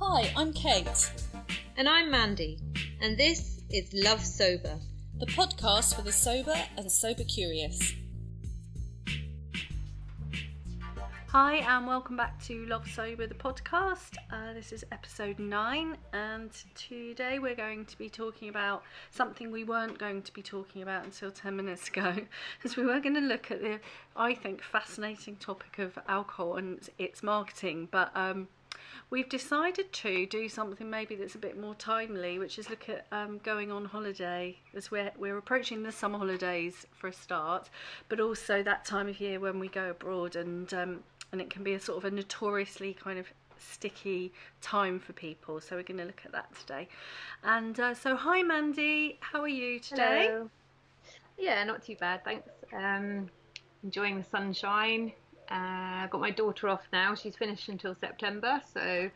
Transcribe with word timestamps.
Hi, 0.00 0.32
I'm 0.36 0.52
Kate, 0.52 1.10
And 1.76 1.88
I'm 1.88 2.10
Mandy, 2.10 2.58
and 3.00 3.16
this 3.16 3.62
is 3.70 3.92
Love 3.92 4.24
Sober. 4.24 4.78
the 5.18 5.26
podcast 5.26 5.96
for 5.96 6.02
the 6.02 6.12
sober 6.12 6.54
and 6.76 6.86
the 6.86 6.90
sober 6.90 7.24
curious. 7.24 7.94
Hi, 11.28 11.56
and 11.56 11.86
welcome 11.86 12.16
back 12.16 12.42
to 12.44 12.64
Love 12.66 12.88
Sober, 12.88 13.26
the 13.26 13.34
podcast. 13.34 14.16
Uh, 14.30 14.54
this 14.54 14.72
is 14.72 14.84
episode 14.92 15.38
nine, 15.38 15.96
and 16.12 16.50
today 16.74 17.38
we're 17.38 17.54
going 17.56 17.84
to 17.86 17.98
be 17.98 18.08
talking 18.08 18.48
about 18.48 18.82
something 19.10 19.50
we 19.50 19.64
weren't 19.64 19.98
going 19.98 20.22
to 20.22 20.32
be 20.32 20.42
talking 20.42 20.82
about 20.82 21.04
until 21.04 21.30
10 21.30 21.54
minutes 21.56 21.88
ago, 21.88 22.14
as 22.64 22.76
we 22.76 22.84
were 22.86 23.00
going 23.00 23.14
to 23.14 23.20
look 23.20 23.50
at 23.50 23.60
the, 23.60 23.80
I 24.16 24.34
think, 24.34 24.62
fascinating 24.62 25.36
topic 25.36 25.78
of 25.78 25.98
alcohol 26.08 26.56
and 26.56 26.88
its 26.98 27.22
marketing. 27.22 27.88
But 27.90 28.10
um, 28.14 28.48
we've 29.10 29.28
decided 29.28 29.92
to 29.92 30.26
do 30.26 30.48
something 30.48 30.88
maybe 30.88 31.14
that's 31.14 31.34
a 31.34 31.38
bit 31.38 31.58
more 31.58 31.74
timely, 31.74 32.38
which 32.38 32.58
is 32.58 32.70
look 32.70 32.88
at 32.88 33.06
um, 33.12 33.38
going 33.42 33.70
on 33.70 33.84
holiday 33.84 34.56
as 34.74 34.90
we're, 34.90 35.12
we're 35.18 35.38
approaching 35.38 35.82
the 35.82 35.92
summer 35.92 36.18
holidays 36.18 36.86
for 36.92 37.08
a 37.08 37.12
start, 37.12 37.70
but 38.08 38.20
also 38.20 38.62
that 38.62 38.84
time 38.84 39.08
of 39.08 39.20
year 39.20 39.40
when 39.40 39.58
we 39.58 39.68
go 39.68 39.90
abroad 39.90 40.36
and 40.36 40.72
um, 40.74 41.00
and 41.32 41.40
it 41.40 41.50
can 41.50 41.62
be 41.62 41.74
a 41.74 41.80
sort 41.80 41.98
of 41.98 42.10
a 42.10 42.14
notoriously 42.14 42.94
kind 42.94 43.18
of 43.18 43.26
sticky 43.58 44.32
time 44.60 44.98
for 44.98 45.12
people. 45.12 45.60
So 45.60 45.76
we're 45.76 45.82
going 45.82 45.98
to 45.98 46.04
look 46.04 46.22
at 46.24 46.32
that 46.32 46.54
today. 46.54 46.88
And 47.44 47.78
uh, 47.78 47.94
so, 47.94 48.16
hi 48.16 48.42
Mandy, 48.42 49.18
how 49.20 49.42
are 49.42 49.48
you 49.48 49.80
today? 49.80 50.28
Hello. 50.30 50.50
Yeah, 51.36 51.62
not 51.64 51.84
too 51.84 51.96
bad, 51.96 52.24
thanks. 52.24 52.48
Um, 52.72 53.28
enjoying 53.84 54.18
the 54.18 54.24
sunshine. 54.24 55.12
Uh, 55.50 56.02
I've 56.04 56.10
got 56.10 56.20
my 56.20 56.30
daughter 56.30 56.68
off 56.68 56.82
now. 56.92 57.14
She's 57.14 57.36
finished 57.36 57.68
until 57.68 57.94
September, 57.94 58.60
so 58.72 59.10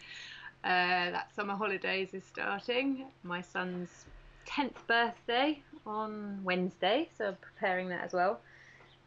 uh, 0.64 1.10
that 1.10 1.28
summer 1.34 1.54
holidays 1.54 2.14
is 2.14 2.24
starting. 2.24 3.06
My 3.22 3.40
son's 3.40 4.06
10th 4.46 4.86
birthday 4.86 5.62
on 5.86 6.40
Wednesday, 6.42 7.08
so 7.16 7.28
I'm 7.28 7.36
preparing 7.36 7.88
that 7.90 8.02
as 8.04 8.12
well. 8.12 8.40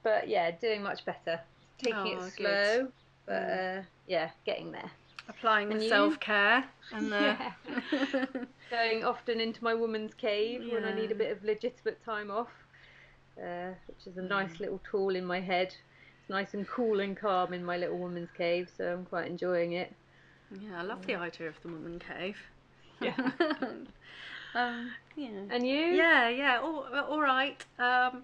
But 0.04 0.28
yeah, 0.28 0.52
doing 0.52 0.84
much 0.84 1.04
better. 1.06 1.40
Taking 1.80 1.96
Oh, 1.96 2.06
it 2.06 2.20
good. 2.20 2.32
slow, 2.36 2.88
but 3.26 3.34
uh, 3.34 3.82
yeah, 4.08 4.30
getting 4.46 4.72
there. 4.72 4.92
Applying 5.28 5.72
And 5.72 5.82
the 5.82 5.90
self 5.90 6.20
care 6.20 6.64
and 6.94 7.12
the. 7.12 7.36
Going 8.70 9.04
often 9.04 9.40
into 9.40 9.64
my 9.64 9.74
woman's 9.74 10.14
cave 10.14 10.72
when 10.72 10.86
I 10.86 10.94
need 10.94 11.12
a 11.12 11.16
bit 11.16 11.32
of 11.32 11.44
legitimate 11.44 12.04
time 12.06 12.30
off, 12.30 12.50
uh, 13.42 13.70
which 13.88 14.06
is 14.06 14.18
a 14.18 14.22
nice 14.22 14.60
little 14.60 14.80
tool 14.90 15.16
in 15.16 15.26
my 15.26 15.40
head. 15.40 15.76
It's 16.26 16.30
nice 16.32 16.56
and 16.56 16.68
cool 16.68 17.02
and 17.02 17.16
calm 17.16 17.54
in 17.54 17.64
my 17.64 17.78
little 17.78 18.00
woman's 18.00 18.32
cave, 18.36 18.72
so 18.76 18.94
I'm 18.94 19.06
quite 19.06 19.28
enjoying 19.28 19.74
it. 19.74 19.94
yeah, 20.60 20.80
I 20.80 20.82
love 20.82 21.06
the 21.06 21.14
idea 21.14 21.48
of 21.48 21.62
the 21.62 21.68
woman 21.68 22.00
cave. 22.00 22.40
Yeah. 23.00 23.14
um, 24.56 24.90
yeah. 25.16 25.28
And 25.52 25.68
you? 25.68 25.76
Yeah, 25.76 26.30
yeah, 26.30 26.60
all, 26.64 26.88
all 27.08 27.22
right. 27.22 27.64
Um, 27.78 28.24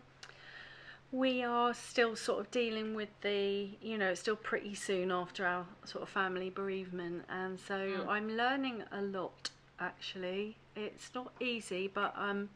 we 1.12 1.44
are 1.44 1.76
still 1.76 2.16
sort 2.16 2.40
of 2.40 2.50
dealing 2.50 2.96
with 2.96 3.10
the, 3.22 3.70
you 3.84 4.00
know, 4.00 4.10
it's 4.10 4.22
still 4.22 4.36
pretty 4.36 4.74
soon 4.74 5.12
after 5.12 5.46
our 5.46 5.68
sort 5.86 6.02
of 6.02 6.10
family 6.10 6.50
bereavement, 6.50 7.26
and 7.30 7.60
so 7.60 7.76
Mm. 7.76 8.08
I'm 8.08 8.30
learning 8.36 8.84
a 8.92 9.04
lot. 9.04 9.52
Actually, 9.80 10.58
it's 10.76 11.12
not 11.14 11.34
easy, 11.40 11.88
but 11.88 12.16
um, 12.18 12.50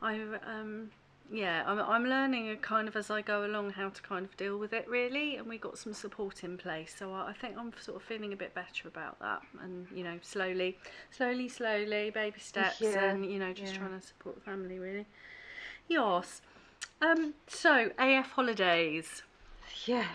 I 0.00 0.18
um, 0.46 0.92
yeah, 1.30 1.62
I'm 1.66 1.78
I'm 1.78 2.04
learning 2.04 2.50
a 2.50 2.56
kind 2.56 2.88
of 2.88 2.96
as 2.96 3.10
I 3.10 3.22
go 3.22 3.44
along 3.44 3.70
how 3.70 3.88
to 3.90 4.02
kind 4.02 4.24
of 4.24 4.36
deal 4.36 4.58
with 4.58 4.72
it 4.72 4.88
really, 4.88 5.36
and 5.36 5.46
we 5.46 5.58
got 5.58 5.78
some 5.78 5.92
support 5.94 6.44
in 6.44 6.58
place, 6.58 6.94
so 6.98 7.12
I, 7.12 7.28
I 7.30 7.32
think 7.32 7.56
I'm 7.58 7.72
sort 7.80 7.96
of 7.96 8.02
feeling 8.02 8.32
a 8.32 8.36
bit 8.36 8.54
better 8.54 8.88
about 8.88 9.18
that, 9.20 9.42
and 9.62 9.86
you 9.94 10.04
know, 10.04 10.18
slowly, 10.22 10.78
slowly, 11.10 11.48
slowly, 11.48 12.10
baby 12.10 12.40
steps, 12.40 12.80
Yeah, 12.80 13.10
and 13.10 13.24
you 13.24 13.38
know, 13.38 13.52
just 13.52 13.72
yeah. 13.72 13.78
trying 13.78 13.98
to 13.98 14.06
support 14.06 14.34
the 14.36 14.42
family 14.42 14.78
really. 14.78 15.06
Yes. 15.88 16.40
Um, 17.00 17.34
so 17.46 17.90
AF 17.98 18.30
holidays. 18.32 19.22
Yeah. 19.86 20.06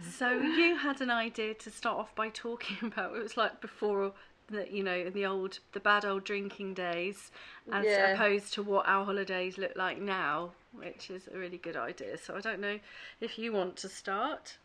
So 0.00 0.30
you 0.32 0.76
had 0.76 1.00
an 1.00 1.10
idea 1.10 1.54
to 1.54 1.70
start 1.70 1.98
off 1.98 2.14
by 2.14 2.28
talking 2.28 2.76
about 2.82 3.14
it 3.16 3.22
was 3.22 3.36
like 3.36 3.60
before 3.60 4.12
the 4.48 4.70
you 4.70 4.82
know 4.82 5.10
the 5.10 5.26
old 5.26 5.58
the 5.72 5.80
bad 5.80 6.04
old 6.04 6.24
drinking 6.24 6.74
days 6.74 7.30
as 7.72 7.86
Yeah. 7.86 8.14
opposed 8.14 8.52
to 8.54 8.62
what 8.62 8.86
our 8.88 9.04
holidays 9.04 9.58
look 9.58 9.76
like 9.76 9.98
now, 9.98 10.52
which 10.72 11.10
is 11.10 11.28
a 11.32 11.38
really 11.38 11.58
good 11.58 11.76
idea. 11.76 12.18
So 12.18 12.36
I 12.36 12.40
don't 12.40 12.60
know 12.60 12.78
if 13.20 13.38
you 13.38 13.52
want 13.52 13.76
to 13.78 13.88
start. 13.88 14.58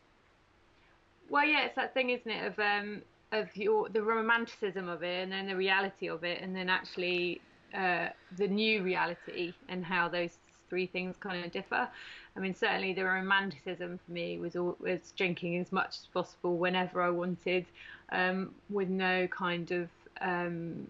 Well, 1.30 1.46
yeah, 1.46 1.66
it's 1.66 1.76
that 1.76 1.94
thing, 1.94 2.10
isn't 2.10 2.30
it, 2.32 2.46
of 2.46 2.60
um, 2.60 3.02
of 3.32 3.56
your 3.56 3.90
the 3.90 4.02
romanticism 4.02 4.88
of 4.88 5.04
it, 5.04 5.24
and 5.24 5.32
then 5.32 5.48
the 5.48 5.56
reality 5.56 6.08
of 6.10 6.24
it, 6.24 6.42
and 6.42 6.56
then 6.56 6.70
actually 6.70 7.42
uh, 7.74 8.08
the 8.38 8.48
new 8.48 8.84
reality, 8.84 9.54
and 9.70 9.86
how 9.86 10.08
those 10.08 10.38
three 10.70 10.86
things 10.88 11.16
kind 11.20 11.46
of 11.46 11.52
differ. 11.52 11.88
I 12.36 12.40
mean, 12.40 12.54
certainly 12.54 12.94
the 12.94 13.04
romanticism 13.04 14.00
for 14.06 14.12
me 14.12 14.38
was 14.38 14.56
all, 14.56 14.76
was 14.80 15.14
drinking 15.18 15.58
as 15.58 15.72
much 15.72 15.90
as 15.90 16.08
possible 16.14 16.58
whenever 16.58 17.02
I 17.02 17.10
wanted, 17.10 17.66
um, 18.12 18.54
with 18.70 18.90
no 18.90 19.28
kind 19.28 19.72
of 19.72 19.90
um, 20.22 20.88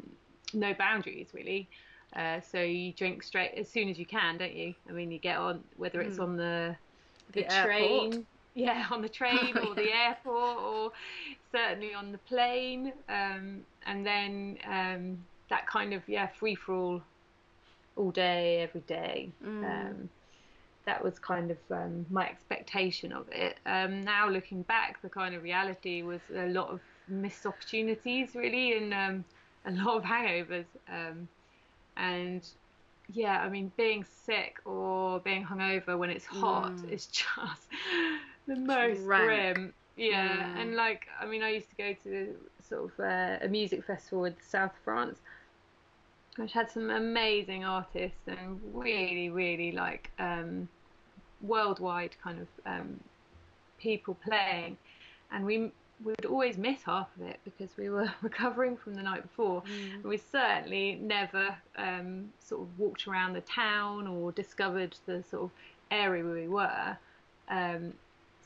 no 0.54 0.74
boundaries 0.74 1.28
really. 1.34 1.68
Uh, 2.16 2.40
so 2.42 2.60
you 2.62 2.94
drink 2.94 3.22
straight 3.22 3.52
as 3.58 3.68
soon 3.70 3.90
as 3.90 4.00
you 4.00 4.06
can, 4.06 4.38
don't 4.38 4.54
you? 4.56 4.74
I 4.90 4.94
mean, 4.94 5.12
you 5.12 5.20
get 5.20 5.38
on 5.38 5.62
whether 5.76 6.02
it's 6.02 6.20
on 6.20 6.38
the 6.38 6.76
the, 7.34 7.42
The 7.42 7.54
airport. 7.54 8.12
train, 8.14 8.26
yeah, 8.56 8.88
on 8.90 9.02
the 9.02 9.10
train 9.10 9.58
or 9.68 9.76
the 9.76 9.92
airport, 9.94 10.58
or 10.58 10.92
certainly 11.52 11.94
on 11.94 12.12
the 12.14 12.18
plane, 12.20 12.94
um, 13.10 13.62
and 13.86 14.06
then 14.06 14.58
um, 14.66 15.18
that 15.50 15.68
kind 15.68 15.94
of 15.94 16.08
yeah 16.08 16.28
free 16.28 16.56
for 16.56 16.74
all, 16.74 17.02
all 17.98 18.12
day, 18.12 18.62
every 18.62 18.82
day. 18.82 19.30
Um, 19.66 20.10
that 20.86 21.04
was 21.04 21.20
kind 21.20 21.52
of 21.52 21.58
um, 21.70 22.06
my 22.10 22.26
expectation 22.30 23.12
of 23.12 23.28
it. 23.30 23.58
Um, 23.66 24.02
now 24.04 24.30
looking 24.30 24.62
back, 24.62 25.02
the 25.02 25.10
kind 25.10 25.36
of 25.36 25.44
reality 25.44 26.02
was 26.02 26.22
a 26.34 26.48
lot 26.48 26.70
of 26.70 26.80
missed 27.08 27.46
opportunities, 27.46 28.36
really, 28.36 28.74
and 28.78 28.94
um, 28.94 29.26
a 29.66 29.72
lot 29.72 29.98
of 29.98 30.04
hangovers. 30.04 30.66
Um, 30.90 31.28
and 31.96 32.48
yeah, 33.10 33.42
I 33.42 33.50
mean, 33.50 33.72
being 33.78 34.04
sick 34.04 34.58
or 34.66 35.20
being 35.20 35.46
hungover 35.46 35.98
when 35.98 36.10
it's 36.10 36.26
hot 36.26 36.74
is 36.92 37.06
just 37.08 37.68
the 38.48 38.56
most 38.56 39.02
rank. 39.02 39.56
grim. 39.56 39.74
Yeah, 39.96 40.46
Mm. 40.46 40.62
and 40.62 40.76
like, 40.76 41.08
I 41.20 41.26
mean, 41.26 41.42
I 41.42 41.50
used 41.50 41.70
to 41.72 41.76
go 41.76 41.94
to 42.04 42.36
sort 42.62 42.92
of 42.94 43.00
uh, 43.00 43.38
a 43.42 43.48
music 43.48 43.84
festival 43.84 44.26
in 44.26 44.34
the 44.34 44.44
south 44.48 44.72
of 44.74 44.84
France, 44.84 45.20
which 46.36 46.54
had 46.54 46.70
some 46.70 46.92
amazing 46.92 47.66
artists 47.66 48.20
and 48.28 48.62
really, 48.76 49.30
really 49.30 49.72
like 49.72 50.12
um, 50.20 50.68
worldwide 51.42 52.16
kind 52.24 52.40
of 52.40 52.48
um, 52.68 53.00
people 53.80 54.16
playing, 54.24 54.78
and 55.32 55.46
we 55.46 55.72
we 56.04 56.12
would 56.12 56.26
always 56.26 56.58
miss 56.58 56.84
half 56.84 57.08
of 57.16 57.28
it 57.28 57.40
because 57.44 57.76
we 57.78 57.90
were 57.90 58.12
recovering 58.22 58.78
from 58.78 58.94
the 58.94 59.02
night 59.02 59.24
before. 59.24 59.64
And 59.94 60.04
we 60.04 60.18
certainly 60.18 60.96
never 61.02 61.56
um, 61.78 62.32
sort 62.40 62.62
of 62.62 62.80
walked 62.80 63.08
around 63.08 63.34
the 63.34 63.42
town 63.42 64.08
or 64.08 64.32
discovered 64.32 64.96
the 65.06 65.24
sort 65.30 65.44
of 65.44 65.52
area 65.90 66.24
where 66.24 66.34
we 66.34 66.48
were. 66.48 66.98
Um, 67.50 67.94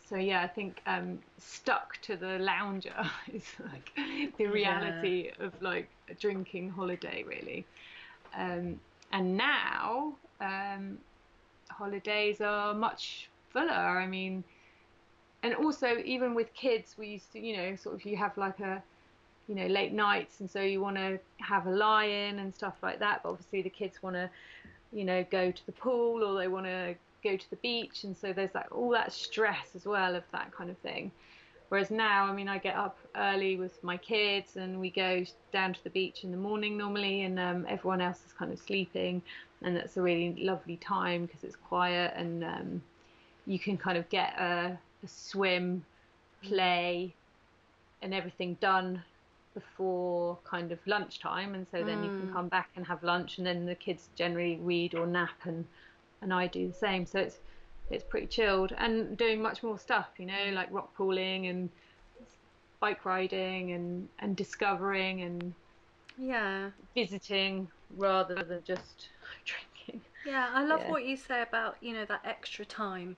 so 0.08 0.18
yeah, 0.18 0.42
I 0.42 0.48
think 0.48 0.82
um, 0.88 1.20
stuck 1.38 1.98
to 2.02 2.16
the 2.16 2.38
lounger 2.40 3.10
is 3.34 3.46
like 3.72 3.92
the 4.38 4.48
reality 4.48 5.32
of 5.40 5.54
like 5.62 5.90
a 6.10 6.14
drinking 6.14 6.70
holiday, 6.70 7.24
really. 7.26 7.66
Um, 8.36 8.80
and 9.12 9.38
now 9.38 10.14
um, 10.40 10.98
holidays 11.70 12.42
are 12.42 12.74
much 12.74 13.30
fuller. 13.52 13.72
I 13.72 14.08
mean, 14.08 14.44
and 15.44 15.56
also 15.56 15.98
even 16.06 16.34
with 16.34 16.54
kids, 16.54 16.96
we 16.98 17.08
used 17.08 17.32
to, 17.34 17.40
you 17.40 17.58
know, 17.58 17.76
sort 17.76 17.96
of 17.96 18.06
you 18.06 18.18
have 18.18 18.38
like 18.38 18.60
a, 18.60 18.82
you 19.48 19.56
know, 19.56 19.68
late 19.68 19.92
nights, 19.92 20.40
and 20.40 20.50
so 20.50 20.62
you 20.62 20.82
want 20.82 20.98
to 20.98 21.20
have 21.40 21.66
a 21.66 21.72
lie-in 21.72 22.40
and 22.40 22.54
stuff 22.54 22.76
like 22.84 23.00
that. 23.00 23.24
But 23.24 23.30
obviously 23.30 23.62
the 23.62 23.70
kids 23.70 24.02
want 24.04 24.16
to, 24.16 24.30
you 24.94 25.04
know, 25.04 25.26
go 25.32 25.52
to 25.52 25.66
the 25.66 25.72
pool 25.72 26.24
or 26.24 26.40
they 26.40 26.48
want 26.48 26.66
to 26.68 26.96
go 27.24 27.38
to 27.38 27.50
the 27.50 27.56
beach, 27.58 28.04
and 28.04 28.16
so 28.16 28.34
there's 28.34 28.54
like 28.54 28.72
all 28.72 28.92
that 28.92 29.12
stress 29.14 29.76
as 29.76 29.86
well 29.86 30.16
of 30.16 30.24
that 30.32 30.52
kind 30.52 30.70
of 30.70 30.78
thing. 30.80 31.12
Whereas 31.70 31.90
now, 31.90 32.26
I 32.26 32.34
mean, 32.34 32.50
I 32.50 32.58
get 32.58 32.76
up 32.76 32.98
early 33.16 33.56
with 33.56 33.82
my 33.82 33.96
kids 33.96 34.58
and 34.58 34.78
we 34.82 34.90
go 34.90 35.24
down 35.54 35.74
to 35.74 35.82
the 35.86 35.90
beach 35.90 36.26
in 36.26 36.32
the 36.32 36.38
morning 36.38 36.78
normally, 36.78 37.22
and 37.22 37.40
um, 37.40 37.66
everyone 37.68 38.02
else 38.02 38.20
is 38.26 38.34
kind 38.34 38.52
of 38.52 38.60
sleeping, 38.60 39.22
and 39.62 39.76
that's 39.76 39.98
a 39.98 40.02
really 40.02 40.36
lovely 40.44 40.78
time 40.78 41.26
because 41.26 41.44
it's 41.44 41.56
quiet 41.56 42.14
and 42.16 42.44
um, 42.44 42.82
you 43.48 43.58
can 43.58 43.78
kind 43.78 43.98
of 43.98 44.08
get 44.10 44.34
a 44.40 44.78
swim, 45.08 45.86
play, 46.44 47.16
and 48.02 48.14
everything 48.14 48.56
done 48.56 49.04
before 49.54 50.38
kind 50.44 50.72
of 50.72 50.80
lunchtime, 50.88 51.56
and 51.56 51.68
so 51.72 51.84
then 51.84 52.04
you 52.04 52.10
can 52.10 52.28
mm. 52.28 52.34
come 52.34 52.48
back 52.48 52.70
and 52.76 52.86
have 52.88 53.04
lunch, 53.04 53.38
and 53.38 53.46
then 53.46 53.66
the 53.66 53.76
kids 53.76 54.10
generally 54.16 54.58
read 54.62 54.96
or 54.96 55.06
nap, 55.06 55.46
and 55.46 55.66
and 56.22 56.34
I 56.34 56.48
do 56.48 56.68
the 56.68 56.74
same. 56.74 57.06
So 57.06 57.20
it's 57.20 57.40
it's 57.90 58.04
pretty 58.04 58.28
chilled 58.28 58.74
and 58.78 59.18
doing 59.18 59.42
much 59.42 59.64
more 59.64 59.78
stuff, 59.78 60.10
you 60.18 60.26
know, 60.26 60.52
like 60.54 60.72
rock 60.72 60.96
pooling 60.96 61.48
and 61.48 61.70
bike 62.80 63.06
riding 63.06 63.72
and 63.72 64.10
and 64.20 64.36
discovering 64.36 65.22
and 65.22 65.54
yeah 66.18 66.72
visiting 66.96 67.70
rather 67.98 68.44
than 68.44 68.64
just 68.64 69.10
drinking. 69.46 70.02
Yeah, 70.24 70.50
I 70.54 70.64
love 70.64 70.82
Yeah. 70.82 70.88
what 70.88 71.06
you 71.06 71.18
say 71.18 71.42
about 71.42 71.78
you 71.82 71.94
know 71.94 72.06
that 72.06 72.22
extra 72.26 72.66
time, 72.66 73.18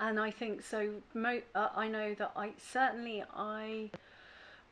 and 0.00 0.20
I 0.20 0.30
think 0.30 0.62
so. 0.62 0.90
Mo- 1.14 1.42
uh, 1.54 1.68
I 1.74 1.88
know 1.88 2.14
that 2.14 2.32
I 2.36 2.52
certainly 2.58 3.24
I 3.34 3.90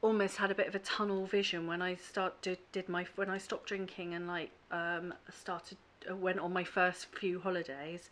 almost 0.02 0.36
had 0.36 0.50
a 0.50 0.54
bit 0.54 0.68
of 0.68 0.74
a 0.74 0.78
tunnel 0.80 1.26
vision 1.26 1.66
when 1.66 1.82
I 1.82 1.96
start 1.96 2.40
did, 2.42 2.58
did 2.72 2.88
my 2.88 3.06
when 3.16 3.30
I 3.30 3.38
stopped 3.38 3.66
drinking 3.66 4.14
and 4.14 4.26
like 4.26 4.50
um 4.70 5.14
started 5.30 5.78
uh, 6.08 6.14
went 6.14 6.38
on 6.38 6.52
my 6.52 6.64
first 6.64 7.06
few 7.06 7.40
holidays. 7.40 8.08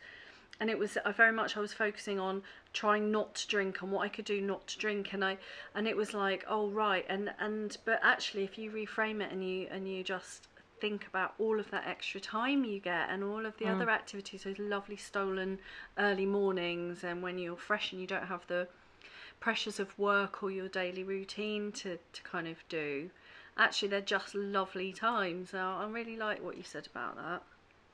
And 0.61 0.71
it 0.71 0.79
was 0.79 0.97
I 1.05 1.13
very 1.13 1.33
much 1.33 1.57
I 1.57 1.61
was 1.61 1.73
focusing 1.73 2.19
on 2.19 2.43
trying 2.73 3.11
not 3.11 3.35
to 3.37 3.49
drink 3.49 3.83
and 3.83 3.93
what 3.93 4.01
I 4.01 4.09
could 4.09 4.25
do 4.25 4.41
not 4.41 4.67
to 4.69 4.79
drink 4.79 5.13
and 5.13 5.25
I 5.25 5.39
and 5.75 5.87
it 5.87 5.97
was 5.97 6.15
like 6.15 6.45
oh 6.49 6.69
right 6.69 7.05
and 7.09 7.33
and 7.39 7.77
but 7.85 8.01
actually 8.03 8.45
if 8.45 8.59
you 8.59 8.71
reframe 8.71 9.21
it 9.21 9.33
and 9.33 9.49
you 9.49 9.69
and 9.71 9.89
you 9.89 10.03
just 10.03 10.49
think 10.85 11.07
about 11.07 11.33
all 11.39 11.59
of 11.59 11.71
that 11.71 11.87
extra 11.87 12.21
time 12.21 12.63
you 12.63 12.79
get 12.79 13.09
and 13.09 13.25
all 13.25 13.47
of 13.47 13.57
the 13.57 13.65
other 13.67 13.89
activities 13.89 14.43
those 14.43 14.59
lovely 14.59 14.99
stolen 14.99 15.59
early 15.97 16.27
mornings 16.27 17.03
and 17.03 17.23
when 17.23 17.39
you're 17.39 17.57
fresh 17.57 17.91
and 17.91 18.03
you 18.03 18.07
don't 18.07 18.27
have 18.27 18.47
the 18.49 18.69
pressures 19.41 19.81
of 19.81 19.99
work 19.99 20.43
or 20.43 20.51
your 20.51 20.69
daily 20.69 21.03
routine 21.03 21.73
to, 21.73 21.99
to 22.13 22.23
kind 22.23 22.47
of 22.47 22.59
do. 22.69 23.09
Actually 23.57 23.89
they're 23.89 24.03
just 24.03 24.35
lovely 24.35 24.93
times. 24.93 25.53
So 25.53 25.59
i 25.59 25.87
really 25.87 26.17
like 26.17 26.45
what 26.45 26.59
you 26.59 26.63
said 26.63 26.87
about 26.87 27.17
that. 27.17 27.43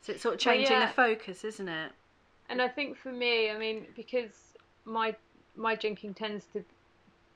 So 0.03 0.13
it's 0.13 0.23
sort 0.23 0.35
of 0.35 0.41
changing 0.41 0.73
yeah. 0.73 0.87
the 0.87 0.93
focus 0.93 1.45
isn't 1.45 1.69
it? 1.69 1.93
And 2.49 2.61
I 2.61 2.67
think 2.67 2.97
for 2.97 3.13
me, 3.13 3.53
I 3.53 3.57
mean, 3.57 3.87
because 3.95 4.33
my 4.85 5.15
my 5.55 5.77
drinking 5.77 6.15
tends 6.15 6.45
to 6.55 6.65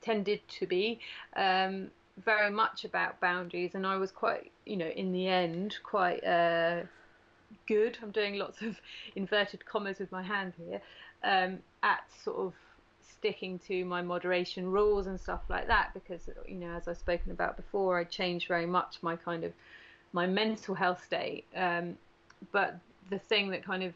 tended 0.01 0.45
to 0.49 0.67
be 0.67 0.99
um, 1.37 1.91
very 2.23 2.49
much 2.49 2.85
about 2.85 3.19
boundaries, 3.19 3.75
and 3.75 3.85
I 3.85 3.97
was 3.97 4.11
quite, 4.11 4.51
you 4.65 4.77
know, 4.77 4.87
in 4.87 5.11
the 5.11 5.27
end, 5.27 5.75
quite 5.83 6.23
uh, 6.23 6.83
good. 7.67 7.97
I'm 8.01 8.11
doing 8.11 8.37
lots 8.37 8.61
of 8.61 8.79
inverted 9.15 9.65
commas 9.65 9.99
with 9.99 10.11
my 10.11 10.23
hand 10.23 10.53
here 10.57 10.81
um, 11.23 11.59
at 11.83 12.03
sort 12.23 12.37
of 12.37 12.53
sticking 13.01 13.59
to 13.59 13.85
my 13.85 14.01
moderation 14.01 14.71
rules 14.71 15.07
and 15.07 15.19
stuff 15.19 15.41
like 15.49 15.67
that 15.67 15.91
because 15.93 16.29
you 16.47 16.55
know 16.55 16.71
as 16.75 16.87
I've 16.87 16.97
spoken 16.97 17.31
about 17.31 17.55
before 17.55 17.97
I 17.97 18.03
changed 18.03 18.47
very 18.47 18.65
much 18.65 18.97
my 19.01 19.15
kind 19.15 19.43
of 19.43 19.53
my 20.11 20.27
mental 20.27 20.75
health 20.75 21.03
state 21.03 21.45
um, 21.55 21.97
but 22.51 22.77
the 23.09 23.17
thing 23.17 23.49
that 23.51 23.63
kind 23.63 23.83
of 23.83 23.93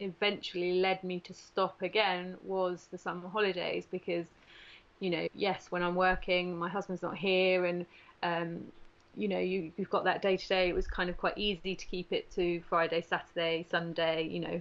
eventually 0.00 0.80
led 0.80 1.02
me 1.04 1.20
to 1.20 1.34
stop 1.34 1.80
again 1.82 2.36
was 2.44 2.88
the 2.90 2.98
summer 2.98 3.28
holidays 3.28 3.86
because 3.90 4.26
you 5.00 5.10
know 5.10 5.26
yes 5.34 5.66
when 5.70 5.82
i'm 5.82 5.94
working 5.94 6.56
my 6.56 6.68
husband's 6.68 7.02
not 7.02 7.16
here 7.16 7.64
and 7.64 7.86
um 8.22 8.60
you 9.16 9.28
know 9.28 9.38
you, 9.38 9.72
you've 9.76 9.90
got 9.90 10.04
that 10.04 10.20
day 10.20 10.36
to 10.36 10.48
day 10.48 10.68
it 10.68 10.74
was 10.74 10.86
kind 10.86 11.08
of 11.08 11.16
quite 11.16 11.36
easy 11.36 11.74
to 11.74 11.86
keep 11.86 12.12
it 12.12 12.30
to 12.30 12.60
friday 12.68 13.04
saturday 13.08 13.66
sunday 13.70 14.26
you 14.26 14.40
know 14.40 14.60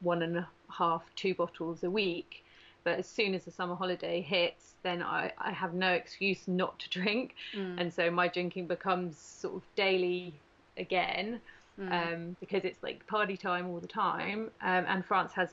one 0.00 0.22
and 0.22 0.36
a 0.36 0.48
half 0.68 1.02
two 1.14 1.34
bottles 1.34 1.84
a 1.84 1.90
week 1.90 2.44
but 2.84 2.98
as 2.98 3.06
soon 3.06 3.34
as 3.34 3.44
the 3.44 3.50
summer 3.50 3.74
holiday 3.74 4.20
hits 4.20 4.74
then 4.82 5.02
i, 5.02 5.30
I 5.38 5.52
have 5.52 5.74
no 5.74 5.92
excuse 5.92 6.48
not 6.48 6.78
to 6.80 6.90
drink 7.00 7.34
and 7.78 7.92
so 7.92 8.10
my 8.10 8.28
drinking 8.28 8.66
becomes 8.66 9.16
sort 9.18 9.54
of 9.54 9.62
daily 9.76 10.34
again 10.76 11.40
um, 11.78 12.36
because 12.40 12.64
it's 12.64 12.82
like 12.82 13.06
party 13.06 13.36
time 13.36 13.68
all 13.68 13.80
the 13.80 13.86
time. 13.86 14.50
Um, 14.60 14.84
and 14.86 15.04
France 15.04 15.32
has 15.34 15.50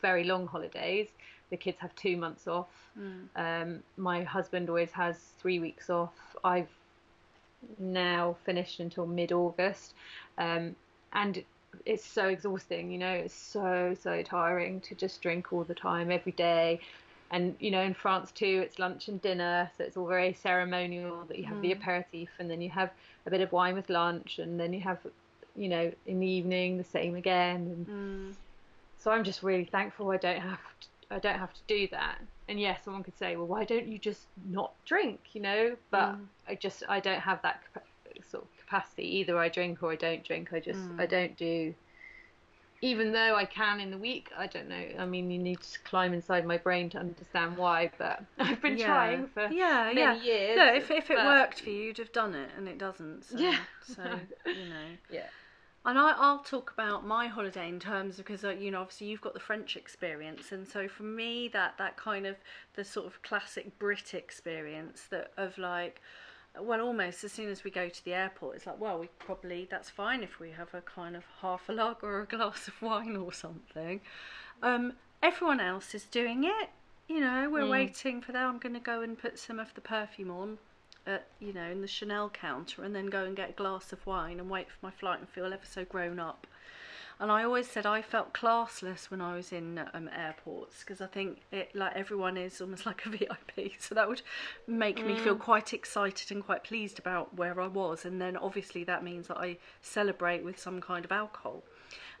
very 0.00 0.24
long 0.24 0.46
holidays. 0.46 1.08
The 1.50 1.56
kids 1.56 1.78
have 1.80 1.94
two 1.94 2.16
months 2.16 2.46
off. 2.48 2.68
Um, 3.36 3.82
my 3.96 4.22
husband 4.22 4.68
always 4.68 4.90
has 4.92 5.16
three 5.38 5.58
weeks 5.58 5.90
off. 5.90 6.14
I've 6.44 6.68
now 7.78 8.36
finished 8.44 8.80
until 8.80 9.06
mid 9.06 9.32
August. 9.32 9.94
Um, 10.38 10.74
and 11.12 11.42
it's 11.84 12.04
so 12.04 12.28
exhausting, 12.28 12.90
you 12.90 12.98
know, 12.98 13.12
it's 13.12 13.34
so, 13.34 13.94
so 14.00 14.22
tiring 14.22 14.80
to 14.82 14.94
just 14.94 15.20
drink 15.22 15.52
all 15.52 15.64
the 15.64 15.74
time, 15.74 16.10
every 16.10 16.32
day. 16.32 16.80
And, 17.30 17.56
you 17.58 17.70
know, 17.70 17.82
in 17.82 17.92
France 17.94 18.30
too, 18.32 18.62
it's 18.64 18.78
lunch 18.78 19.08
and 19.08 19.20
dinner. 19.20 19.70
So 19.76 19.84
it's 19.84 19.96
all 19.96 20.06
very 20.06 20.32
ceremonial 20.32 21.24
that 21.28 21.38
you 21.38 21.44
have 21.44 21.60
the 21.62 21.72
aperitif 21.72 22.28
and 22.38 22.50
then 22.50 22.60
you 22.60 22.70
have 22.70 22.90
a 23.26 23.30
bit 23.30 23.40
of 23.40 23.52
wine 23.52 23.74
with 23.74 23.90
lunch 23.90 24.38
and 24.38 24.58
then 24.60 24.72
you 24.72 24.80
have 24.80 24.98
you 25.56 25.68
know, 25.68 25.90
in 26.06 26.20
the 26.20 26.26
evening, 26.26 26.76
the 26.76 26.84
same 26.84 27.14
again. 27.14 27.56
And 27.56 27.86
so 28.98 29.10
I'm 29.10 29.24
just 29.24 29.42
really 29.42 29.64
thankful 29.64 30.10
I 30.10 30.18
don't 30.18 30.40
have 30.40 30.58
to, 30.80 30.86
I 31.10 31.18
don't 31.18 31.38
have 31.38 31.54
to 31.54 31.60
do 31.66 31.88
that. 31.92 32.18
And 32.48 32.60
yes, 32.60 32.84
someone 32.84 33.02
could 33.02 33.18
say, 33.18 33.36
well, 33.36 33.46
why 33.46 33.64
don't 33.64 33.86
you 33.86 33.98
just 33.98 34.26
not 34.48 34.72
drink, 34.84 35.20
you 35.32 35.40
know? 35.40 35.76
But 35.90 36.14
mm. 36.14 36.26
I 36.48 36.54
just 36.54 36.82
I 36.88 37.00
don't 37.00 37.20
have 37.20 37.42
that 37.42 37.60
sort 38.28 38.44
of 38.44 38.56
capacity. 38.58 39.18
Either 39.18 39.38
I 39.38 39.48
drink 39.48 39.82
or 39.82 39.92
I 39.92 39.96
don't 39.96 40.24
drink. 40.24 40.52
I 40.52 40.60
just 40.60 40.80
I 40.98 41.06
mm. 41.06 41.10
don't 41.10 41.36
do. 41.36 41.74
Even 42.82 43.10
though 43.12 43.34
I 43.34 43.46
can 43.46 43.80
in 43.80 43.90
the 43.90 43.98
week, 43.98 44.30
I 44.36 44.46
don't 44.46 44.68
know. 44.68 44.84
I 44.98 45.06
mean, 45.06 45.30
you 45.30 45.38
need 45.38 45.60
to 45.60 45.78
climb 45.80 46.12
inside 46.12 46.46
my 46.46 46.58
brain 46.58 46.90
to 46.90 46.98
understand 46.98 47.56
why. 47.56 47.90
But 47.96 48.22
I've 48.38 48.60
been 48.60 48.78
trying 48.78 49.28
for 49.28 49.48
yeah 49.50 49.90
yeah 49.90 50.14
years. 50.14 50.56
no 50.58 50.74
if, 50.74 50.90
if 50.90 51.10
it 51.10 51.16
but- 51.16 51.26
worked 51.26 51.60
for 51.62 51.70
you 51.70 51.84
you'd 51.84 51.98
have 51.98 52.12
done 52.12 52.34
it 52.34 52.50
and 52.56 52.68
it 52.68 52.78
doesn't 52.78 53.24
so, 53.24 53.38
Yeah. 53.38 53.58
so 53.82 54.02
you 54.46 54.68
know 54.68 54.86
Yeah. 55.10 55.26
And 55.86 56.00
I, 56.00 56.14
I'll 56.18 56.40
talk 56.40 56.72
about 56.72 57.06
my 57.06 57.28
holiday 57.28 57.68
in 57.68 57.78
terms 57.78 58.16
because 58.16 58.44
uh, 58.44 58.50
you 58.50 58.72
know 58.72 58.80
obviously 58.80 59.06
you've 59.06 59.20
got 59.20 59.34
the 59.34 59.40
French 59.40 59.76
experience, 59.76 60.50
and 60.50 60.66
so 60.66 60.88
for 60.88 61.04
me 61.04 61.46
that 61.52 61.78
that 61.78 61.96
kind 61.96 62.26
of 62.26 62.34
the 62.74 62.84
sort 62.84 63.06
of 63.06 63.22
classic 63.22 63.78
Brit 63.78 64.12
experience 64.12 65.04
that 65.10 65.30
of 65.36 65.56
like, 65.58 66.02
well 66.60 66.80
almost 66.80 67.22
as 67.22 67.30
soon 67.30 67.48
as 67.48 67.62
we 67.62 67.70
go 67.70 67.88
to 67.88 68.04
the 68.04 68.14
airport, 68.14 68.56
it's 68.56 68.66
like 68.66 68.80
well 68.80 68.98
we 68.98 69.06
probably 69.20 69.68
that's 69.70 69.88
fine 69.88 70.24
if 70.24 70.40
we 70.40 70.50
have 70.50 70.74
a 70.74 70.80
kind 70.80 71.14
of 71.14 71.22
half 71.40 71.68
a 71.68 71.72
lager 71.72 72.06
or 72.06 72.22
a 72.22 72.26
glass 72.26 72.66
of 72.66 72.82
wine 72.82 73.16
or 73.16 73.32
something. 73.32 74.00
Um, 74.64 74.94
everyone 75.22 75.60
else 75.60 75.94
is 75.94 76.04
doing 76.06 76.42
it. 76.42 76.70
You 77.06 77.20
know 77.20 77.48
we're 77.48 77.68
waiting 77.68 78.20
for 78.20 78.32
them. 78.32 78.54
I'm 78.54 78.58
going 78.58 78.74
to 78.74 78.80
go 78.80 79.02
and 79.02 79.16
put 79.16 79.38
some 79.38 79.60
of 79.60 79.72
the 79.74 79.80
perfume 79.80 80.32
on 80.32 80.58
at 81.06 81.26
you 81.38 81.52
know 81.52 81.70
in 81.70 81.80
the 81.80 81.86
Chanel 81.86 82.28
counter 82.30 82.82
and 82.82 82.94
then 82.94 83.06
go 83.06 83.24
and 83.24 83.36
get 83.36 83.50
a 83.50 83.52
glass 83.52 83.92
of 83.92 84.04
wine 84.06 84.40
and 84.40 84.50
wait 84.50 84.68
for 84.70 84.78
my 84.82 84.90
flight 84.90 85.20
and 85.20 85.28
feel 85.28 85.52
ever 85.52 85.64
so 85.64 85.84
grown 85.84 86.18
up. 86.18 86.46
And 87.18 87.32
I 87.32 87.44
always 87.44 87.66
said 87.66 87.86
I 87.86 88.02
felt 88.02 88.34
classless 88.34 89.10
when 89.10 89.22
I 89.22 89.34
was 89.34 89.50
in 89.50 89.80
um, 89.94 90.10
airports 90.14 90.80
because 90.80 91.00
I 91.00 91.06
think 91.06 91.40
it 91.50 91.74
like 91.74 91.96
everyone 91.96 92.36
is 92.36 92.60
almost 92.60 92.84
like 92.86 93.06
a 93.06 93.10
VIP, 93.10 93.72
so 93.78 93.94
that 93.94 94.06
would 94.06 94.20
make 94.66 95.04
me 95.04 95.16
feel 95.16 95.36
quite 95.36 95.72
excited 95.72 96.30
and 96.30 96.44
quite 96.44 96.62
pleased 96.62 96.98
about 96.98 97.34
where 97.34 97.58
I 97.58 97.68
was. 97.68 98.04
And 98.04 98.20
then 98.20 98.36
obviously 98.36 98.84
that 98.84 99.02
means 99.02 99.28
that 99.28 99.38
I 99.38 99.56
celebrate 99.80 100.44
with 100.44 100.58
some 100.58 100.80
kind 100.80 101.06
of 101.06 101.12
alcohol. 101.12 101.62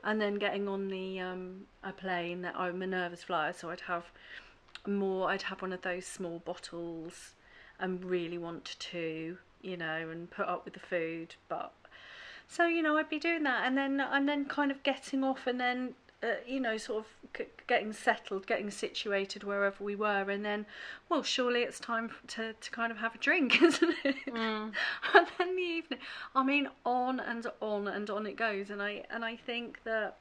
And 0.02 0.20
then 0.20 0.36
getting 0.36 0.66
on 0.66 0.88
the 0.88 1.20
um, 1.20 1.66
a 1.82 1.92
plane, 1.92 2.40
that 2.42 2.54
I'm 2.56 2.80
a 2.80 2.86
nervous 2.86 3.24
flyer, 3.24 3.52
so 3.52 3.68
I'd 3.68 3.82
have 3.82 4.06
more. 4.86 5.28
I'd 5.28 5.42
have 5.42 5.60
one 5.60 5.72
of 5.72 5.82
those 5.82 6.06
small 6.06 6.38
bottles 6.38 7.34
and 7.78 8.04
really 8.04 8.38
want 8.38 8.76
to, 8.78 9.38
you 9.62 9.76
know, 9.76 10.08
and 10.10 10.30
put 10.30 10.46
up 10.46 10.64
with 10.64 10.74
the 10.74 10.80
food. 10.80 11.34
But 11.48 11.72
so 12.48 12.66
you 12.66 12.82
know, 12.82 12.96
I'd 12.96 13.08
be 13.08 13.18
doing 13.18 13.42
that, 13.44 13.66
and 13.66 13.76
then 13.76 14.00
and 14.00 14.28
then 14.28 14.44
kind 14.44 14.70
of 14.70 14.82
getting 14.82 15.24
off, 15.24 15.46
and 15.46 15.60
then 15.60 15.94
uh, 16.22 16.36
you 16.46 16.60
know, 16.60 16.76
sort 16.78 17.04
of 17.04 17.06
c- 17.36 17.46
getting 17.66 17.92
settled, 17.92 18.46
getting 18.46 18.70
situated 18.70 19.44
wherever 19.44 19.82
we 19.82 19.94
were, 19.94 20.30
and 20.30 20.44
then, 20.44 20.64
well, 21.08 21.22
surely 21.22 21.62
it's 21.62 21.78
time 21.78 22.10
to 22.26 22.54
to 22.54 22.70
kind 22.70 22.90
of 22.90 22.98
have 22.98 23.14
a 23.14 23.18
drink, 23.18 23.60
isn't 23.62 23.94
it? 24.04 24.16
and 24.34 24.72
then 25.38 25.56
the 25.56 25.62
evening, 25.62 26.00
I 26.34 26.42
mean, 26.42 26.68
on 26.84 27.20
and 27.20 27.46
on 27.60 27.88
and 27.88 28.08
on 28.08 28.26
it 28.26 28.36
goes, 28.36 28.70
and 28.70 28.82
I 28.82 29.04
and 29.10 29.24
I 29.24 29.36
think 29.36 29.82
that 29.84 30.16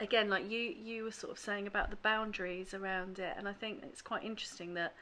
again 0.00 0.28
like 0.28 0.50
you 0.50 0.58
you 0.60 1.04
were 1.04 1.10
sort 1.12 1.32
of 1.32 1.38
saying 1.38 1.66
about 1.66 1.88
the 1.88 1.96
boundaries 1.96 2.74
around 2.74 3.18
it 3.18 3.34
and 3.38 3.48
i 3.48 3.52
think 3.52 3.82
it's 3.82 4.02
quite 4.02 4.22
interesting 4.22 4.74
that 4.74 4.92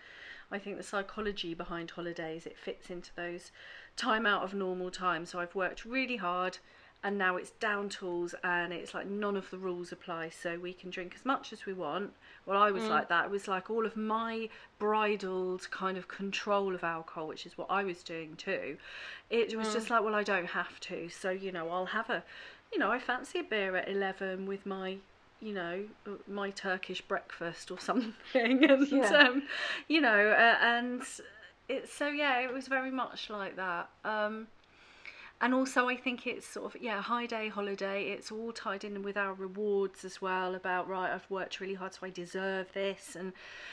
i 0.51 0.59
think 0.59 0.77
the 0.77 0.83
psychology 0.83 1.55
behind 1.55 1.91
holidays 1.91 2.47
it 2.47 2.57
fits 2.57 2.91
into 2.91 3.11
those 3.17 3.51
time 3.97 4.27
out 4.27 4.43
of 4.43 4.55
normal 4.55 4.91
time 4.91 5.25
so 5.25 5.39
i've 5.39 5.55
worked 5.55 5.85
really 5.85 6.17
hard 6.17 6.59
and 7.05 7.19
now 7.19 7.37
it's 7.37 7.51
down 7.51 7.91
tools 7.91 8.35
and 8.43 8.73
it's 8.73 8.95
like 8.95 9.07
none 9.07 9.37
of 9.37 9.51
the 9.51 9.59
rules 9.59 9.93
apply. 9.93 10.31
So 10.31 10.59
we 10.59 10.73
can 10.73 10.89
drink 10.89 11.13
as 11.15 11.25
much 11.25 11.53
as 11.53 11.67
we 11.67 11.75
want. 11.75 12.15
Well 12.47 12.61
i 12.61 12.71
was 12.71 12.85
mm. 12.85 12.89
like 12.89 13.11
that. 13.11 13.27
It 13.27 13.31
was 13.31 13.47
like 13.47 13.69
all 13.69 13.85
of 13.85 13.95
my 13.95 14.49
bridled 14.79 15.71
kind 15.71 15.99
of 15.99 16.09
control 16.09 16.75
of 16.75 16.83
alcohol 16.83 17.29
which 17.29 17.45
is 17.45 17.59
what 17.59 17.71
i 17.71 17.85
was 17.85 18.03
doing 18.03 18.37
too. 18.37 18.79
It 19.29 19.55
was 19.55 19.69
mm. 19.69 19.73
just 19.75 19.91
like 19.91 20.03
well 20.03 20.15
i 20.15 20.23
don't 20.23 20.47
have 20.47 20.81
to. 20.81 21.11
So 21.11 21.31
you 21.31 21.53
know 21.53 21.69
i'll 21.69 21.87
have 21.87 22.09
a 22.09 22.25
you 22.73 22.79
know 22.79 22.91
i 22.91 22.99
fancy 22.99 23.39
a 23.39 23.45
beer 23.45 23.77
at 23.77 23.87
11 23.87 24.47
with 24.47 24.65
my 24.65 24.97
you 25.45 25.53
know 25.53 25.85
my 26.27 26.51
turkish 26.51 27.03
breakfast 27.03 27.71
or 27.71 27.79
something 27.91 28.15
and 28.35 28.89
Yeah. 28.91 29.11
um 29.11 29.43
you 29.89 30.01
know 30.01 30.29
uh, 30.31 30.57
and 30.63 31.03
it's 31.69 31.93
so 31.93 32.09
yeah 32.09 32.41
it 32.41 32.53
was 32.53 32.67
very 32.69 32.91
much 32.91 33.31
like 33.31 33.57
that 33.57 33.89
um 34.05 34.47
and 35.41 35.53
also 35.53 35.89
I 35.89 35.97
think 35.97 36.27
it's 36.27 36.47
sort 36.47 36.75
of 36.75 36.81
yeah 36.81 37.03
high 37.03 37.27
day 37.27 37.49
holiday 37.49 38.11
it's 38.11 38.33
all 38.33 38.53
tied 38.53 38.85
in 38.85 39.03
with 39.03 39.17
our 39.17 39.35
rewards 39.35 40.05
as 40.05 40.23
well 40.23 40.55
about 40.55 40.89
right 40.89 41.13
I've 41.13 41.29
worked 41.31 41.61
really 41.61 41.75
hard 41.75 41.93
so 41.95 42.01
I 42.07 42.11
deserve 42.11 42.73
this 42.73 43.17
and 43.19 43.33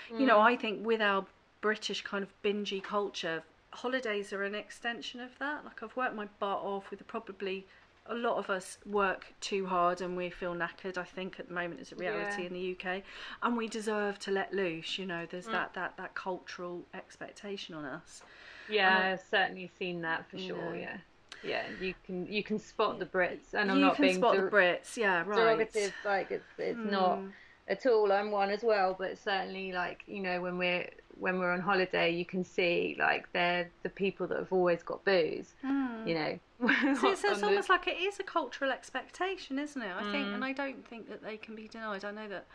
you 0.10 0.26
know 0.26 0.40
I 0.40 0.56
think 0.58 0.86
with 0.86 1.02
our 1.02 1.26
British 1.62 2.02
kind 2.02 2.24
of 2.24 2.30
bingy 2.44 2.82
culture, 2.82 3.44
holidays 3.72 4.34
are 4.34 4.44
an 4.44 4.56
extension 4.56 5.20
of 5.20 5.38
that. 5.40 5.64
Like 5.64 5.84
I've 5.84 5.96
worked 5.96 6.16
my 6.16 6.28
butt 6.40 6.58
off 6.58 6.90
with 6.90 7.06
probably 7.08 7.68
a 8.08 8.16
lot 8.16 8.38
of 8.38 8.50
us 8.50 8.78
work 8.86 9.34
too 9.42 9.66
hard 9.66 10.02
and 10.02 10.18
we 10.18 10.30
feel 10.30 10.54
knackered. 10.56 10.98
I 10.98 11.04
think 11.04 11.40
at 11.40 11.48
the 11.48 11.54
moment 11.54 11.82
is 11.82 11.92
a 11.92 11.96
reality 11.96 12.42
Yeah. 12.42 12.48
in 12.48 12.54
the 12.54 12.60
UK, 12.60 13.04
and 13.44 13.56
we 13.56 13.68
deserve 13.68 14.18
to 14.20 14.32
let 14.32 14.54
loose. 14.54 14.98
You 14.98 15.06
know, 15.06 15.26
Mm. 15.26 15.30
there's 15.30 15.46
that 15.48 15.74
that 15.76 15.98
that 15.98 16.16
cultural 16.16 16.86
expectation 16.94 17.76
on 17.76 17.86
us. 17.86 18.24
Yeah, 18.70 18.98
I- 18.98 19.12
I've 19.12 19.22
certainly 19.22 19.68
seen 19.78 20.02
that 20.02 20.30
for 20.30 20.38
sure. 20.40 20.58
know. 20.58 20.74
Yeah, 20.74 20.98
yeah. 21.44 21.64
You 21.80 21.94
can 22.06 22.26
you 22.26 22.44
can 22.44 22.58
spot 22.60 23.00
the 23.00 23.06
Brits, 23.06 23.54
and 23.54 23.70
I'm 23.72 23.78
you 23.78 23.86
not 23.86 23.96
can 23.96 24.04
being 24.06 24.16
spot 24.18 24.36
der- 24.36 24.46
the 24.50 24.52
Brits, 24.56 24.98
yeah, 24.98 25.24
right. 25.26 25.38
derogative. 25.38 25.94
Like 26.04 26.32
it's 26.32 26.46
it's 26.58 26.78
not 26.80 27.20
Mm. 27.20 27.32
at 27.68 27.86
all. 27.86 28.12
I'm 28.12 28.32
one 28.32 28.50
as 28.50 28.64
well, 28.64 28.96
but 28.98 29.18
certainly 29.18 29.72
like 29.72 30.04
you 30.08 30.22
know 30.22 30.42
when 30.42 30.58
we're 30.58 30.90
when 31.20 31.40
we're 31.40 31.52
on 31.52 31.62
holiday, 31.62 32.10
you 32.12 32.26
can 32.26 32.44
see 32.44 32.96
like 33.00 33.32
they're 33.34 33.70
the 33.84 33.90
people 33.90 34.28
that 34.28 34.38
have 34.38 34.52
always 34.54 34.82
got 34.84 35.04
booze. 35.06 35.54
Mm. 35.66 36.08
You 36.08 36.16
know. 36.16 36.40
So 37.02 37.10
it's, 37.10 37.24
on 37.26 37.32
it's 37.32 37.42
the- 37.42 37.48
almost 37.48 37.70
like 37.70 37.88
it 37.88 37.98
is 38.00 38.20
a 38.20 38.24
cultural 38.24 38.72
expectation, 38.72 39.58
isn't 39.60 39.82
it? 39.82 39.92
I 39.96 40.04
think, 40.12 40.28
Mm. 40.28 40.36
and 40.36 40.46
I 40.46 40.52
don't 40.54 40.88
think 40.88 41.10
that 41.10 41.24
they 41.24 41.38
can 41.38 41.56
be 41.56 41.68
denied. 41.68 42.06
I 42.06 42.12
know 42.12 42.28
that, 42.28 42.46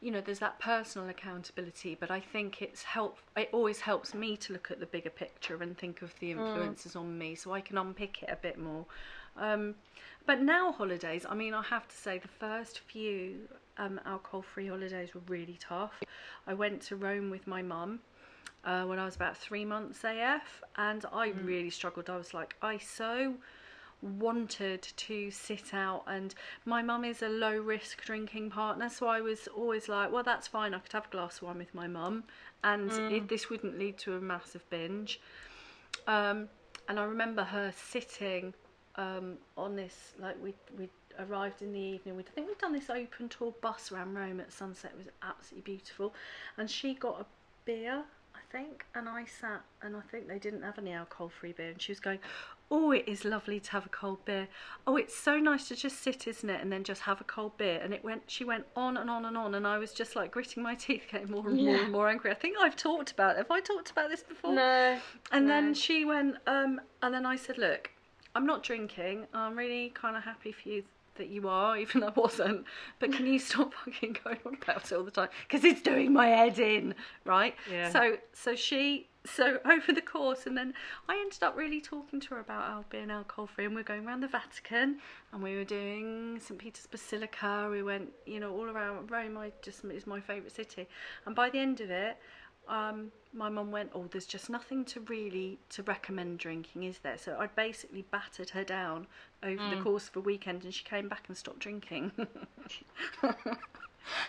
you 0.00 0.10
know, 0.12 0.20
there's 0.20 0.38
that 0.38 0.60
personal 0.60 1.08
accountability, 1.08 1.96
but 1.98 2.10
I 2.12 2.20
think 2.20 2.62
it's 2.62 2.84
help. 2.84 3.18
It 3.36 3.48
always 3.52 3.80
helps 3.80 4.14
me 4.14 4.36
to 4.38 4.52
look 4.52 4.70
at 4.70 4.78
the 4.78 4.86
bigger 4.86 5.10
picture 5.10 5.60
and 5.62 5.76
think 5.76 6.00
of 6.02 6.14
Mm. 6.14 6.18
the 6.20 6.30
influences 6.30 6.94
on 6.94 7.18
me, 7.18 7.34
so 7.34 7.52
I 7.52 7.60
can 7.60 7.76
unpick 7.76 8.22
it 8.22 8.28
a 8.30 8.36
bit 8.36 8.56
more. 8.58 8.86
Um, 9.36 9.74
but 10.26 10.40
now 10.40 10.70
holidays, 10.72 11.26
I 11.28 11.34
mean, 11.34 11.52
I 11.54 11.62
have 11.62 11.88
to 11.88 11.96
say 11.96 12.18
the 12.18 12.28
first 12.28 12.78
few 12.80 13.48
um, 13.80 13.98
alcohol-free 14.04 14.68
holidays 14.68 15.14
were 15.14 15.22
really 15.26 15.58
tough. 15.58 15.94
I 16.46 16.54
went 16.54 16.82
to 16.82 16.96
Rome 16.96 17.30
with 17.30 17.46
my 17.46 17.62
mum 17.62 18.00
uh, 18.64 18.84
when 18.84 18.98
I 18.98 19.06
was 19.06 19.16
about 19.16 19.36
three 19.36 19.64
months 19.64 20.04
AF, 20.04 20.62
and 20.76 21.04
I 21.12 21.28
really 21.28 21.70
struggled. 21.70 22.10
I 22.10 22.16
was 22.16 22.34
like, 22.34 22.56
I 22.60 22.76
so 22.78 23.34
wanted 24.02 24.82
to 24.82 25.30
sit 25.30 25.72
out, 25.72 26.04
and 26.06 26.34
my 26.66 26.82
mum 26.82 27.04
is 27.04 27.22
a 27.22 27.28
low 27.28 27.56
risk 27.56 28.04
drinking 28.04 28.50
partner, 28.50 28.90
so 28.90 29.06
I 29.06 29.20
was 29.22 29.48
always 29.48 29.88
like, 29.88 30.12
well, 30.12 30.22
that's 30.22 30.46
fine. 30.46 30.74
I 30.74 30.78
could 30.78 30.92
have 30.92 31.06
a 31.06 31.10
glass 31.10 31.38
of 31.38 31.44
wine 31.44 31.58
with 31.58 31.74
my 31.74 31.86
mum, 31.86 32.24
and 32.62 32.92
it, 32.92 33.28
this 33.28 33.48
wouldn't 33.48 33.78
lead 33.78 33.96
to 33.98 34.14
a 34.16 34.20
massive 34.20 34.68
binge. 34.68 35.20
Um, 36.06 36.48
and 36.88 36.98
I 36.98 37.04
remember 37.04 37.44
her 37.44 37.72
sitting 37.74 38.52
um, 38.96 39.38
on 39.56 39.76
this, 39.76 40.12
like 40.18 40.36
we 40.42 40.54
we 40.76 40.88
arrived 41.28 41.62
in 41.62 41.72
the 41.72 41.78
evening. 41.80 42.16
We 42.16 42.22
I 42.22 42.30
think 42.30 42.46
we'd 42.48 42.58
done 42.58 42.72
this 42.72 42.90
open 42.90 43.28
tour 43.28 43.54
bus 43.60 43.92
around 43.92 44.14
Rome 44.14 44.40
at 44.40 44.52
sunset. 44.52 44.92
It 44.94 44.98
was 44.98 45.08
absolutely 45.22 45.72
beautiful, 45.74 46.14
and 46.56 46.70
she 46.70 46.94
got 46.94 47.20
a 47.20 47.26
beer, 47.64 48.02
I 48.34 48.38
think, 48.50 48.86
and 48.94 49.08
I 49.08 49.24
sat, 49.24 49.62
and 49.82 49.96
I 49.96 50.00
think 50.10 50.28
they 50.28 50.38
didn't 50.38 50.62
have 50.62 50.78
any 50.78 50.92
alcohol-free 50.92 51.52
beer, 51.52 51.70
and 51.70 51.80
she 51.82 51.92
was 51.92 52.00
going, 52.00 52.18
"Oh, 52.70 52.92
it 52.92 53.04
is 53.06 53.24
lovely 53.24 53.60
to 53.60 53.70
have 53.72 53.86
a 53.86 53.90
cold 53.90 54.24
beer. 54.24 54.48
Oh, 54.86 54.96
it's 54.96 55.16
so 55.16 55.38
nice 55.38 55.68
to 55.68 55.76
just 55.76 56.00
sit, 56.02 56.26
isn't 56.26 56.48
it, 56.48 56.60
and 56.60 56.72
then 56.72 56.84
just 56.84 57.02
have 57.02 57.20
a 57.20 57.24
cold 57.24 57.56
beer." 57.58 57.80
And 57.82 57.92
it 57.92 58.02
went, 58.04 58.22
she 58.30 58.44
went 58.44 58.66
on 58.76 58.96
and 58.96 59.10
on 59.10 59.24
and 59.24 59.36
on, 59.36 59.54
and 59.54 59.66
I 59.66 59.78
was 59.78 59.92
just 59.92 60.16
like 60.16 60.30
gritting 60.30 60.62
my 60.62 60.74
teeth, 60.86 61.04
getting 61.10 61.30
more 61.30 61.46
and 61.48 61.60
more 61.64 61.76
and 61.76 61.92
more 61.92 62.08
angry. 62.08 62.30
I 62.30 62.34
think 62.34 62.56
I've 62.60 62.76
talked 62.76 63.10
about. 63.12 63.36
Have 63.36 63.50
I 63.50 63.60
talked 63.60 63.90
about 63.90 64.10
this 64.10 64.22
before? 64.22 64.54
No. 64.54 64.98
And 65.32 65.46
No. 65.46 65.52
then 65.52 65.74
she 65.74 66.04
went, 66.04 66.36
um, 66.46 66.80
and 67.02 67.12
then 67.14 67.26
I 67.26 67.36
said, 67.36 67.58
Look, 67.58 67.90
I'm 68.34 68.46
not 68.46 68.62
drinking. 68.62 69.26
I'm 69.34 69.56
really 69.56 69.90
kind 69.90 70.16
of 70.16 70.22
happy 70.22 70.52
for 70.52 70.68
you 70.68 70.84
that 71.20 71.28
you 71.28 71.48
are, 71.48 71.76
even 71.82 72.00
though 72.00 72.08
I 72.08 72.20
wasn't. 72.20 72.64
But 72.98 73.12
can 73.12 73.26
you 73.26 73.38
stop 73.38 73.72
fucking 73.84 74.18
going 74.24 74.38
on 74.44 74.56
about 74.60 74.90
it 74.90 74.94
all 74.94 75.04
the 75.04 75.10
time? 75.10 75.28
Because 75.48 75.64
it's 75.64 75.82
doing 75.82 76.12
my 76.12 76.28
head 76.28 76.58
in, 76.58 76.94
right? 77.24 77.54
Yeah. 77.70 77.90
So, 77.90 78.16
so 78.32 78.56
she, 78.56 79.08
so 79.24 79.58
over 79.64 79.92
the 79.92 80.00
course, 80.00 80.46
and 80.46 80.56
then 80.56 80.74
I 81.08 81.18
ended 81.20 81.42
up 81.42 81.56
really 81.56 81.80
talking 81.80 82.20
to 82.20 82.34
her 82.34 82.40
about 82.40 82.70
al- 82.70 82.84
being 82.90 83.10
alcohol 83.10 83.46
free, 83.46 83.66
and 83.66 83.74
we 83.74 83.82
are 83.82 83.84
going 83.84 84.06
around 84.06 84.20
the 84.20 84.28
Vatican, 84.28 84.98
and 85.32 85.42
we 85.42 85.56
were 85.56 85.64
doing 85.64 86.40
St 86.40 86.58
Peter's 86.58 86.86
Basilica. 86.86 87.68
We 87.70 87.82
went, 87.82 88.10
you 88.26 88.40
know, 88.40 88.52
all 88.52 88.68
around 88.68 89.10
Rome. 89.10 89.38
I 89.38 89.52
just 89.62 89.84
is 89.84 90.06
my 90.06 90.20
favourite 90.20 90.52
city, 90.52 90.88
and 91.26 91.36
by 91.36 91.50
the 91.50 91.58
end 91.58 91.80
of 91.80 91.90
it, 91.90 92.16
um, 92.70 93.12
my 93.32 93.48
mum 93.48 93.70
went, 93.70 93.90
"Oh, 93.94 94.06
there's 94.10 94.26
just 94.26 94.48
nothing 94.48 94.84
to 94.86 95.00
really 95.00 95.58
to 95.70 95.82
recommend 95.82 96.38
drinking, 96.38 96.84
is 96.84 96.98
there?" 97.00 97.18
So 97.18 97.36
I 97.38 97.48
basically 97.48 98.02
battered 98.10 98.50
her 98.50 98.64
down 98.64 99.06
over 99.42 99.68
the 99.74 99.82
course 99.82 100.08
of 100.08 100.16
a 100.16 100.20
weekend, 100.20 100.64
and 100.64 100.72
she 100.72 100.84
came 100.84 101.08
back 101.08 101.24
and 101.28 101.36
stopped 101.36 101.58
drinking. 101.58 102.12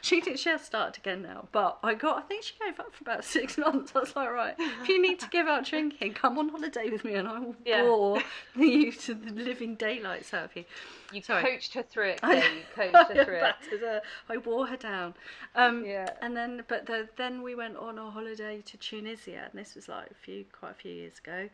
she 0.01 0.21
did. 0.21 0.39
She 0.39 0.49
has 0.49 0.61
started 0.63 0.99
again 0.99 1.21
now, 1.21 1.47
but 1.51 1.79
I 1.83 1.93
got. 1.93 2.17
I 2.17 2.21
think 2.21 2.43
she 2.43 2.53
gave 2.63 2.79
up 2.79 2.93
for 2.93 3.03
about 3.03 3.23
six 3.37 3.57
months. 3.57 3.91
I 3.95 3.99
was 3.99 4.15
like, 4.15 4.29
right, 4.31 4.55
if 4.57 4.87
you 4.89 5.01
need 5.01 5.19
to 5.21 5.29
give 5.29 5.47
up 5.47 5.65
drinking, 5.65 6.13
come 6.13 6.37
on 6.37 6.49
holiday 6.49 6.89
with 6.89 7.03
me, 7.03 7.15
and 7.15 7.27
I 7.27 7.39
will 7.39 7.55
Yeah. 7.65 7.83
bore 7.83 8.21
you 8.55 8.91
to 8.91 9.13
the 9.13 9.31
living 9.31 9.75
daylights 9.75 10.33
out 10.33 10.45
of 10.45 10.55
you. 10.55 10.65
You 11.11 11.21
Sorry. 11.21 11.43
coached 11.51 11.73
her 11.73 11.83
through 11.83 12.09
it. 12.11 12.19
I- 12.23 12.41
Kay, 12.41 12.85
You 12.87 12.91
coached 12.91 13.11
her 13.13 13.23
through 13.25 13.35
it. 13.35 13.81
her. 13.81 14.01
I 14.29 14.37
wore 14.37 14.67
her 14.67 14.77
down. 14.77 15.13
Um, 15.55 15.83
Yeah. 15.85 16.09
And 16.21 16.35
then, 16.35 16.63
but 16.67 16.85
the, 16.85 17.09
then 17.17 17.41
we 17.41 17.55
went 17.55 17.75
on 17.77 17.97
a 17.97 18.09
holiday 18.11 18.61
to 18.65 18.77
Tunisia, 18.77 19.47
and 19.51 19.59
this 19.59 19.75
was 19.75 19.87
like 19.89 20.09
a 20.11 20.13
few, 20.15 20.45
quite 20.57 20.71
a 20.71 20.75
few 20.75 20.91
years 20.93 21.17
ago. 21.19 21.49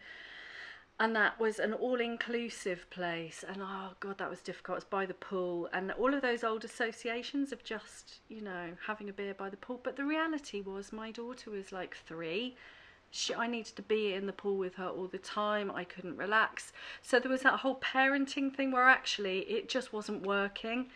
And 0.99 1.15
that 1.15 1.39
was 1.39 1.59
an 1.59 1.73
all-inclusive 1.73 2.89
place, 2.89 3.45
and 3.47 3.57
oh 3.61 3.91
god, 3.99 4.17
that 4.17 4.31
was 4.31 4.41
difficult. 4.41 4.77
It 4.77 4.77
was 4.77 4.83
by 4.85 5.05
the 5.05 5.13
pool, 5.13 5.69
and 5.71 5.91
all 5.91 6.11
of 6.11 6.23
those 6.23 6.43
old 6.43 6.65
associations 6.65 7.51
of 7.51 7.63
just, 7.63 8.15
you 8.29 8.41
know, 8.41 8.71
having 8.87 9.07
a 9.07 9.13
beer 9.13 9.35
by 9.35 9.51
the 9.51 9.57
pool. 9.57 9.79
But 9.83 9.95
the 9.95 10.05
reality 10.05 10.59
was, 10.61 10.91
my 10.91 11.11
daughter 11.11 11.51
was 11.51 11.71
like 11.71 11.95
three. 12.07 12.55
She, 13.11 13.33
I 13.35 13.45
needed 13.45 13.75
to 13.75 13.83
be 13.83 14.13
in 14.13 14.25
the 14.25 14.33
pool 14.33 14.57
with 14.57 14.73
her 14.75 14.87
all 14.87 15.05
the 15.07 15.19
time. 15.19 15.69
I 15.69 15.83
couldn't 15.83 16.17
relax. 16.17 16.73
So 17.03 17.19
there 17.19 17.31
was 17.31 17.43
that 17.43 17.59
whole 17.59 17.75
parenting 17.79 18.53
thing 18.55 18.71
where 18.71 18.89
actually 18.89 19.41
it 19.41 19.69
just 19.69 19.93
wasn't 19.93 20.25
working. 20.25 20.87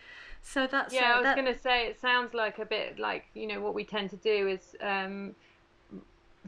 So 0.42 0.66
that's 0.66 0.92
Yeah, 0.92 1.12
uh, 1.12 1.14
I 1.14 1.16
was 1.18 1.24
that- 1.24 1.36
going 1.36 1.54
to 1.54 1.58
say 1.60 1.86
it 1.86 2.00
sounds 2.00 2.34
like 2.34 2.58
a 2.58 2.66
bit 2.66 2.98
like 2.98 3.26
you 3.34 3.46
know 3.46 3.60
what 3.60 3.72
we 3.74 3.84
tend 3.84 4.10
to 4.10 4.16
do 4.16 4.48
is 4.48 4.74
um, 4.82 5.36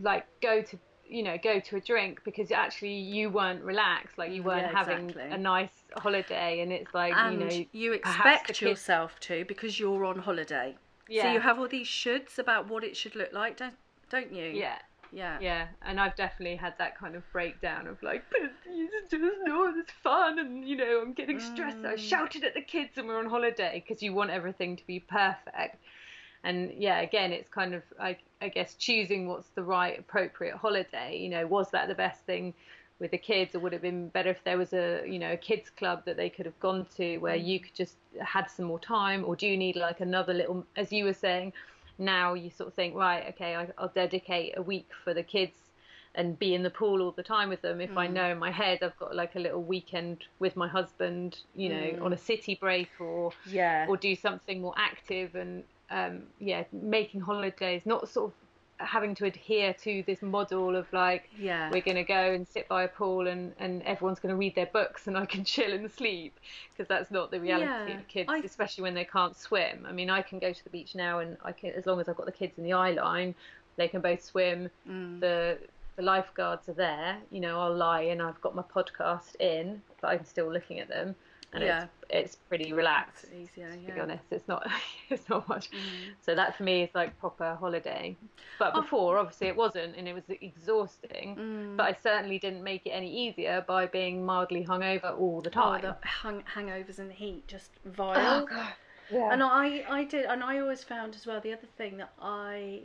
like 0.00 0.26
go 0.40 0.61
to 0.61 0.76
you 1.08 1.23
know 1.23 1.37
go 1.42 1.61
to 1.61 1.76
a 1.76 1.80
drink 1.80 2.20
because 2.25 2.50
actually 2.50 2.94
you 2.94 3.30
weren't 3.30 3.62
relaxed, 3.62 4.18
like 4.18 4.32
you 4.32 4.42
weren't 4.42 4.62
Yeah, 4.73 4.84
having 4.84 5.11
exactly. 5.11 5.30
a 5.32 5.38
nice 5.38 5.73
holiday, 5.96 6.61
and 6.61 6.73
it's 6.73 6.92
like 6.94 7.14
and 7.16 7.40
you 7.40 7.46
know 7.46 7.64
you 7.73 7.92
expect 7.92 8.61
yourself 8.61 9.18
to 9.20 9.44
because 9.46 9.78
you're 9.78 10.04
on 10.04 10.18
holiday. 10.18 10.76
yeah. 11.08 11.23
So 11.25 11.32
you 11.32 11.40
have 11.40 11.58
all 11.58 11.68
these 11.68 11.87
shoulds 11.87 12.38
about 12.38 12.68
what 12.68 12.82
it 12.84 12.96
should 12.96 13.14
look 13.16 13.32
like, 13.32 13.56
don't 13.56 13.75
don't 14.11 14.32
you? 14.32 14.44
yeah. 14.46 14.78
Yeah. 15.12 15.38
Yeah, 15.40 15.66
and 15.82 16.00
I've 16.00 16.16
definitely 16.16 16.56
had 16.56 16.76
that 16.78 16.99
kind 16.99 17.14
of 17.14 17.23
breakdown 17.32 17.87
of 17.87 18.02
like, 18.02 18.25
but 18.32 18.40
it's 18.66 19.11
just 19.12 19.23
no, 19.44 19.73
it's 19.76 19.92
fun, 20.02 20.40
and 20.40 20.66
you 20.68 20.75
know, 20.76 21.00
I'm 21.02 21.12
getting 21.12 21.38
stressed. 21.38 21.84
I 21.84 21.94
Mm. 21.94 21.99
shouted 21.99 22.42
at 22.42 22.54
the 22.54 22.61
kids, 22.62 22.99
and 22.99 23.06
we're 23.06 23.18
on 23.20 23.26
holiday 23.26 23.84
because 23.87 24.02
you 24.02 24.12
want 24.12 24.30
everything 24.30 24.75
to 24.76 24.84
be 24.88 24.99
perfect. 24.99 25.76
And 26.42 26.73
yeah, 26.76 26.99
again, 27.00 27.32
it's 27.32 27.49
kind 27.49 27.75
of 27.75 27.82
I, 28.00 28.16
I 28.45 28.49
guess 28.49 28.75
choosing 28.75 29.27
what's 29.27 29.49
the 29.49 29.63
right 29.63 29.99
appropriate 29.99 30.57
holiday. 30.57 31.17
You 31.17 31.31
know, 31.31 31.47
was 31.47 31.71
that 31.71 31.89
the 31.89 31.95
best 31.95 32.25
thing 32.25 32.55
with 33.01 33.11
the 33.11 33.19
kids, 33.19 33.55
or 33.55 33.59
would 33.61 33.73
it 33.73 33.77
have 33.77 33.83
been 33.83 34.09
better 34.09 34.31
if 34.31 34.45
there 34.45 34.59
was 34.59 34.73
a 34.73 35.03
you 35.07 35.19
know 35.19 35.33
a 35.33 35.37
kids 35.37 35.71
club 35.71 36.05
that 36.05 36.17
they 36.17 36.31
could 36.31 36.47
have 36.47 36.59
gone 36.61 36.87
to 36.97 37.19
where 37.19 37.37
mm. 37.37 37.45
you 37.45 37.61
could 37.61 37.75
just 37.75 37.97
had 38.21 38.51
some 38.51 38.67
more 38.67 38.79
time, 38.79 39.25
or 39.25 39.35
do 39.35 39.47
you 39.47 39.57
need 39.57 39.77
like 39.77 40.01
another 40.01 40.35
little, 40.35 40.65
as 40.77 40.93
you 40.93 41.05
were 41.05 41.15
saying, 41.15 41.53
now 41.99 42.35
you 42.35 42.51
sort 42.51 42.69
of 42.69 42.75
think 42.75 42.95
right, 42.95 43.29
okay, 43.31 43.57
I, 43.57 43.69
I'll 43.79 43.89
dedicate 43.89 44.55
a 44.57 44.63
week 44.63 44.91
for 45.03 45.15
the 45.15 45.23
kids 45.23 45.59
and 46.17 46.39
be 46.39 46.55
in 46.55 46.63
the 46.63 46.71
pool 46.71 47.03
all 47.03 47.11
the 47.11 47.25
time 47.25 47.49
with 47.49 47.61
them 47.61 47.81
if 47.81 47.97
I 47.97 48.07
mm. 48.07 48.13
know 48.13 48.31
in 48.31 48.39
my 48.39 48.51
head 48.51 48.79
I've 48.83 48.97
got 48.99 49.17
like 49.17 49.35
a 49.35 49.41
little 49.41 49.63
weekend 49.63 50.25
with 50.39 50.55
my 50.55 50.69
husband, 50.69 51.39
you 51.57 51.69
know, 51.69 52.05
on 52.05 52.13
mm. 52.13 52.15
a 52.15 52.19
city 52.19 52.55
break 52.55 52.91
or 53.01 53.33
Yeah. 53.47 53.87
or 53.89 53.97
do 53.97 54.15
something 54.15 54.61
more 54.61 54.75
active 54.77 55.35
and 55.35 55.65
um, 55.95 56.23
yeah, 56.41 56.65
making 56.73 57.21
holidays, 57.21 57.83
not 57.85 58.09
sort 58.09 58.27
of 58.33 58.87
having 58.87 59.15
to 59.15 59.25
adhere 59.25 59.73
to 59.73 60.03
this 60.05 60.21
model 60.21 60.75
of 60.75 60.93
like 60.93 61.31
Yeah. 61.39 61.71
we're 61.71 61.81
going 61.81 61.97
to 61.97 62.03
go 62.03 62.33
and 62.33 62.47
sit 62.47 62.67
by 62.69 62.83
a 62.83 62.89
pool 62.89 63.29
and, 63.29 63.53
and 63.61 63.83
everyone's 63.85 64.19
going 64.19 64.35
to 64.35 64.37
read 64.37 64.55
their 64.57 64.67
books 64.67 65.07
and 65.07 65.17
I 65.17 65.27
can 65.27 65.45
chill 65.55 65.73
and 65.73 65.89
sleep 65.91 66.33
because 66.73 66.89
that's 66.89 67.11
not 67.13 67.31
the 67.31 67.39
reality 67.41 67.93
Yeah, 67.93 67.99
of 68.01 68.09
kids, 68.09 68.29
I- 68.31 68.39
especially 68.39 68.83
when 68.83 68.95
they 68.95 69.05
can't 69.05 69.37
swim. 69.37 69.87
I 69.89 69.93
mean, 69.93 70.11
I 70.11 70.23
can 70.23 70.41
go 70.41 70.53
to 70.53 70.65
the 70.65 70.71
beach 70.71 70.95
now 70.97 71.21
and 71.21 71.37
I 71.45 71.53
can, 71.53 71.71
as 71.71 71.87
long 71.87 72.01
as 72.01 72.09
I've 72.09 72.17
got 72.17 72.27
the 72.27 72.33
kids 72.33 72.59
in 72.59 72.65
the 72.65 72.73
eye 72.73 72.91
line, 72.91 73.35
they 73.77 73.87
can 73.89 74.01
both 74.01 74.23
swim. 74.23 74.69
Mm. 74.89 75.21
The 75.21 75.59
the 75.97 76.03
lifeguards 76.03 76.69
are 76.69 76.73
there. 76.75 77.17
You 77.31 77.39
know, 77.39 77.61
I'll 77.61 77.77
lie 77.77 78.03
and 78.03 78.21
I've 78.21 78.41
got 78.41 78.57
my 78.57 78.63
podcast 78.63 79.37
in, 79.37 79.81
but 80.01 80.09
I'm 80.09 80.25
still 80.25 80.53
looking 80.53 80.81
at 80.81 80.89
them, 80.89 81.15
and 81.54 81.62
Yeah. 81.64 81.84
it's 81.84 81.92
it's 82.11 82.37
pretty 82.37 82.73
relaxed. 82.73 83.25
It's 83.25 83.52
easier, 83.52 83.70
To 83.87 83.92
be 83.94 84.00
honest, 84.00 84.25
it's 84.30 84.46
not 84.46 84.66
it's 85.11 85.28
not 85.28 85.49
much. 85.49 85.70
Mm. 85.70 85.76
So 86.20 86.34
that 86.34 86.56
for 86.56 86.62
me 86.64 86.82
is 86.82 86.90
like 86.94 87.18
proper 87.18 87.54
holiday. 87.58 88.16
But 88.58 88.73
Oh. 88.75 88.82
before, 88.82 89.18
obviously, 89.18 89.49
it 89.49 89.56
wasn't, 89.56 89.96
and 89.96 90.06
it 90.06 90.14
was 90.14 90.25
exhausting. 90.28 91.37
Mm. 91.37 91.76
But 91.76 91.84
I 91.84 91.96
certainly 92.02 92.38
didn't 92.38 92.62
make 92.62 92.87
it 92.87 92.90
any 92.90 93.11
easier 93.12 93.64
by 93.66 93.87
being 93.87 94.25
mildly 94.25 94.64
hungover 94.64 95.18
all 95.18 95.40
the 95.40 95.50
Oh, 95.50 95.52
time. 95.52 95.82
the 95.82 95.96
hang- 96.06 96.44
hangovers 96.54 96.99
and 96.99 97.08
the 97.11 97.14
heat 97.14 97.46
just 97.49 97.70
vile. 97.84 98.46
god. 98.46 98.73
Yeah. 99.11 99.32
And 99.32 99.42
I, 99.42 99.84
I 99.88 100.04
did, 100.04 100.25
and 100.25 100.42
I 100.42 100.58
always 100.61 100.82
found 100.82 101.14
as 101.14 101.26
well 101.26 101.38
the 101.40 101.52
other 101.52 101.66
thing 101.76 101.99
that 101.99 102.12
I 102.20 102.82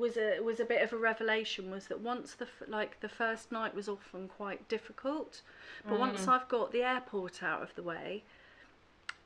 was 0.00 0.16
a 0.16 0.40
was 0.40 0.58
a 0.58 0.64
bit 0.64 0.82
of 0.82 0.92
a 0.92 0.96
revelation 0.96 1.70
was 1.70 1.86
that 1.86 2.00
once 2.00 2.34
the 2.34 2.48
like 2.66 2.98
the 3.00 3.08
first 3.08 3.52
night 3.52 3.74
was 3.74 3.88
often 3.88 4.26
quite 4.26 4.68
difficult, 4.68 5.42
but 5.86 5.98
once 5.98 6.26
mm. 6.26 6.28
I've 6.28 6.48
got 6.48 6.72
the 6.72 6.82
airport 6.82 7.42
out 7.42 7.62
of 7.62 7.74
the 7.74 7.82
way, 7.82 8.24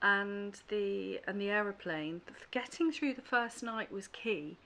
and 0.03 0.61
the 0.69 1.21
and 1.27 1.41
the 1.41 1.49
aeroplane, 1.49 2.21
getting 2.51 2.93
through 2.93 3.15
the 3.15 3.23
first 3.23 3.63
night 3.63 3.91
was 3.91 4.09
key, 4.09 4.59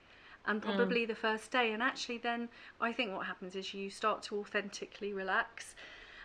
and 0.45 0.61
mm. 0.61 0.65
probably 0.65 1.05
the 1.05 1.15
first 1.15 1.51
day. 1.51 1.71
And 1.71 1.81
actually, 1.81 2.17
then 2.17 2.49
I 2.81 2.91
think 2.91 3.13
what 3.13 3.25
happens 3.27 3.55
is 3.55 3.73
you 3.73 3.89
start 3.89 4.23
to 4.23 4.39
authentically 4.39 5.13
relax, 5.13 5.75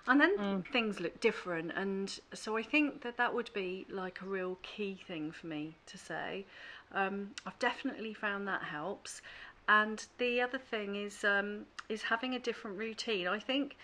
and 0.08 0.20
then 0.20 0.36
mm. 0.36 0.66
things 0.72 0.98
look 0.98 1.20
different. 1.20 1.72
And 1.76 2.18
so 2.32 2.56
I 2.56 2.62
think 2.62 3.02
that 3.02 3.16
that 3.18 3.34
would 3.34 3.50
be 3.52 3.86
like 3.90 4.20
a 4.22 4.26
real 4.26 4.58
key 4.62 4.98
thing 5.06 5.30
for 5.30 5.46
me 5.46 5.76
to 5.86 5.98
say. 5.98 6.46
Um, 6.92 7.30
I've 7.44 7.58
definitely 7.58 8.14
found 8.14 8.46
that 8.48 8.62
helps. 8.62 9.20
And 9.68 10.04
the 10.18 10.40
other 10.40 10.58
thing 10.58 10.96
is 10.96 11.24
um, 11.24 11.66
is 11.88 12.02
having 12.02 12.34
a 12.34 12.38
different 12.38 12.78
routine. 12.78 13.26
I 13.26 13.38
think 13.38 13.76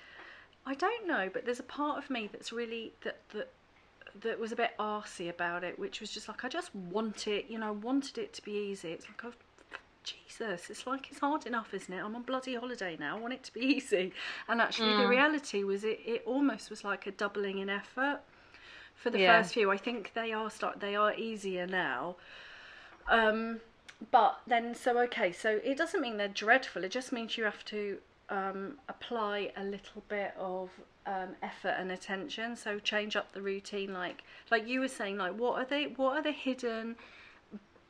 I 0.67 0.75
don't 0.75 1.07
know, 1.07 1.31
but 1.33 1.45
there's 1.45 1.61
a 1.61 1.65
part 1.65 1.99
of 1.99 2.11
me 2.11 2.29
that's 2.31 2.53
really 2.53 2.93
that 3.03 3.21
that 3.31 3.51
that 4.23 4.39
was 4.41 4.53
a 4.53 4.57
bit 4.57 4.73
arsy 4.79 5.31
about 5.31 5.65
it, 5.65 5.79
which 5.79 6.01
was 6.01 6.11
just 6.11 6.29
like 6.29 6.45
I 6.45 6.49
just 6.49 6.75
want 6.75 7.27
it, 7.27 7.47
you 7.49 7.59
know, 7.59 7.69
I 7.69 7.73
wanted 7.73 8.19
it 8.19 8.33
to 8.35 8.43
be 8.43 8.53
easy. 8.53 8.93
It's 8.93 9.07
like 9.09 9.25
I've 9.25 9.37
Jesus, 10.03 10.71
it's 10.71 10.87
like 10.87 11.09
it's 11.11 11.21
hard 11.21 11.47
enough, 11.47 11.75
isn't 11.75 11.93
it? 11.93 12.03
I'm 12.03 12.17
on 12.17 12.23
bloody 12.23 12.55
holiday 12.55 12.97
now. 12.99 13.17
I 13.17 13.21
want 13.21 13.35
it 13.35 13.43
to 13.45 13.53
be 13.53 13.61
easy. 13.77 14.13
And 14.49 14.61
actually, 14.61 14.95
the 14.95 15.07
reality 15.07 15.63
was 15.63 15.85
it, 15.85 16.01
it 16.05 16.23
almost 16.27 16.71
was 16.71 16.85
like 16.85 17.07
a 17.07 17.11
doubling 17.11 17.59
in 17.59 17.69
effort 17.69 18.21
for 18.95 19.11
the 19.11 19.19
Yeah. 19.19 19.39
first 19.39 19.55
few. 19.55 19.71
I 19.71 19.77
think 19.77 20.13
they 20.15 20.33
are 20.33 20.51
start 20.51 20.81
they 20.81 20.97
are 20.97 21.15
easier 21.15 21.67
now. 21.67 22.17
Um, 23.09 23.61
but 24.11 24.41
then 24.47 24.75
so 24.75 24.99
okay, 25.01 25.33
so 25.33 25.61
it 25.63 25.77
doesn't 25.77 26.01
mean 26.01 26.17
they're 26.17 26.29
dreadful. 26.29 26.85
It 26.85 26.91
just 26.91 27.13
means 27.13 27.37
you 27.37 27.45
have 27.45 27.65
to 27.67 27.99
um, 28.29 28.79
apply 28.89 29.53
a 29.57 29.65
little 29.65 30.03
bit 30.09 30.33
of 30.39 30.71
um, 31.07 31.37
effort 31.43 31.75
and 31.79 31.91
attention. 31.91 32.57
So 32.57 32.79
change 32.79 33.17
up 33.17 33.33
the 33.33 33.43
routine, 33.43 33.93
like 33.93 34.23
like 34.51 34.67
you 34.67 34.81
were 34.81 34.89
saying, 34.89 35.19
like 35.19 35.35
what 35.35 35.59
are 35.59 35.67
they? 35.67 35.85
What 35.85 36.17
are 36.17 36.23
the 36.23 36.33
hidden 36.33 36.97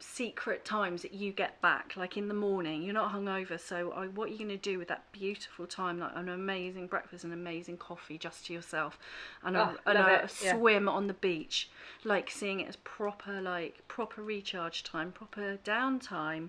secret 0.00 0.64
times 0.64 1.02
that 1.02 1.12
you 1.14 1.32
get 1.32 1.60
back? 1.60 1.94
Like 1.96 2.16
in 2.16 2.28
the 2.28 2.34
morning, 2.34 2.82
you're 2.82 2.94
not 2.94 3.12
hungover, 3.12 3.60
so 3.60 3.92
I, 3.92 4.06
what 4.08 4.28
are 4.28 4.32
you 4.32 4.38
going 4.38 4.48
to 4.50 4.56
do 4.56 4.78
with 4.78 4.88
that 4.88 5.04
beautiful 5.12 5.66
time? 5.66 5.98
Like 6.00 6.12
an 6.14 6.28
amazing 6.28 6.86
breakfast, 6.88 7.24
an 7.24 7.32
amazing 7.32 7.76
coffee 7.76 8.18
just 8.18 8.46
to 8.46 8.52
yourself, 8.52 8.98
and 9.42 9.56
a, 9.56 9.76
Oh, 9.86 9.90
and 9.90 9.98
a 9.98 10.24
it, 10.24 10.34
yeah. 10.42 10.56
swim 10.56 10.88
on 10.88 11.06
the 11.06 11.14
beach, 11.14 11.70
like 12.04 12.30
seeing 12.30 12.60
it 12.60 12.68
as 12.68 12.76
proper, 12.76 13.40
like 13.40 13.86
proper 13.88 14.22
recharge 14.22 14.82
time, 14.82 15.12
proper 15.12 15.58
downtime. 15.64 16.48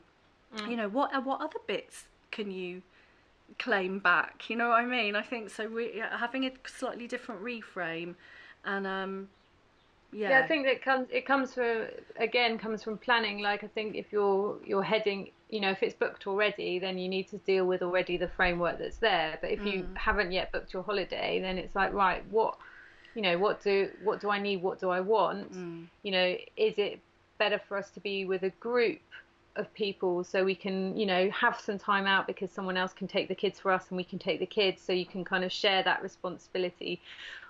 Mm. 0.55 0.69
You 0.71 0.77
know 0.77 0.89
what? 0.89 1.23
What 1.25 1.41
other 1.41 1.59
bits 1.67 2.05
can 2.31 2.51
you? 2.51 2.81
claim 3.59 3.99
back 3.99 4.49
you 4.49 4.55
know 4.55 4.69
what 4.69 4.79
i 4.79 4.85
mean 4.85 5.13
i 5.13 5.21
think 5.21 5.49
so 5.49 5.65
re- 5.65 6.01
having 6.17 6.45
a 6.45 6.51
slightly 6.65 7.05
different 7.05 7.43
reframe 7.43 8.15
and 8.63 8.87
um 8.87 9.27
yeah, 10.11 10.29
Yeah, 10.29 10.39
I 10.43 10.47
think 10.47 10.65
that 10.65 10.81
comes 10.83 11.07
it 11.11 11.25
comes 11.25 11.53
from 11.53 11.87
again 12.17 12.57
comes 12.57 12.83
from 12.83 12.97
planning. 12.97 13.39
Like 13.39 13.63
I 13.63 13.67
think 13.67 13.95
if 13.95 14.11
you're 14.11 14.57
you're 14.65 14.83
heading, 14.83 15.31
you 15.49 15.61
know, 15.61 15.71
if 15.71 15.81
it's 15.81 15.95
booked 15.95 16.27
already, 16.27 16.79
then 16.79 16.97
you 16.97 17.07
need 17.07 17.29
to 17.29 17.37
deal 17.39 17.65
with 17.65 17.81
already 17.81 18.17
the 18.17 18.27
framework 18.27 18.77
that's 18.79 18.97
there. 18.97 19.37
But 19.41 19.51
if 19.51 19.65
you 19.65 19.83
mm. 19.83 19.97
haven't 19.97 20.31
yet 20.31 20.51
booked 20.51 20.73
your 20.73 20.83
holiday, 20.83 21.39
then 21.39 21.57
it's 21.57 21.75
like 21.75 21.93
right, 21.93 22.23
what, 22.29 22.57
you 23.15 23.21
know, 23.21 23.37
what 23.37 23.63
do 23.63 23.89
what 24.03 24.19
do 24.19 24.29
I 24.29 24.39
need? 24.39 24.61
What 24.61 24.79
do 24.79 24.89
I 24.89 24.99
want? 24.99 25.53
Mm. 25.53 25.87
You 26.03 26.11
know, 26.11 26.35
is 26.57 26.77
it 26.77 26.99
better 27.37 27.61
for 27.67 27.77
us 27.77 27.89
to 27.91 27.99
be 27.99 28.25
with 28.25 28.43
a 28.43 28.51
group 28.59 28.99
of 29.57 29.73
people 29.73 30.23
so 30.23 30.45
we 30.45 30.55
can 30.55 30.95
you 30.95 31.05
know 31.05 31.29
have 31.31 31.59
some 31.59 31.77
time 31.77 32.05
out 32.05 32.25
because 32.25 32.49
someone 32.49 32.77
else 32.77 32.93
can 32.93 33.05
take 33.05 33.27
the 33.27 33.35
kids 33.35 33.59
for 33.59 33.69
us 33.69 33.85
and 33.89 33.97
we 33.97 34.03
can 34.03 34.17
take 34.17 34.39
the 34.39 34.45
kids 34.45 34.81
so 34.81 34.93
you 34.93 35.05
can 35.05 35.25
kind 35.25 35.43
of 35.43 35.51
share 35.51 35.83
that 35.83 36.01
responsibility 36.01 37.01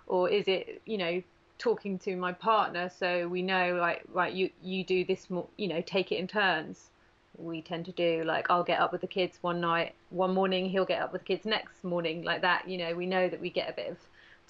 or 0.07 0.27
is 0.27 0.47
it 0.47 0.81
you 0.85 0.97
know 0.97 1.21
talking 1.61 1.99
to 1.99 2.15
my 2.15 2.33
partner 2.33 2.89
so 2.89 3.27
we 3.27 3.43
know 3.43 3.77
like 3.79 4.01
right 4.11 4.33
you 4.33 4.49
you 4.63 4.83
do 4.83 5.05
this 5.05 5.29
more 5.29 5.47
you 5.57 5.67
know 5.67 5.81
take 5.81 6.11
it 6.11 6.15
in 6.15 6.27
turns. 6.27 6.89
We 7.37 7.61
tend 7.61 7.85
to 7.85 7.91
do 7.91 8.23
like 8.25 8.49
I'll 8.49 8.63
get 8.63 8.79
up 8.79 8.91
with 8.91 9.01
the 9.01 9.07
kids 9.07 9.37
one 9.41 9.61
night 9.61 9.93
one 10.09 10.33
morning 10.33 10.65
he'll 10.69 10.85
get 10.85 11.01
up 11.01 11.13
with 11.13 11.21
the 11.21 11.27
kids 11.27 11.45
next 11.45 11.83
morning 11.83 12.23
like 12.23 12.41
that 12.41 12.67
you 12.67 12.77
know 12.79 12.95
we 12.95 13.05
know 13.05 13.29
that 13.29 13.39
we 13.39 13.51
get 13.51 13.69
a 13.69 13.73
bit 13.73 13.91
of 13.91 13.97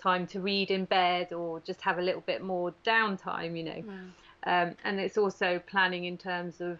time 0.02 0.26
to 0.28 0.40
read 0.40 0.72
in 0.72 0.86
bed 0.86 1.34
or 1.34 1.60
just 1.60 1.82
have 1.82 2.00
a 2.00 2.02
little 2.02 2.22
bit 2.22 2.42
more 2.42 2.74
downtime 2.86 3.58
you 3.58 3.64
know. 3.64 3.84
Um, 4.44 4.76
and 4.86 5.00
it's 5.00 5.18
also 5.18 5.62
planning 5.68 6.06
in 6.06 6.18
terms 6.18 6.62
of 6.62 6.80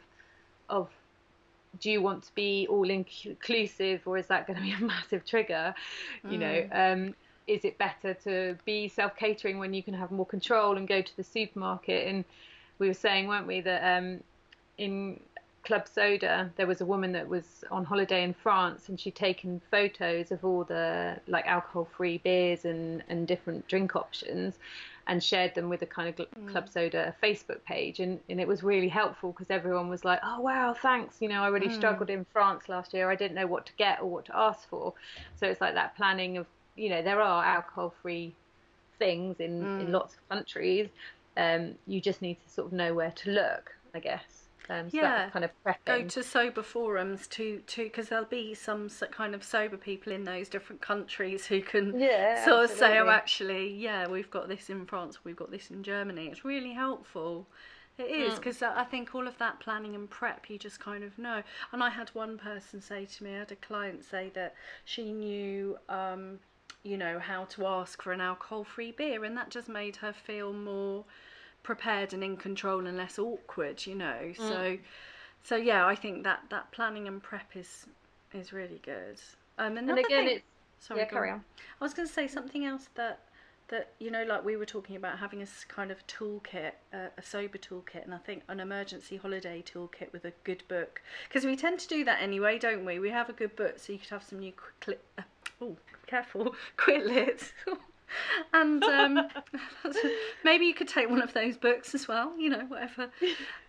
of 0.70 0.90
do 1.80 1.92
you 1.92 2.02
want 2.02 2.24
to 2.24 2.34
be 2.36 2.68
all 2.70 2.90
inclusive 2.90 4.02
or 4.06 4.18
is 4.18 4.28
that 4.28 4.48
going 4.48 4.58
to 4.58 4.64
be 4.64 4.72
a 4.72 4.80
massive 4.94 5.26
trigger 5.26 5.76
you 6.30 6.38
know? 6.38 6.68
Um, 6.72 7.16
is 7.52 7.66
it 7.66 7.78
better 7.78 8.14
to 8.14 8.58
be 8.66 8.88
self 8.88 9.16
catering 9.16 9.60
when 9.60 9.74
you 9.74 9.84
can 9.84 9.94
have 9.94 10.12
more 10.12 10.26
control 10.26 10.78
and 10.78 10.88
go 10.88 11.02
to 11.02 11.18
the 11.18 11.24
supermarket 11.24 12.08
and 12.08 12.24
we 12.80 12.88
were 12.88 12.94
saying 12.94 13.28
weren't 13.28 13.48
we 13.48 13.62
that 13.62 13.98
um, 13.98 14.22
in 14.78 15.20
Club 15.64 15.88
Soda 15.88 16.50
there 16.56 16.66
was 16.66 16.82
a 16.82 16.86
woman 16.86 17.12
that 17.12 17.28
was 17.28 17.64
on 17.70 17.84
holiday 17.84 18.24
in 18.24 18.34
France 18.34 18.90
and 18.90 19.00
she'd 19.00 19.16
taken 19.16 19.62
photos 19.70 20.32
of 20.32 20.44
all 20.44 20.64
the 20.64 21.20
like 21.28 21.46
alcohol 21.46 21.88
free 21.98 22.18
beers 22.20 22.66
and 22.66 23.04
and 23.10 23.28
different 23.28 23.68
drink 23.68 23.96
options 23.96 24.58
and 25.08 25.24
shared 25.24 25.54
them 25.56 25.68
with 25.70 25.80
the 25.80 25.86
kind 25.86 26.08
of 26.08 26.16
Gl- 26.16 26.52
Club 26.52 26.70
Soda 26.70 27.14
Facebook 27.22 27.64
page. 27.66 28.00
And, 28.00 28.20
and 28.30 28.40
it 28.40 28.48
was 28.48 28.64
really 28.64 28.88
helpful 28.88 29.32
because 29.32 29.50
everyone 29.50 29.90
was 29.90 30.06
like, 30.06 30.20
oh, 30.24 30.40
wow, 30.40 30.74
thanks. 30.74 31.18
You 31.20 31.28
know, 31.28 31.44
I 31.44 31.48
really 31.48 31.74
struggled 31.74 32.10
in 32.10 32.26
France 32.32 32.70
last 32.70 32.94
year. 32.94 33.10
I 33.10 33.16
didn't 33.16 33.36
know 33.36 33.48
what 33.48 33.66
to 33.66 33.74
get 33.78 34.00
or 34.02 34.10
what 34.10 34.26
to 34.26 34.38
ask 34.38 34.70
for. 34.70 34.94
So 35.36 35.48
it's 35.48 35.60
like 35.60 35.74
that 35.74 35.96
planning 35.96 36.38
of, 36.38 36.46
you 36.76 36.90
know, 36.90 37.02
there 37.02 37.22
are 37.22 37.44
alcohol 37.44 37.94
free 38.02 38.38
things 39.00 39.38
in, 39.40 39.72
in 39.78 39.92
lots 39.92 40.16
of 40.16 40.30
countries. 40.30 40.90
Um, 41.38 41.76
you 41.88 42.02
just 42.02 42.22
need 42.22 42.38
to 42.44 42.50
sort 42.50 42.68
of 42.68 42.74
know 42.74 42.94
where 42.94 43.12
to 43.12 43.32
look, 43.32 43.72
I 43.96 44.00
guess. 44.00 44.50
Um, 44.70 44.92
so 44.92 44.98
Yeah. 44.98 45.02
that's 45.02 45.32
kind 45.32 45.46
of 45.46 45.52
prepping. 45.66 45.78
go 45.86 46.04
to 46.04 46.24
sober 46.24 46.64
forums 46.64 47.28
to 47.28 47.62
to 47.68 47.84
because 47.86 48.10
there'll 48.10 48.26
be 48.26 48.54
some 48.56 48.90
kind 49.12 49.36
of 49.36 49.44
sober 49.44 49.78
people 49.78 50.14
in 50.14 50.26
those 50.26 50.50
different 50.50 50.82
countries 50.82 51.48
who 51.48 51.62
can 51.62 51.98
Yeah, 51.98 52.36
sort 52.36 52.66
of 52.66 52.72
say 52.72 52.98
oh 53.00 53.10
actually 53.10 53.70
yeah 53.76 54.08
we've 54.08 54.32
got 54.32 54.48
this 54.50 54.70
in 54.70 54.86
france 54.86 55.26
we've 55.26 55.36
got 55.38 55.52
this 55.52 55.72
in 55.72 55.84
germany 55.84 56.28
it's 56.28 56.46
really 56.46 56.74
helpful 56.74 57.48
it 57.98 58.06
Mm. 58.18 58.36
because 58.36 58.62
i 58.64 58.84
think 58.86 59.16
all 59.16 59.28
of 59.28 59.38
that 59.40 59.60
planning 59.60 59.96
and 59.96 60.10
prep 60.10 60.50
you 60.50 60.60
just 60.60 60.80
kind 60.80 61.04
of 61.04 61.18
know 61.20 61.44
and 61.74 61.84
i 61.84 61.90
had 61.90 62.10
one 62.10 62.38
person 62.38 62.82
say 62.82 63.06
to 63.06 63.24
me 63.24 63.36
i 63.36 63.40
had 63.40 63.52
a 63.52 63.58
client 63.58 64.04
say 64.06 64.32
that 64.36 64.56
she 64.86 65.12
knew 65.14 65.78
um 65.90 66.40
you 66.84 66.98
know 66.98 67.20
how 67.20 67.46
to 67.46 67.66
ask 67.66 68.02
for 68.02 68.12
an 68.12 68.22
alcohol 68.22 68.64
free 68.64 68.92
beer 68.92 69.24
and 69.24 69.38
that 69.38 69.50
just 69.50 69.70
made 69.70 69.96
her 69.98 70.14
feel 70.14 70.52
more 70.54 71.04
prepared 71.64 72.14
and 72.14 72.24
in 72.24 72.36
control 72.36 72.86
and 72.88 72.98
less 72.98 73.20
awkward 73.20 73.86
you 73.86 73.96
know? 73.96 74.34
Mm. 74.34 74.38
so 74.38 74.78
so 75.44 75.56
yeah 75.56 75.86
i 75.86 75.96
think 75.96 76.24
that 76.24 76.42
that 76.50 76.72
planning 76.72 77.08
and 77.08 77.22
prep 77.22 77.56
is 77.56 77.86
is 78.34 78.54
really 78.54 78.80
good. 78.84 79.20
Um 79.58 79.78
and 79.78 79.90
again, 79.92 80.04
thing, 80.06 80.28
it's 80.38 80.46
sorry 80.80 81.02
yeah, 81.02 81.06
carry 81.06 81.30
on. 81.30 81.44
i 81.80 81.84
was 81.84 81.94
going 81.94 82.08
to 82.08 82.14
say 82.14 82.28
something 82.28 82.66
else 82.66 82.88
that 82.96 83.20
that 83.72 83.94
you 84.00 84.12
know 84.12 84.24
like 84.24 84.44
we 84.44 84.56
were 84.56 84.66
talking 84.66 84.96
about 84.96 85.18
having 85.18 85.42
a 85.42 85.48
kind 85.68 85.92
of 85.92 86.06
toolkit 86.08 86.74
uh, 86.94 87.08
a 87.18 87.22
sober 87.22 87.58
toolkit 87.58 88.04
and 88.04 88.14
i 88.14 88.18
think 88.18 88.44
an 88.50 88.60
emergency 88.60 89.18
holiday 89.18 89.64
toolkit 89.66 90.12
with 90.12 90.26
a 90.26 90.34
good 90.44 90.64
book. 90.68 91.02
Because 91.28 91.46
we 91.46 91.56
tend 91.56 91.80
to 91.80 91.88
do 91.88 92.04
that 92.06 92.22
anyway 92.22 92.60
don't 92.60 92.86
we? 92.86 93.00
We 93.00 93.10
have 93.10 93.30
a 93.30 93.34
good 93.34 93.56
book 93.56 93.80
so 93.80 93.94
you 93.94 94.00
could 94.00 94.10
have 94.10 94.24
some 94.24 94.40
new 94.40 94.54
quick 94.82 95.02
uh, 95.18 95.24
oh 95.62 95.78
careful 96.08 96.56
quitlets 96.78 97.52
and 98.54 98.84
um, 98.84 99.28
maybe 100.44 100.66
you 100.66 100.74
could 100.74 100.88
take 100.88 101.10
one 101.10 101.22
of 101.22 101.34
those 101.34 101.56
books 101.58 101.96
as 101.96 102.08
well 102.08 102.34
you 102.38 102.50
know 102.50 102.66
whatever 102.68 103.10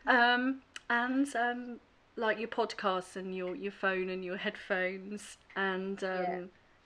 um, 0.06 0.60
and 0.90 1.34
um, 1.36 1.78
like 2.16 2.38
your 2.38 2.48
podcasts 2.48 3.16
and 3.16 3.36
your 3.36 3.54
your 3.54 3.72
phone 3.72 4.08
and 4.08 4.24
your 4.24 4.36
headphones 4.36 5.38
and 5.56 6.02
um, 6.04 6.10
Yeah. 6.10 6.40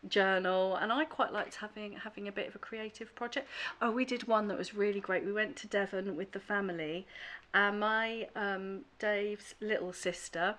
journal 0.08 0.76
and 0.76 0.92
I 0.92 1.04
quite 1.04 1.32
liked 1.32 1.56
having 1.56 1.92
having 1.92 2.28
a 2.28 2.32
bit 2.32 2.46
of 2.48 2.54
a 2.54 2.58
creative 2.58 3.14
project. 3.14 3.48
Oh, 3.80 3.90
we 3.90 4.04
did 4.04 4.28
one 4.28 4.46
that 4.48 4.58
was 4.58 4.74
really 4.74 5.00
great. 5.00 5.24
We 5.24 5.32
went 5.32 5.56
to 5.56 5.66
Devon 5.66 6.14
with 6.16 6.32
the 6.32 6.40
family, 6.40 7.06
and 7.54 7.80
my 7.80 8.28
um, 8.36 8.84
Dave's 8.98 9.54
little 9.60 9.92
sister, 9.92 10.56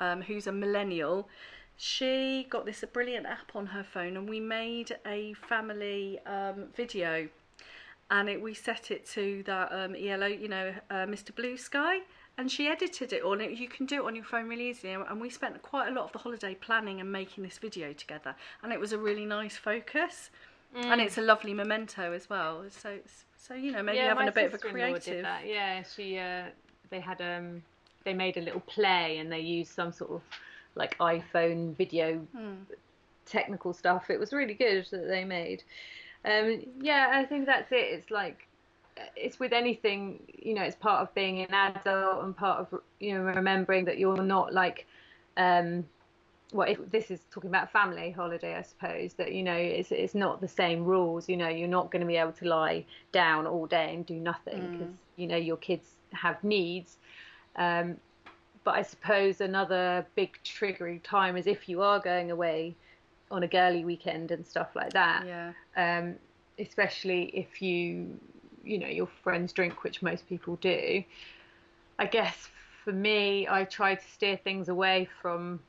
um, 0.00 0.22
who's 0.22 0.46
a 0.46 0.52
millennial, 0.52 1.28
she 1.78 2.46
got 2.50 2.66
this 2.66 2.82
a 2.82 2.86
brilliant 2.88 3.24
app 3.24 3.54
on 3.54 3.66
her 3.66 3.84
phone, 3.84 4.16
and 4.16 4.28
we 4.28 4.40
made 4.40 4.96
a 5.06 5.32
family 5.34 6.18
um, 6.26 6.64
video, 6.74 7.28
and 8.10 8.28
it 8.28 8.42
we 8.42 8.52
set 8.52 8.90
it 8.90 9.06
to 9.06 9.42
that 9.46 9.72
um, 9.72 9.94
ELO, 9.94 10.26
you 10.26 10.48
know, 10.48 10.74
uh, 10.90 11.06
Mr. 11.06 11.34
Blue 11.34 11.56
Sky. 11.56 12.00
And 12.36 12.48
she 12.48 12.68
edited 12.68 13.12
it 13.12 13.22
all. 13.24 13.40
And 13.40 13.58
you 13.58 13.66
can 13.68 13.84
do 13.84 14.04
it 14.04 14.06
on 14.06 14.14
your 14.14 14.24
phone 14.24 14.46
really 14.48 14.68
easily. 14.70 14.92
And 14.92 15.20
we 15.20 15.28
spent 15.28 15.60
quite 15.62 15.88
a 15.88 15.90
lot 15.90 16.04
of 16.04 16.12
the 16.12 16.18
holiday 16.18 16.54
planning 16.54 17.00
and 17.00 17.10
making 17.10 17.42
this 17.42 17.58
video 17.58 17.92
together. 17.92 18.36
And 18.62 18.72
it 18.72 18.78
was 18.78 18.92
a 18.92 18.98
really 18.98 19.24
nice 19.24 19.56
focus. 19.56 20.30
And 20.72 21.00
it's 21.00 21.18
a 21.18 21.20
lovely 21.20 21.52
memento 21.52 22.12
as 22.12 22.30
well. 22.30 22.62
So, 22.70 22.98
so 23.36 23.54
you 23.54 23.72
know, 23.72 23.82
maybe 23.82 23.98
Mm. 23.98 24.02
yeah, 24.02 24.08
having 24.08 24.28
a 24.28 24.32
bit 24.32 24.46
of 24.46 24.54
a 24.54 24.58
creative. 24.58 25.02
Did 25.02 25.24
that. 25.24 25.46
Yeah, 25.48 25.82
she 25.82 26.16
uh, 26.16 26.44
they 26.90 27.00
had 27.00 27.20
um 27.20 27.62
they 28.04 28.14
made 28.14 28.36
a 28.36 28.40
little 28.40 28.60
play 28.60 29.18
and 29.18 29.32
they 29.32 29.40
used 29.40 29.72
some 29.72 29.90
sort 29.90 30.12
of 30.12 30.22
like 30.78 30.98
iPhone 30.98 31.76
video 31.76 32.26
Mm. 32.36 32.66
technical 33.26 33.74
stuff. 33.74 34.10
It 34.10 34.18
was 34.20 34.32
really 34.32 34.54
good 34.54 34.86
that 34.90 35.08
they 35.08 35.24
made. 35.24 35.64
Um, 36.24 36.62
yeah, 36.80 37.10
I 37.12 37.24
think 37.24 37.46
that's 37.46 37.72
it. 37.72 37.86
It's 37.92 38.10
like 38.10 38.48
it's 39.16 39.38
with 39.40 39.52
anything, 39.52 40.20
you 40.42 40.54
know, 40.54 40.62
it's 40.62 40.76
part 40.76 41.02
of 41.02 41.14
being 41.14 41.40
an 41.42 41.54
adult 41.54 42.24
and 42.24 42.36
part 42.36 42.60
of 42.60 42.80
you 43.00 43.14
know 43.14 43.22
remembering 43.22 43.84
that 43.86 43.98
you're 43.98 44.22
not 44.22 44.52
like, 44.52 44.86
um, 45.36 45.84
well, 46.52 46.68
if 46.68 46.78
this 46.90 47.10
is 47.10 47.20
talking 47.30 47.50
about 47.50 47.70
family 47.70 48.10
holiday, 48.10 48.54
I 48.56 48.62
suppose 48.62 49.14
that 49.14 49.32
you 49.32 49.42
know 49.42 49.54
it's 49.54 49.92
it's 49.92 50.14
not 50.14 50.40
the 50.40 50.48
same 50.48 50.84
rules. 50.84 51.28
You 51.28 51.36
know, 51.36 51.48
you're 51.48 51.68
not 51.68 51.90
going 51.90 52.00
to 52.00 52.06
be 52.06 52.16
able 52.16 52.32
to 52.32 52.48
lie 52.48 52.84
down 53.12 53.46
all 53.46 53.66
day 53.66 53.94
and 53.94 54.06
do 54.06 54.14
nothing 54.14 54.68
because 54.68 54.88
you 55.16 55.26
know 55.26 55.36
your 55.36 55.56
kids 55.58 55.96
have 56.12 56.42
needs. 56.42 56.98
Um, 57.56 57.96
but 58.68 58.74
I 58.74 58.82
suppose 58.82 59.40
another 59.40 60.06
big 60.14 60.38
triggering 60.44 61.02
time 61.02 61.38
is 61.38 61.46
if 61.46 61.70
you 61.70 61.80
are 61.80 61.98
going 61.98 62.30
away 62.30 62.76
on 63.30 63.42
a 63.42 63.48
girly 63.48 63.82
weekend 63.82 64.30
and 64.30 64.46
stuff 64.46 64.76
like 64.76 64.92
that. 64.92 65.24
Yeah. 65.24 65.52
Um, 65.74 66.16
especially 66.58 67.30
if 67.32 67.62
you, 67.62 68.20
you 68.62 68.76
know, 68.76 68.86
your 68.86 69.08
friends 69.22 69.54
drink, 69.54 69.84
which 69.84 70.02
most 70.02 70.28
people 70.28 70.56
do. 70.56 71.02
I 71.98 72.04
guess 72.04 72.50
for 72.84 72.92
me, 72.92 73.48
I 73.48 73.64
try 73.64 73.94
to 73.94 74.04
steer 74.06 74.36
things 74.36 74.68
away 74.68 75.08
from, 75.22 75.60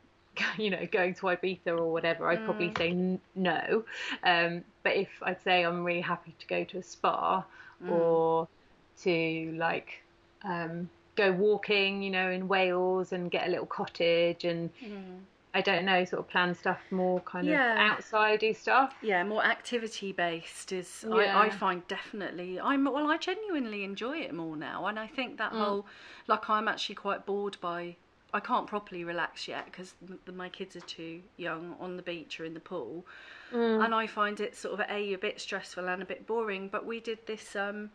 you 0.58 0.70
know, 0.70 0.84
going 0.90 1.14
to 1.14 1.26
Ibiza 1.26 1.78
or 1.78 1.92
whatever. 1.92 2.28
I'd 2.28 2.44
probably 2.44 2.72
say 2.76 2.90
n- 2.90 3.20
no. 3.36 3.84
Um, 4.24 4.64
but 4.82 4.96
if 4.96 5.10
I'd 5.22 5.40
say 5.44 5.64
I'm 5.64 5.84
really 5.84 6.00
happy 6.00 6.34
to 6.36 6.46
go 6.48 6.64
to 6.64 6.78
a 6.78 6.82
spa 6.82 7.44
or 7.88 8.48
to 9.02 9.54
like 9.56 10.02
um, 10.44 10.90
go 11.18 11.32
walking, 11.32 12.02
you 12.02 12.10
know, 12.10 12.30
in 12.30 12.48
Wales 12.48 13.12
and 13.12 13.30
get 13.30 13.46
a 13.46 13.50
little 13.50 13.66
cottage 13.66 14.44
and 14.44 14.70
mm. 14.82 15.18
I 15.52 15.60
don't 15.60 15.84
know, 15.84 16.04
sort 16.04 16.20
of 16.20 16.28
plan 16.28 16.54
stuff 16.54 16.78
more 16.90 17.20
kind 17.20 17.46
Yeah. 17.46 17.72
of 17.74 17.98
outsidey 17.98 18.54
stuff. 18.56 18.94
Yeah, 19.02 19.24
more 19.24 19.44
activity 19.44 20.12
based 20.12 20.72
is 20.72 21.04
Yeah. 21.06 21.38
I, 21.38 21.46
I 21.46 21.50
find 21.50 21.86
definitely 21.88 22.60
I'm 22.60 22.84
well 22.84 23.10
I 23.10 23.16
genuinely 23.16 23.82
enjoy 23.84 24.18
it 24.18 24.32
more 24.32 24.56
now 24.56 24.86
and 24.86 24.98
I 24.98 25.06
think 25.06 25.38
that 25.38 25.52
mm. 25.52 25.58
whole 25.58 25.86
like 26.26 26.48
I'm 26.48 26.68
actually 26.68 26.94
quite 26.94 27.26
bored 27.26 27.56
by 27.60 27.96
I 28.32 28.40
can't 28.40 28.66
properly 28.66 29.04
relax 29.04 29.48
yet 29.48 29.64
because 29.64 29.94
my 30.32 30.50
kids 30.50 30.76
are 30.76 30.80
too 30.98 31.22
young 31.38 31.74
on 31.80 31.96
the 31.96 32.02
beach 32.02 32.38
or 32.38 32.44
in 32.44 32.54
the 32.54 32.60
pool 32.60 33.06
mm. 33.52 33.84
and 33.84 33.94
I 33.94 34.06
find 34.06 34.38
it 34.38 34.54
sort 34.54 34.74
of 34.74 34.80
a 34.88 35.14
a 35.14 35.18
bit 35.18 35.40
stressful 35.40 35.88
and 35.88 36.02
a 36.02 36.04
bit 36.04 36.26
boring 36.26 36.68
but 36.68 36.84
we 36.84 37.00
did 37.00 37.20
this 37.26 37.56
um 37.56 37.90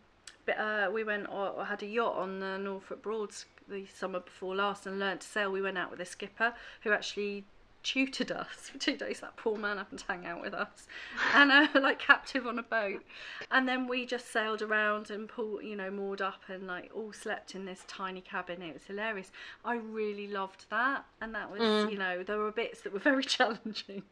uh, 0.50 0.90
we 0.94 1.04
went 1.04 1.28
or 1.30 1.66
had 1.66 1.84
a 1.84 1.86
yacht 1.86 2.16
on 2.16 2.40
the 2.40 2.58
Norfolk 2.58 3.02
Broads 3.02 3.46
the 3.68 3.86
summer 3.86 4.20
before 4.20 4.56
last 4.56 4.86
and 4.86 5.00
learned 5.00 5.22
to 5.22 5.28
sail 5.28 5.52
we 5.52 5.62
went 5.62 5.78
out 5.78 5.90
with 5.90 6.02
a 6.02 6.06
skipper 6.06 6.54
who 6.82 6.92
actually 6.92 7.46
tutored 7.84 8.32
us 8.32 8.48
for 8.72 8.78
two 8.78 8.98
days. 8.98 9.20
That 9.20 9.36
poor 9.36 9.58
man 9.58 9.78
happened 9.78 10.00
to 10.00 10.06
hang 10.08 10.26
out 10.26 10.42
with 10.42 10.54
us, 10.54 10.88
and 11.36 11.52
uh, 11.52 11.68
like 11.76 12.00
captive 12.00 12.48
on 12.48 12.58
a 12.58 12.64
boat. 12.64 13.04
And 13.52 13.68
then 13.68 13.88
we 13.88 14.06
just 14.06 14.32
sailed 14.32 14.62
around 14.62 15.12
and 15.12 15.28
pulled, 15.28 15.64
you 15.64 15.76
know, 15.76 15.92
moored 15.92 16.22
up 16.22 16.44
and 16.48 16.66
like 16.66 16.90
all 16.96 17.14
slept 17.14 17.54
in 17.54 17.66
this 17.66 17.84
tiny 17.88 18.22
cabin. 18.22 18.62
It 18.62 18.74
was 18.74 18.84
hilarious. 18.84 19.32
I 19.64 19.76
really 19.76 20.28
loved 20.28 20.66
that, 20.70 21.06
and 21.22 21.36
that 21.36 21.52
was, 21.52 21.92
you 21.92 21.98
know, 21.98 22.24
there 22.24 22.40
were 22.40 22.52
bits 22.52 22.82
that 22.82 22.94
were 22.94 23.00
very 23.00 23.24
challenging, 23.26 24.04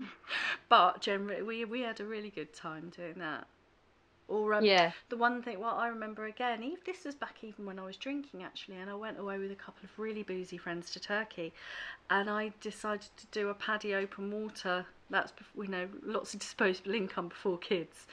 but 0.69 1.01
generally 1.01 1.41
we 1.41 1.65
we 1.65 1.81
had 1.81 1.99
a 1.99 2.05
really 2.05 2.29
good 2.29 2.53
time 2.53 2.91
doing 2.95 3.15
that. 3.17 3.47
Or 4.31 4.53
um, 4.53 4.63
Yeah. 4.63 4.91
the 5.09 5.17
one 5.17 5.41
thing, 5.43 5.59
well, 5.59 5.75
I 5.75 5.87
remember 5.87 6.25
again, 6.25 6.63
even 6.63 6.77
this 6.85 7.03
was 7.03 7.15
back 7.15 7.43
even 7.43 7.65
when 7.65 7.77
I 7.77 7.83
was 7.83 7.97
drinking 7.97 8.43
actually, 8.43 8.77
and 8.77 8.89
I 8.89 8.93
went 8.95 9.19
away 9.19 9.37
with 9.37 9.51
a 9.51 9.55
couple 9.55 9.83
of 9.83 9.99
really 9.99 10.23
boozy 10.23 10.57
friends 10.57 10.89
to 10.91 10.99
Turkey, 11.01 11.53
and 12.09 12.29
I 12.29 12.53
decided 12.61 13.09
to 13.17 13.25
do 13.31 13.49
a 13.49 13.53
PADI 13.53 13.93
open 13.93 14.31
water. 14.31 14.85
That's 15.09 15.33
you 15.55 15.67
know 15.67 15.89
lots 16.03 16.33
of 16.33 16.39
disposable 16.39 16.93
income 16.93 17.27
before 17.27 17.57
kids, 17.57 18.07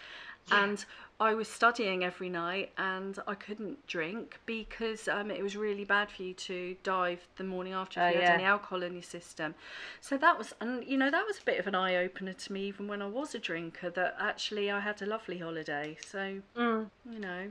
and 0.50 0.84
I 1.20 1.34
was 1.34 1.48
studying 1.48 2.04
every 2.04 2.28
night, 2.28 2.70
and 2.78 3.18
I 3.26 3.34
couldn't 3.34 3.84
drink 3.88 4.38
because 4.46 5.08
um, 5.08 5.32
it 5.32 5.42
was 5.42 5.56
really 5.56 5.84
bad 5.84 6.10
for 6.12 6.22
you 6.22 6.32
to 6.34 6.76
dive 6.84 7.26
the 7.36 7.42
morning 7.44 7.72
after 7.72 7.98
if 7.98 8.06
Oh, 8.06 8.08
you 8.10 8.14
yeah. 8.20 8.24
had 8.26 8.34
any 8.34 8.44
alcohol 8.44 8.84
in 8.84 8.92
your 8.92 9.02
system. 9.02 9.56
So 10.00 10.16
that 10.16 10.38
was, 10.38 10.54
and 10.60 10.84
you 10.84 10.96
know, 10.96 11.10
that 11.10 11.26
was 11.26 11.38
a 11.38 11.44
bit 11.44 11.58
of 11.58 11.66
an 11.66 11.74
eye 11.74 11.96
opener 11.96 12.34
to 12.34 12.52
me, 12.52 12.68
even 12.68 12.86
when 12.86 13.02
I 13.02 13.08
was 13.08 13.34
a 13.34 13.40
drinker. 13.40 13.90
That 13.90 14.14
actually 14.20 14.70
I 14.70 14.78
had 14.78 15.02
a 15.02 15.06
lovely 15.06 15.38
holiday. 15.38 15.96
So 16.06 16.40
you 16.56 17.18
know, 17.18 17.50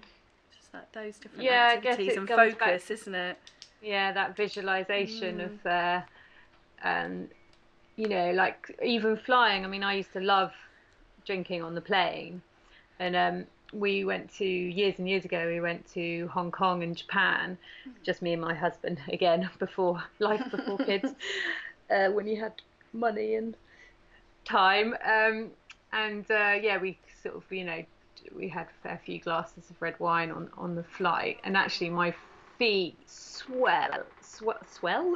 just 0.55 0.71
that 0.71 0.87
those 0.93 1.17
different 1.17 1.41
Yeah, 1.41 1.73
activities 1.73 2.13
it 2.13 2.17
and 2.17 2.27
comes 2.27 2.53
back- 2.53 2.59
focus, 2.59 2.91
isn't 2.91 3.15
it? 3.15 3.37
yeah 3.81 4.11
that 4.11 4.35
visualization 4.35 5.39
Mm. 5.39 5.45
of 5.45 5.65
uh 5.67 6.01
um 6.83 7.27
you 7.95 8.07
know 8.09 8.31
like 8.31 8.75
even 8.83 9.15
flying 9.15 9.63
i 9.63 9.67
mean 9.67 9.83
i 9.83 9.93
used 9.93 10.11
to 10.13 10.19
love 10.19 10.51
drinking 11.25 11.61
on 11.61 11.75
the 11.75 11.81
plane 11.81 12.41
and 12.99 13.15
um 13.15 13.45
we 13.73 14.05
went 14.05 14.33
to 14.33 14.45
years 14.45 14.95
and 14.97 15.09
years 15.09 15.25
ago 15.25 15.47
we 15.47 15.59
went 15.59 15.85
to 15.93 16.27
hong 16.29 16.51
kong 16.51 16.83
and 16.83 16.95
japan 16.95 17.57
just 18.03 18.21
me 18.21 18.33
and 18.33 18.41
my 18.41 18.53
husband 18.53 18.99
again 19.11 19.49
before 19.59 20.01
life 20.19 20.41
before 20.51 20.77
kids 20.77 21.13
uh, 21.91 22.07
when 22.09 22.27
you 22.27 22.39
had 22.39 22.53
money 22.93 23.35
and 23.35 23.55
time 24.45 24.95
um 25.05 25.49
and 25.93 26.29
uh, 26.31 26.55
yeah 26.61 26.77
we 26.77 26.97
sort 27.21 27.35
of 27.35 27.43
you 27.51 27.63
know 27.65 27.83
we 28.35 28.47
had 28.47 28.67
a 28.67 28.81
fair 28.83 28.99
few 29.05 29.19
glasses 29.19 29.69
of 29.69 29.81
red 29.81 29.97
wine 29.99 30.31
on 30.31 30.49
on 30.57 30.75
the 30.75 30.83
flight 30.83 31.37
and 31.43 31.55
actually 31.57 31.89
my 31.89 32.13
feet 32.57 32.97
swell 33.05 34.03
swell 34.21 34.57
swell 34.67 35.15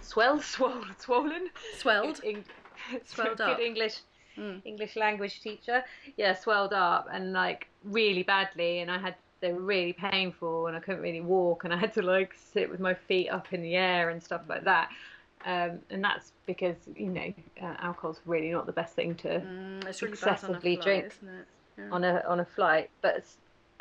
swell 0.00 0.40
swell 0.40 0.84
swollen 0.98 1.48
Swelled. 1.78 2.20
Good 2.22 2.24
Eng- 2.36 2.44
Swelled 3.04 3.36
good 3.36 3.40
up. 3.42 3.58
english 3.60 3.98
Mm. 4.38 4.60
english 4.64 4.96
language 4.96 5.40
teacher 5.40 5.82
yeah 6.16 6.34
swelled 6.34 6.72
up 6.72 7.08
and 7.12 7.32
like 7.32 7.68
really 7.84 8.22
badly 8.22 8.78
and 8.80 8.90
i 8.90 8.98
had 8.98 9.14
they 9.40 9.52
were 9.52 9.60
really 9.60 9.92
painful 9.92 10.66
and 10.66 10.76
i 10.76 10.80
couldn't 10.80 11.00
really 11.00 11.20
walk 11.20 11.64
and 11.64 11.72
i 11.72 11.76
had 11.76 11.92
to 11.94 12.02
like 12.02 12.34
sit 12.52 12.70
with 12.70 12.80
my 12.80 12.94
feet 12.94 13.28
up 13.28 13.52
in 13.52 13.62
the 13.62 13.74
air 13.74 14.10
and 14.10 14.22
stuff 14.22 14.42
like 14.48 14.64
that 14.64 14.90
um, 15.46 15.78
and 15.88 16.04
that's 16.04 16.32
because 16.46 16.76
you 16.94 17.06
know 17.08 17.32
uh, 17.62 17.74
alcohol's 17.80 18.20
really 18.26 18.50
not 18.50 18.66
the 18.66 18.72
best 18.72 18.94
thing 18.94 19.14
to 19.16 19.40
Mm, 19.40 19.86
it's 19.86 20.02
really 20.02 20.14
bad 20.14 20.44
on 20.44 20.50
a 20.54 20.58
excessively 20.58 20.76
flight, 20.76 20.84
drink 20.84 21.14
isn't 21.16 21.28
it? 21.28 21.46
Yeah. 21.78 21.88
on 21.90 22.04
a 22.04 22.22
on 22.28 22.40
a 22.40 22.44
flight. 22.44 22.90
But 23.00 23.24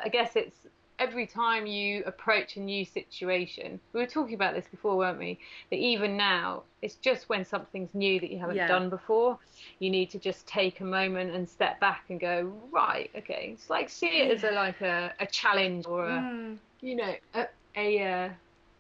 I 0.04 0.08
guess 0.08 0.36
it's 0.36 0.68
every 1.00 1.26
time 1.26 1.66
you 1.66 2.04
approach 2.06 2.58
a 2.58 2.60
new 2.60 2.84
situation. 2.86 3.80
We 3.94 4.02
were 4.02 4.06
talking 4.08 4.36
about 4.36 4.54
this 4.54 4.66
before, 4.70 4.98
weren't 4.98 5.18
we? 5.18 5.40
That 5.70 5.78
even 5.78 6.18
now, 6.18 6.64
it's 6.82 6.96
just 6.96 7.30
when 7.30 7.46
something's 7.46 7.94
new 7.94 8.20
that 8.20 8.30
you 8.30 8.38
haven't 8.38 8.58
Yeah. 8.58 8.68
done 8.68 8.90
before, 8.90 9.40
you 9.80 9.90
need 9.90 10.10
to 10.12 10.20
just 10.20 10.46
take 10.48 10.82
a 10.82 10.84
moment 10.84 11.34
and 11.34 11.48
step 11.48 11.80
back 11.80 12.04
and 12.10 12.20
go, 12.20 12.54
right, 12.72 13.10
okay. 13.16 13.52
It's 13.54 13.70
like 13.70 13.90
see 13.90 14.22
it 14.22 14.32
as 14.32 14.44
a 14.44 14.52
like 14.52 14.82
a, 14.82 15.14
a 15.20 15.26
challenge 15.26 15.86
or 15.88 16.06
a 16.06 16.20
Mm, 16.20 16.58
you 16.82 16.96
know 16.96 17.16
a, 17.34 17.48
a 17.76 18.04
uh, 18.04 18.30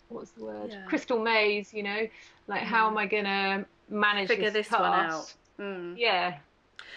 what's 0.09 0.31
the 0.31 0.43
word? 0.43 0.71
Yeah. 0.71 0.83
Crystal 0.85 1.19
maze. 1.19 1.73
You 1.73 1.83
know, 1.83 2.07
like 2.47 2.61
how 2.63 2.87
am 2.87 2.97
I 2.97 3.05
gonna 3.05 3.65
manage 3.89 4.27
figure 4.27 4.51
this, 4.51 4.67
this 4.67 4.79
one 4.79 4.93
out. 4.93 5.33
Mm. 5.59 5.97
Yeah. 5.97 6.37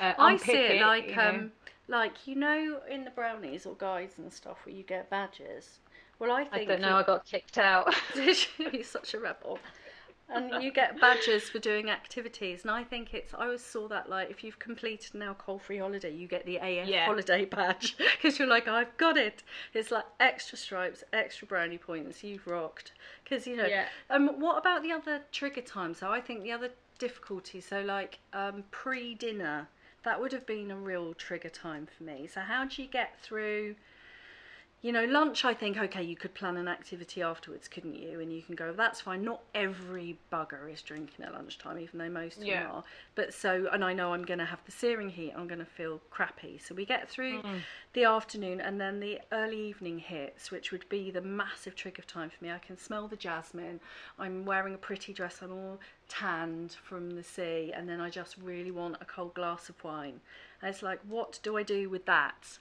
Uh, 0.00 0.12
I 0.18 0.36
see 0.36 0.52
it 0.52 0.80
like 0.80 1.16
um. 1.16 1.36
know. 1.36 1.50
Like 1.88 2.26
you 2.26 2.34
know 2.34 2.80
in 2.90 3.04
the 3.04 3.10
brownies 3.10 3.66
or 3.66 3.74
guides 3.74 4.14
and 4.18 4.32
stuff 4.32 4.58
where 4.64 4.74
you 4.74 4.82
get 4.82 5.10
badges. 5.10 5.80
Well, 6.18 6.30
I 6.32 6.44
think 6.44 6.70
I 6.70 6.74
don't 6.74 6.82
know. 6.82 6.96
I 6.96 7.02
got 7.02 7.24
kicked 7.24 7.58
out. 7.58 7.92
You're 8.14 8.84
such 8.84 9.14
a 9.14 9.18
rebel. 9.18 9.58
And 10.34 10.62
you 10.62 10.72
get 10.72 10.98
badges 10.98 11.50
for 11.50 11.58
doing 11.58 11.90
activities, 11.90 12.62
and 12.62 12.70
I 12.70 12.84
think 12.84 13.12
it's. 13.12 13.34
I 13.34 13.44
always 13.44 13.62
saw 13.62 13.86
that 13.88 14.08
like 14.08 14.30
if 14.30 14.42
you've 14.42 14.58
completed 14.58 15.14
an 15.14 15.20
alcohol-free 15.22 15.76
holiday, 15.78 16.10
you 16.10 16.26
get 16.26 16.46
the 16.46 16.56
AF 16.56 16.88
Yeah. 16.88 17.04
holiday 17.04 17.44
badge 17.44 17.96
because 17.98 18.38
you're 18.38 18.48
like, 18.48 18.66
I've 18.66 18.96
got 18.96 19.18
it. 19.18 19.42
It's 19.74 19.90
like 19.90 20.04
extra 20.20 20.56
stripes, 20.56 21.04
extra 21.12 21.46
brownie 21.46 21.76
points. 21.76 22.24
You've 22.24 22.46
rocked. 22.46 22.92
Because 23.24 23.46
you 23.46 23.56
know. 23.56 23.66
Yeah. 23.66 23.86
Um. 24.08 24.40
What 24.40 24.56
about 24.58 24.82
the 24.82 24.92
other 24.92 25.20
trigger 25.32 25.60
times? 25.60 25.98
So 25.98 26.10
I 26.10 26.20
think 26.20 26.44
the 26.44 26.52
other 26.52 26.70
difficulty. 26.98 27.60
So 27.60 27.82
like 27.82 28.20
um 28.32 28.64
pre-dinner, 28.70 29.68
that 30.04 30.20
would 30.20 30.32
have 30.32 30.46
been 30.46 30.70
a 30.70 30.76
real 30.76 31.14
trigger 31.14 31.48
time 31.48 31.86
for 31.86 32.02
me. 32.02 32.28
So 32.32 32.40
how 32.40 32.64
do 32.64 32.82
you 32.82 32.88
get 32.88 33.20
through? 33.20 33.76
You 34.82 34.90
know, 34.90 35.04
lunch, 35.04 35.44
I 35.44 35.54
think, 35.54 35.78
okay, 35.78 36.02
you 36.02 36.16
could 36.16 36.34
plan 36.34 36.56
an 36.56 36.66
activity 36.66 37.22
afterwards, 37.22 37.68
couldn't 37.68 37.94
you? 37.94 38.18
And 38.18 38.32
you 38.32 38.42
can 38.42 38.56
go, 38.56 38.72
that's 38.72 39.00
fine. 39.00 39.22
Not 39.22 39.40
every 39.54 40.18
bugger 40.32 40.70
is 40.72 40.82
drinking 40.82 41.24
at 41.24 41.32
lunchtime, 41.32 41.78
even 41.78 42.00
though 42.00 42.08
most 42.08 42.38
of 42.38 42.44
Yeah. 42.44 42.64
them 42.64 42.72
are. 42.72 42.84
But 43.14 43.32
so, 43.32 43.68
and 43.72 43.84
I 43.84 43.92
know 43.92 44.12
I'm 44.12 44.24
going 44.24 44.40
to 44.40 44.44
have 44.44 44.64
the 44.64 44.72
searing 44.72 45.10
heat, 45.10 45.34
I'm 45.36 45.46
going 45.46 45.60
to 45.60 45.64
feel 45.64 46.00
crappy. 46.10 46.58
So 46.58 46.74
we 46.74 46.84
get 46.84 47.08
through 47.08 47.42
hmm. 47.42 47.58
the 47.92 48.02
afternoon 48.02 48.60
and 48.60 48.80
then 48.80 48.98
the 48.98 49.20
early 49.30 49.60
evening 49.68 50.00
hits, 50.00 50.50
which 50.50 50.72
would 50.72 50.88
be 50.88 51.12
the 51.12 51.22
massive 51.22 51.76
trigger 51.76 52.02
time 52.02 52.30
for 52.30 52.44
me. 52.44 52.50
I 52.50 52.58
can 52.58 52.76
smell 52.76 53.06
the 53.06 53.16
jasmine. 53.16 53.78
I'm 54.18 54.44
wearing 54.44 54.74
a 54.74 54.78
pretty 54.78 55.12
dress, 55.12 55.38
I'm 55.42 55.52
all 55.52 55.78
tanned 56.08 56.72
from 56.82 57.10
the 57.10 57.22
sea, 57.22 57.72
and 57.72 57.88
then 57.88 58.00
I 58.00 58.10
just 58.10 58.36
really 58.36 58.72
want 58.72 58.96
a 59.00 59.04
cold 59.04 59.34
glass 59.34 59.68
of 59.68 59.82
wine. 59.84 60.20
And 60.60 60.68
it's 60.68 60.82
like, 60.82 60.98
what 61.08 61.38
do 61.44 61.56
I 61.56 61.62
do 61.62 61.88
with 61.88 62.04
that? 62.06 62.58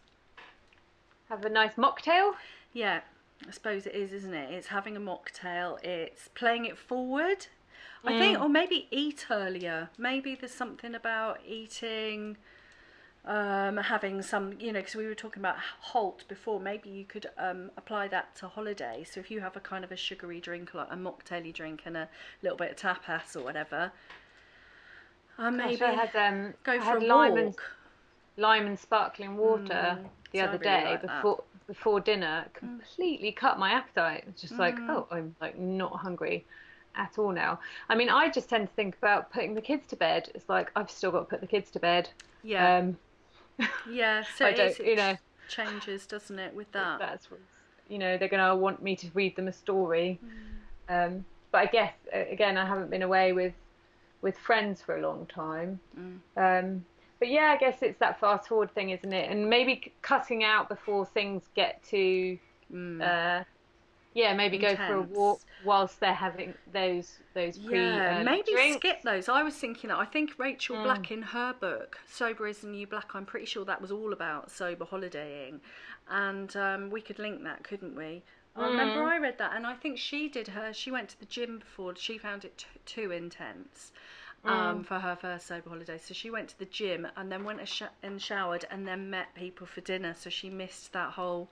Have 1.31 1.45
a 1.45 1.49
nice 1.49 1.75
mocktail. 1.75 2.33
Yeah, 2.73 2.99
I 3.47 3.51
suppose 3.51 3.85
it 3.85 3.95
is, 3.95 4.11
isn't 4.11 4.33
it? 4.33 4.51
It's 4.51 4.67
having 4.67 4.97
a 4.97 4.99
mocktail, 4.99 5.81
it's 5.81 6.27
playing 6.27 6.65
it 6.65 6.77
forward. 6.77 7.47
I 8.03 8.19
think, 8.19 8.37
or 8.41 8.49
maybe 8.49 8.89
eat 8.91 9.27
earlier. 9.29 9.89
Maybe 9.97 10.35
there's 10.35 10.53
something 10.53 10.93
about 10.93 11.39
eating, 11.47 12.35
um, 13.23 13.77
having 13.77 14.21
some, 14.23 14.59
you 14.59 14.73
know, 14.73 14.79
because 14.79 14.95
we 14.95 15.07
were 15.07 15.15
talking 15.15 15.41
about 15.41 15.55
halt 15.79 16.25
before. 16.27 16.59
Maybe 16.59 16.89
you 16.89 17.05
could 17.05 17.27
um, 17.37 17.71
apply 17.77 18.09
that 18.09 18.35
to 18.37 18.49
holiday. 18.49 19.05
So 19.09 19.21
if 19.21 19.31
you 19.31 19.39
have 19.39 19.55
a 19.55 19.61
kind 19.61 19.85
of 19.85 19.91
a 19.93 19.95
sugary 19.95 20.41
drink, 20.41 20.73
like 20.73 20.87
a 20.91 20.97
mocktaily 20.97 21.53
drink, 21.53 21.83
and 21.85 21.95
a 21.95 22.09
little 22.41 22.57
bit 22.57 22.71
of 22.71 22.77
tapas 22.77 23.37
or 23.37 23.43
whatever, 23.43 23.93
uh, 25.37 25.49
maybe 25.49 25.77
Gosh, 25.77 25.97
I 25.97 26.05
had 26.05 26.33
um, 26.33 26.53
go 26.63 26.73
I 26.73 26.79
for 26.79 26.83
had 26.83 27.03
a 27.03 27.05
lime 27.05 27.37
and 27.37 27.45
walk. 27.45 27.63
Lime 28.37 28.65
and 28.65 28.79
sparkling 28.79 29.37
water 29.37 29.63
Mm, 29.99 30.05
the 30.31 30.39
so 30.39 30.43
other 30.45 30.57
really 30.57 30.63
day 30.63 30.83
like 30.85 31.01
that. 31.01 31.09
Mm. 31.09 31.15
before 31.17 31.43
before 31.67 31.99
dinner. 31.99 32.45
Completely 32.53 33.31
cut 33.31 33.57
my 33.59 33.71
appetite. 33.71 34.25
It's 34.27 34.41
just 34.41 34.57
like, 34.59 34.75
oh, 34.81 35.07
I'm 35.11 35.35
like 35.39 35.57
not 35.57 35.93
hungry 35.95 36.45
at 36.95 37.17
all 37.17 37.31
now. 37.31 37.59
I 37.87 37.95
mean, 37.95 38.09
I 38.09 38.29
just 38.29 38.49
tend 38.49 38.67
to 38.67 38.73
think 38.73 38.97
about 38.97 39.31
putting 39.31 39.53
the 39.53 39.61
kids 39.61 39.87
to 39.87 39.95
bed. 39.95 40.29
It's 40.35 40.49
like 40.49 40.69
I've 40.75 40.91
still 40.91 41.11
got 41.11 41.19
to 41.19 41.25
put 41.25 41.39
the 41.41 41.47
kids 41.47 41.71
to 41.71 41.79
bed. 41.79 42.09
Yeah, 42.43 42.77
Um, 42.77 42.97
yeah. 43.89 44.23
So 44.37 44.45
I 44.47 44.53
don't- 44.53 44.77
you 44.79 44.95
know. 44.95 45.15
changes, 45.47 46.05
doesn't 46.05 46.39
it, 46.39 46.53
with 46.53 46.71
that? 46.73 46.99
that's 46.99 47.27
you 47.89 47.97
know 47.99 48.17
they're 48.17 48.29
gonna 48.29 48.55
want 48.55 48.81
me 48.81 48.95
to 48.97 49.07
read 49.13 49.35
them 49.35 49.47
a 49.47 49.53
story. 49.53 50.19
Mm. 50.89 51.07
Um, 51.07 51.25
but 51.51 51.59
I 51.59 51.65
guess 51.67 51.93
uh, 52.13 52.19
again, 52.29 52.57
I 52.57 52.65
haven't 52.65 52.89
been 52.89 53.03
away 53.03 53.33
with 53.33 53.53
with 54.21 54.37
friends 54.37 54.81
for 54.81 54.97
a 54.97 55.01
long 55.01 55.25
time. 55.27 55.79
Mm. 55.97 56.19
Um, 56.37 56.85
but 57.21 57.29
yeah, 57.29 57.53
I 57.53 57.57
guess 57.57 57.83
it's 57.83 57.99
that 57.99 58.19
fast 58.19 58.49
forward 58.49 58.73
thing, 58.75 58.91
isn't 58.91 59.13
it? 59.13 59.31
And 59.31 59.49
maybe 59.49 59.95
cutting 60.03 60.43
out 60.43 60.69
before 60.69 61.05
things 61.07 61.49
get 61.55 61.83
to, 61.91 62.39
Mm. 62.73 63.01
uh, 63.01 63.45
yeah, 64.13 64.33
maybe 64.35 64.57
go 64.57 64.75
for 64.75 64.95
a 64.95 65.01
walk 65.03 65.41
whilst 65.63 65.99
they're 66.01 66.13
having 66.13 66.55
those 66.67 67.21
those 67.33 67.57
pre 67.59 68.01
Yeah, 68.01 68.09
um, 68.09 68.25
maybe 68.25 68.51
drinks. 68.51 68.77
skip 68.77 69.03
those. 69.03 69.29
I 69.29 69.43
was 69.43 69.55
thinking 69.55 69.89
that. 69.89 69.97
I 69.99 70.05
think 70.05 70.37
Rachel 70.37 70.77
Mm. 70.77 70.83
Black 70.83 71.11
in 71.11 71.21
her 71.21 71.53
book 71.53 71.99
"Sober 72.07 72.47
is 72.47 72.61
the 72.61 72.67
New 72.67 72.87
Black," 72.87 73.15
I'm 73.15 73.25
pretty 73.25 73.45
sure 73.45 73.65
that 73.65 73.81
was 73.81 73.91
all 73.91 74.11
about 74.13 74.51
sober 74.51 74.85
holidaying, 74.85 75.61
and 76.09 76.55
um, 76.57 76.89
we 76.89 77.01
could 77.01 77.19
link 77.19 77.43
that, 77.43 77.63
couldn't 77.63 77.95
we? 77.95 78.23
I 78.55 78.67
remember 78.67 79.01
Mm. 79.01 79.07
I 79.13 79.17
read 79.17 79.37
that, 79.37 79.55
and 79.55 79.65
I 79.65 79.75
think 79.75 79.97
she 79.97 80.27
did 80.29 80.49
her. 80.49 80.73
She 80.73 80.91
went 80.91 81.09
to 81.09 81.19
the 81.19 81.25
gym 81.25 81.59
before. 81.59 81.95
She 81.95 82.17
found 82.17 82.43
it 82.45 82.57
t- 82.57 82.67
too 82.85 83.11
intense. 83.11 83.91
Mm. 84.45 84.49
Um, 84.49 84.83
for 84.83 84.97
her 84.97 85.15
first 85.15 85.45
sober 85.45 85.69
holiday, 85.69 85.99
so 85.99 86.15
she 86.15 86.31
went 86.31 86.49
to 86.49 86.57
the 86.57 86.65
gym 86.65 87.07
and 87.15 87.31
then 87.31 87.43
went 87.43 87.67
sh- 87.67 87.83
and 88.01 88.19
showered 88.19 88.65
and 88.71 88.87
then 88.87 89.09
met 89.09 89.35
people 89.35 89.67
for 89.67 89.81
dinner. 89.81 90.15
So 90.17 90.31
she 90.31 90.49
missed 90.49 90.93
that 90.93 91.11
whole 91.11 91.49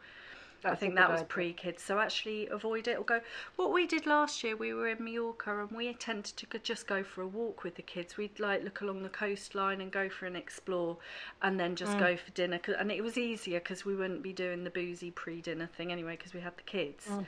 I 0.66 0.70
That's 0.70 0.74
a 0.74 0.80
think 0.82 0.96
that 0.96 1.10
was 1.10 1.24
pre 1.24 1.54
kids. 1.54 1.82
So 1.84 2.00
actually 2.00 2.48
avoid 2.48 2.88
it 2.88 2.98
or 2.98 3.04
go. 3.06 3.22
What 3.56 3.72
we 3.72 3.86
did 3.88 4.06
last 4.06 4.44
year, 4.44 4.58
we 4.58 4.74
were 4.74 4.90
in 4.90 5.02
Mallorca 5.04 5.62
and 5.62 5.72
we 5.72 5.94
tended 5.94 6.36
to 6.36 6.60
just 6.60 6.86
go 6.86 7.02
for 7.04 7.22
a 7.22 7.28
walk 7.28 7.64
with 7.64 7.76
the 7.76 7.82
kids. 7.82 8.18
We'd 8.18 8.40
like 8.40 8.64
look 8.64 8.82
along 8.82 9.04
the 9.04 9.10
coastline 9.10 9.80
and 9.80 9.90
go 9.92 10.10
for 10.10 10.26
an 10.26 10.36
explore, 10.36 10.98
and 11.42 11.58
then 11.60 11.76
just 11.78 11.94
Mm. 11.94 12.00
go 12.00 12.18
for 12.18 12.32
dinner. 12.32 12.60
And 12.78 12.92
it 12.92 13.02
was 13.04 13.18
easier 13.18 13.60
because 13.60 13.86
we 13.86 13.96
wouldn't 13.96 14.22
be 14.22 14.34
doing 14.34 14.64
the 14.66 14.70
boozy 14.70 15.12
pre 15.12 15.42
dinner 15.42 15.68
thing 15.68 15.92
anyway 15.92 16.18
because 16.18 16.34
we 16.34 16.42
had 16.42 16.58
the 16.58 16.64
kids. 16.64 17.08
Um, 17.08 17.26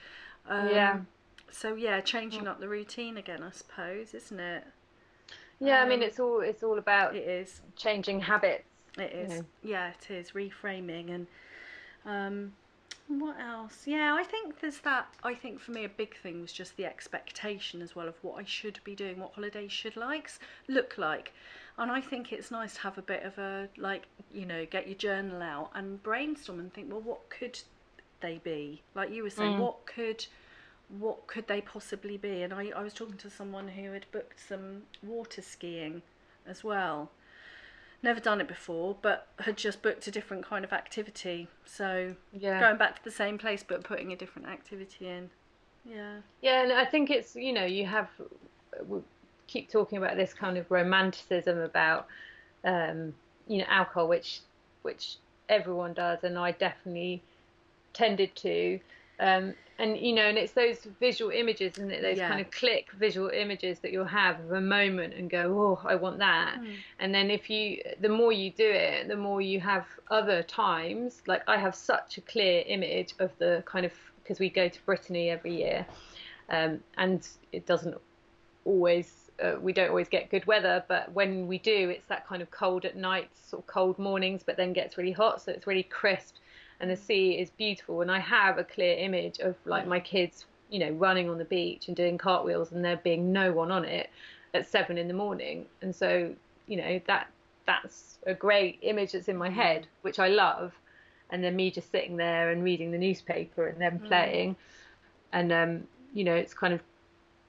Mm. 0.50 0.72
Yeah. 0.72 1.00
So 1.52 1.76
yeah, 1.76 2.02
changing 2.02 2.48
up 2.48 2.60
the 2.60 2.68
routine 2.68 3.16
again, 3.18 3.44
I 3.44 3.52
suppose, 3.52 4.14
isn't 4.14 4.40
it? 4.40 4.66
Yeah, 5.62 5.82
I 5.82 5.86
mean 5.86 6.00
Um, 6.00 6.04
it's 6.10 6.20
all 6.20 6.42
it's 6.42 6.64
all 6.64 6.78
about 6.78 7.16
It 7.16 7.28
is. 7.28 7.62
changing 7.76 8.20
habits. 8.22 8.64
It 8.98 9.14
is. 9.14 9.30
know. 9.30 9.46
Yeah, 9.64 9.92
it 9.92 10.12
is 10.12 10.32
reframing 10.32 11.12
and 11.14 11.28
um 12.06 12.54
what 13.08 13.38
else? 13.40 13.84
Yeah, 13.86 14.16
I 14.16 14.24
think 14.24 14.60
there's 14.62 14.80
that 14.80 15.08
I 15.24 15.34
think 15.36 15.60
for 15.60 15.72
me 15.72 15.84
a 15.86 15.90
big 15.90 16.16
thing 16.18 16.42
was 16.42 16.52
just 16.54 16.78
the 16.78 16.86
expectation 16.86 17.82
as 17.82 17.96
well 17.96 18.08
of 18.08 18.16
what 18.24 18.40
I 18.40 18.46
should 18.46 18.80
be 18.84 18.96
doing, 18.96 19.20
what 19.20 19.34
holidays 19.34 19.72
should 19.72 19.96
likes 19.98 20.40
look 20.68 20.98
like. 20.98 21.34
And 21.78 21.92
I 21.92 22.00
think 22.02 22.32
it's 22.32 22.52
nice 22.52 22.76
to 22.76 22.82
have 22.82 22.98
a 22.98 23.02
bit 23.02 23.24
of 23.24 23.38
a 23.38 23.68
like, 23.78 24.04
you 24.34 24.46
know, 24.46 24.66
get 24.66 24.88
your 24.88 24.96
journal 24.98 25.42
out 25.42 25.72
and 25.76 26.02
brainstorm 26.02 26.60
and 26.60 26.74
think, 26.74 26.90
well 26.92 27.02
what 27.02 27.30
could 27.30 27.60
they 28.22 28.40
be? 28.44 28.82
Like 28.96 29.12
you 29.12 29.24
were 29.24 29.30
saying, 29.30 29.58
Mm. 29.58 29.60
what 29.60 29.86
could 29.86 30.26
what 31.00 31.28
could 31.28 31.48
they 31.48 31.62
possibly 31.62 32.18
be? 32.18 32.42
And 32.44 32.54
I, 32.54 32.72
I 32.76 32.84
was 32.84 32.94
talking 32.94 33.18
to 33.18 33.30
someone 33.30 33.70
who 33.70 33.92
had 33.92 34.06
booked 34.12 34.40
some 34.40 34.84
water 35.04 35.42
skiing 35.42 36.02
as 36.46 36.64
well 36.64 37.12
never 38.04 38.20
done 38.20 38.42
it 38.42 38.48
before, 38.48 38.96
but 39.02 39.28
had 39.40 39.58
just 39.58 39.82
booked 39.82 40.08
a 40.08 40.12
different 40.12 40.46
kind 40.46 40.66
of 40.66 40.74
activity. 40.74 41.48
So 41.66 42.16
Yeah. 42.34 42.60
going 42.60 42.78
back 42.78 42.96
to 42.98 43.04
the 43.04 43.12
same 43.12 43.38
place 43.38 43.64
but 43.68 43.84
putting 43.84 44.12
a 44.12 44.16
different 44.16 44.48
activity 44.48 45.08
in. 45.08 45.32
Yeah. 45.86 46.20
Yeah, 46.42 46.64
and 46.64 46.72
I 46.72 46.86
think 46.86 47.10
it's 47.10 47.36
you 47.36 47.54
know 47.54 47.66
you 47.66 47.86
have 47.86 48.10
we 48.88 49.00
keep 49.48 49.70
talking 49.70 49.98
about 49.98 50.16
this 50.16 50.34
kind 50.34 50.58
of 50.58 50.70
romanticism 50.72 51.60
about 51.60 52.08
um, 52.64 53.14
you 53.48 53.60
know 53.60 53.66
alcohol, 53.68 54.08
which 54.08 54.42
which 54.82 55.16
everyone 55.50 55.94
does, 55.94 56.24
and 56.24 56.38
I 56.38 56.52
definitely 56.52 57.24
tended 57.94 58.36
to. 58.38 58.80
Um, 59.20 59.56
and 59.82 59.98
you 59.98 60.14
know, 60.14 60.28
and 60.32 60.38
it's 60.38 60.54
those 60.54 60.78
visual 61.00 61.32
images, 61.32 61.78
and 61.78 61.90
those 61.92 62.18
Yeah. 62.18 62.28
kind 62.28 62.40
of 62.40 62.52
click 62.52 62.92
visual 62.94 63.30
images 63.30 63.80
that 63.80 63.92
you'll 63.92 64.06
have 64.06 64.40
of 64.40 64.52
a 64.52 64.62
moment 64.62 65.14
and 65.16 65.30
go, 65.30 65.44
oh, 65.84 65.88
I 65.88 65.96
want 65.96 66.20
that. 66.20 66.60
And 67.00 67.14
then 67.16 67.32
if 67.32 67.50
you, 67.50 67.82
the 68.00 68.10
more 68.10 68.32
you 68.32 68.52
do 68.52 68.70
it, 68.70 69.08
the 69.08 69.18
more 69.18 69.42
you 69.42 69.60
have 69.60 69.88
other 70.10 70.44
times. 70.44 71.24
Like 71.26 71.42
I 71.48 71.58
have 71.58 71.76
such 71.76 72.18
a 72.20 72.22
clear 72.22 72.64
image 72.68 73.16
of 73.20 73.32
the 73.40 73.64
kind 73.66 73.86
of 73.86 73.94
because 74.22 74.40
we 74.40 74.50
go 74.50 74.70
to 74.70 74.86
Brittany 74.86 75.30
every 75.32 75.56
year, 75.56 75.86
um, 76.50 76.80
and 76.98 77.28
it 77.52 77.66
doesn't 77.66 77.98
always 78.66 79.32
uh, 79.44 79.56
we 79.60 79.74
don't 79.74 79.90
always 79.90 80.08
get 80.08 80.30
good 80.30 80.46
weather 80.46 80.84
but 80.88 81.12
when 81.14 81.48
we 81.48 81.58
do 81.58 81.90
it's 81.90 82.06
that 82.06 82.28
kind 82.28 82.42
of 82.44 82.52
cold 82.52 82.86
at 82.86 82.96
night 82.96 83.30
sort 83.34 83.64
of 83.64 83.68
cold 83.68 83.98
mornings 83.98 84.44
but 84.46 84.56
then 84.56 84.72
gets 84.72 84.98
really 84.98 85.12
hot 85.12 85.42
so 85.42 85.52
it's 85.52 85.66
really 85.66 85.84
crisp 85.84 86.36
and 86.82 86.90
the 86.90 86.98
sea 86.98 87.34
is 87.40 87.50
beautiful. 87.52 88.02
And 88.02 88.12
i 88.12 88.20
have 88.20 88.58
a 88.58 88.64
clear 88.64 88.98
image 88.98 89.40
of 89.40 89.56
like 89.66 89.88
my 89.88 90.00
kids 90.00 90.46
you 90.70 90.80
know 90.80 90.92
running 90.92 91.30
on 91.30 91.38
the 91.38 91.46
beach 91.46 91.88
and 91.88 91.96
doing 91.96 92.18
cartwheels 92.18 92.72
and 92.72 92.84
there 92.84 92.98
being 92.98 93.32
no 93.32 93.52
one 93.52 93.72
on 93.72 93.86
it 93.86 94.10
at 94.54 94.68
seven 94.68 94.98
in 94.98 95.08
the 95.08 95.14
morning. 95.14 95.66
And 95.82 95.96
so 95.96 96.34
you 96.68 96.78
know 96.78 97.00
that 97.08 97.30
that's 97.66 98.18
a 98.26 98.34
great 98.34 98.80
image 98.82 99.12
that's 99.14 99.28
in 99.30 99.38
my 99.38 99.50
head 99.50 99.88
which 100.02 100.20
i 100.20 100.28
love. 100.28 100.74
And 101.30 101.42
then 101.42 101.56
me 101.56 101.72
just 101.72 101.92
sitting 101.92 102.18
there 102.18 102.50
and 102.50 102.62
reading 102.64 102.92
the 102.92 102.98
newspaper 102.98 103.68
and 103.68 103.80
then 103.80 104.00
playing. 104.00 104.56
And 105.32 105.54
um 105.54 105.88
you 106.14 106.24
know 106.24 106.36
it's 106.36 106.54
kind 106.54 106.74
of 106.74 106.82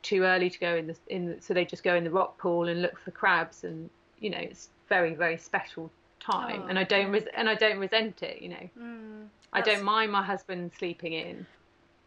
too 0.03 0.23
early 0.23 0.51
to 0.51 0.59
go 0.59 0.77
in 0.77 0.87
the 0.89 0.97
in 1.09 1.27
the, 1.27 1.41
so 1.41 1.55
they 1.55 1.65
just 1.65 1.83
go 1.83 1.95
in 1.95 2.05
the 2.05 2.11
rock 2.11 2.39
pool 2.39 2.69
and 2.69 2.83
look 2.83 2.99
for 2.99 3.13
crabs. 3.13 3.65
And 3.65 3.89
you 4.21 4.31
know 4.31 4.39
it's 4.39 4.69
very 4.89 5.15
very 5.15 5.39
special 5.39 5.91
time 6.23 6.63
Oh, 6.65 6.69
and 6.69 6.79
I 6.79 6.83
oh, 6.83 6.87
don't 6.87 7.11
res- 7.11 7.29
and 7.35 7.49
I 7.49 7.55
don't 7.55 7.79
resent 7.79 8.23
it 8.23 8.41
you 8.41 8.49
know. 8.49 8.71
Mm, 8.79 9.27
I 9.53 9.61
don't 9.61 9.83
mind 9.83 10.13
my 10.13 10.23
husband 10.23 10.73
sleeping 10.79 11.13
in 11.13 11.47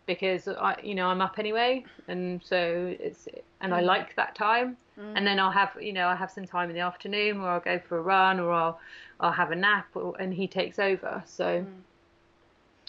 because 0.06 0.48
I 0.48 0.76
you 0.84 0.96
know 0.96 1.08
I'm 1.08 1.22
up 1.22 1.40
anyway 1.40 1.86
and 2.08 2.42
so 2.44 2.96
it's 3.00 3.28
and 3.62 3.74
I 3.74 3.82
mm. 3.82 3.86
like 3.86 4.16
that 4.16 4.36
time. 4.36 4.78
And 4.98 5.18
mm. 5.18 5.26
then 5.26 5.40
I'll 5.40 5.52
have 5.52 5.78
you 5.82 5.94
know 5.94 6.08
I'll 6.08 6.16
have 6.16 6.32
some 6.32 6.46
time 6.46 6.70
in 6.70 6.76
the 6.76 6.82
afternoon 6.82 7.42
or 7.42 7.50
I'll 7.50 7.60
go 7.60 7.80
for 7.80 7.98
a 7.98 8.02
run 8.02 8.40
or 8.40 8.52
I'll 8.52 8.80
I'll 9.20 9.32
have 9.32 9.52
a 9.52 9.56
nap 9.56 9.88
or, 9.94 10.16
and 10.20 10.34
he 10.34 10.48
takes 10.48 10.80
over 10.80 11.24
so 11.26 11.62
mm. 11.62 11.66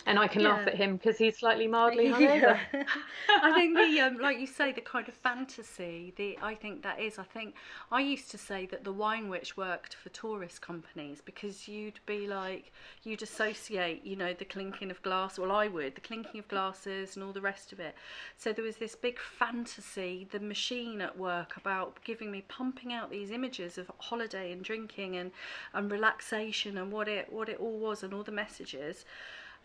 And 0.07 0.21
I 0.21 0.29
can 0.29 0.45
laugh 0.45 0.67
at 0.67 0.77
him 0.77 0.97
because 0.97 1.19
he's 1.19 1.37
slightly 1.37 1.67
mildly 1.67 2.07
hungover. 2.11 2.59
Yeah. 2.73 2.85
I 3.29 3.53
think 3.53 3.77
the 3.77 4.01
um, 4.07 4.19
like 4.19 4.39
you 4.39 4.47
say 4.47 4.73
the 4.73 4.81
kind 4.81 5.09
of 5.09 5.15
fantasy 5.15 6.15
the 6.17 6.39
I 6.41 6.55
think 6.55 6.83
that 6.85 7.01
is 7.01 7.19
I 7.19 7.25
think 7.25 7.55
I 7.91 8.01
used 8.01 8.31
to 8.31 8.39
say 8.39 8.67
that 8.67 8.85
the 8.85 8.93
wine 8.93 9.29
witch 9.29 9.57
worked 9.57 9.95
for 9.95 10.09
tourist 10.11 10.63
companies 10.63 11.21
because 11.25 11.67
you'd 11.67 11.99
be 12.07 12.29
like 12.29 12.73
you'd 13.03 13.23
associate 13.23 14.07
you 14.07 14.15
know 14.15 14.33
the 14.33 14.45
clinking 14.45 14.93
of 14.93 15.03
glass 15.03 15.39
well 15.39 15.51
I 15.51 15.67
would 15.67 15.97
the 15.97 16.01
clinking 16.01 16.39
of 16.39 16.47
glasses 16.49 17.17
and 17.17 17.25
all 17.25 17.33
the 17.33 17.41
rest 17.41 17.73
of 17.73 17.81
it. 17.81 17.97
So 18.37 18.53
there 18.53 18.65
was 18.65 18.77
this 18.77 18.95
big 18.95 19.19
fantasy 19.19 20.29
the 20.31 20.41
machine 20.41 21.01
at 21.01 21.19
work 21.19 21.57
about 21.57 21.99
giving 22.05 22.31
me 22.31 22.45
pumping 22.49 22.93
out 22.93 23.11
these 23.11 23.33
images 23.33 23.77
of 23.77 23.91
holiday 23.99 24.53
and 24.53 24.63
drinking 24.63 25.17
and 25.17 25.33
and 25.75 25.91
relaxation 25.91 26.79
and 26.79 26.93
what 26.93 27.09
it 27.09 27.33
what 27.33 27.49
it 27.49 27.59
all 27.59 27.79
was 27.79 28.05
and 28.05 28.15
all 28.15 28.23
the 28.23 28.31
messages 28.31 29.05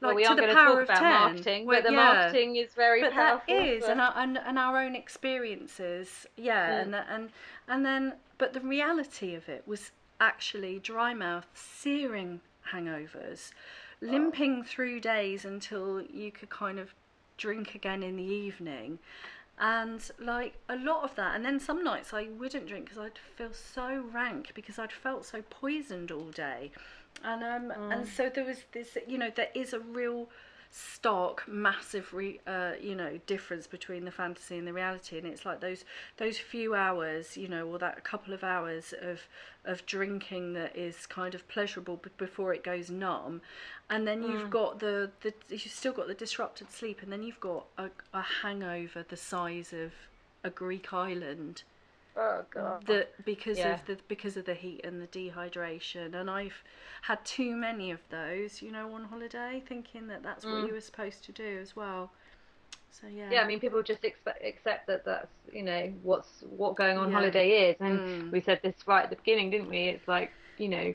well, 0.01 0.11
like 0.11 0.17
we 0.17 0.23
to 0.25 0.35
the 0.35 0.53
power 0.53 0.53
talk 0.53 0.77
of 0.77 0.83
about 0.83 0.97
10 0.99 1.03
marketing, 1.11 1.65
Well, 1.65 1.77
but 1.81 1.87
the 1.89 1.93
yeah. 1.95 2.03
marketing 2.13 2.55
is 2.57 2.73
very 2.73 3.01
but 3.01 3.13
powerful. 3.13 3.55
that 3.55 3.67
is 3.67 3.83
and 3.85 4.01
our, 4.01 4.13
and, 4.17 4.37
and 4.37 4.57
our 4.59 4.81
own 4.83 4.95
experiences 4.95 6.25
yeah 6.37 6.69
Mm. 6.71 6.81
and 6.81 6.93
the- 6.93 7.11
and 7.13 7.29
and 7.67 7.85
then 7.85 8.13
but 8.37 8.53
the 8.53 8.59
reality 8.61 9.35
of 9.35 9.47
it 9.49 9.63
was 9.67 9.91
actually 10.19 10.79
dry 10.79 11.13
mouth 11.13 11.47
searing 11.53 12.41
hangovers 12.73 13.51
limping 14.01 14.63
through 14.63 14.99
days 14.99 15.45
until 15.45 16.01
you 16.01 16.31
could 16.31 16.49
kind 16.49 16.79
of 16.79 16.93
drink 17.37 17.75
again 17.75 18.01
in 18.03 18.15
the 18.15 18.23
evening 18.23 18.99
and 19.59 20.09
like 20.19 20.53
a 20.69 20.75
lot 20.75 21.03
of 21.03 21.13
that 21.15 21.35
and 21.35 21.43
then 21.45 21.59
some 21.59 21.83
nights 21.83 22.13
i 22.13 22.27
wouldn't 22.39 22.67
drink 22.67 22.85
because 22.85 22.97
i'd 22.99 23.19
feel 23.35 23.51
so 23.53 24.03
rank 24.11 24.51
because 24.55 24.79
i'd 24.79 24.91
felt 24.91 25.25
so 25.25 25.41
poisoned 25.49 26.11
all 26.11 26.29
day 26.31 26.71
and 27.23 27.43
um 27.43 27.91
and 27.91 28.07
so 28.07 28.29
there 28.29 28.45
was 28.45 28.63
this 28.71 28.97
you 29.07 29.17
know 29.17 29.31
there 29.35 29.49
is 29.53 29.73
a 29.73 29.79
real 29.79 30.27
stark, 30.71 31.43
massive, 31.47 32.13
re, 32.13 32.39
uh, 32.47 32.71
you 32.81 32.95
know, 32.95 33.19
difference 33.27 33.67
between 33.67 34.05
the 34.05 34.11
fantasy 34.11 34.57
and 34.57 34.65
the 34.65 34.71
reality, 34.73 35.17
and 35.17 35.27
it's 35.27 35.45
like 35.45 35.59
those 35.59 35.83
those 36.17 36.37
few 36.37 36.73
hours, 36.73 37.35
you 37.35 37.47
know, 37.47 37.67
or 37.67 37.77
that 37.77 38.03
couple 38.03 38.33
of 38.33 38.43
hours 38.43 38.93
of 39.01 39.27
of 39.65 39.85
drinking 39.85 40.53
that 40.53 40.75
is 40.75 41.05
kind 41.05 41.35
of 41.35 41.47
pleasurable 41.49 41.97
b- 41.97 42.09
before 42.17 42.53
it 42.53 42.63
goes 42.63 42.89
numb, 42.89 43.41
and 43.89 44.07
then 44.07 44.23
you've 44.23 44.49
got 44.49 44.79
the 44.79 45.11
the 45.21 45.33
you've 45.49 45.61
still 45.61 45.93
got 45.93 46.07
the 46.07 46.13
disrupted 46.13 46.71
sleep, 46.71 47.01
and 47.03 47.11
then 47.11 47.21
you've 47.21 47.41
got 47.41 47.65
a, 47.77 47.89
a 48.13 48.21
hangover 48.21 49.03
the 49.07 49.17
size 49.17 49.73
of 49.73 49.91
a 50.43 50.49
Greek 50.49 50.93
island 50.93 51.63
Oh 52.15 52.45
god. 52.53 52.83
that 52.87 53.23
because 53.25 53.59
Yeah. 53.59 53.65
of 53.65 53.85
the 53.85 53.97
because 54.07 54.37
of 54.37 54.45
the 54.45 54.53
heat 54.53 54.81
and 54.83 55.01
the 55.01 55.07
dehydration 55.07 56.13
and 56.15 56.29
I've 56.29 56.63
had 57.03 57.23
too 57.25 57.55
many 57.55 57.91
of 57.91 57.99
those 58.09 58.61
you 58.61 58.71
know 58.71 58.93
on 58.93 59.05
holiday 59.05 59.61
thinking 59.67 60.07
that 60.07 60.23
that's 60.23 60.49
what 60.49 60.61
you 60.61 60.73
were 60.73 60.81
supposed 60.81 61.23
to 61.25 61.31
do 61.31 61.59
as 61.61 61.75
well 61.75 62.11
so 62.91 63.07
yeah 63.07 63.37
yeah, 63.37 63.41
I 63.41 63.47
mean, 63.47 63.59
people 63.59 63.81
just 63.81 64.03
expect 64.03 64.43
accept 64.43 64.87
that 64.87 65.05
that's 65.05 65.31
you 65.51 65.63
know 65.63 65.93
what's 66.01 66.41
what 66.41 66.75
going 66.75 66.97
on 66.97 67.09
Yeah. 67.09 67.11
holiday 67.11 67.69
is, 67.69 67.77
and 67.79 68.01
Mm. 68.01 68.31
we 68.31 68.41
said 68.41 68.59
this 68.63 68.75
right 68.87 69.03
at 69.05 69.09
the 69.09 69.15
beginning, 69.15 69.51
didn't 69.51 69.69
we? 69.69 69.85
It's 69.87 70.07
like 70.07 70.33
you 70.57 70.67
know, 70.69 70.93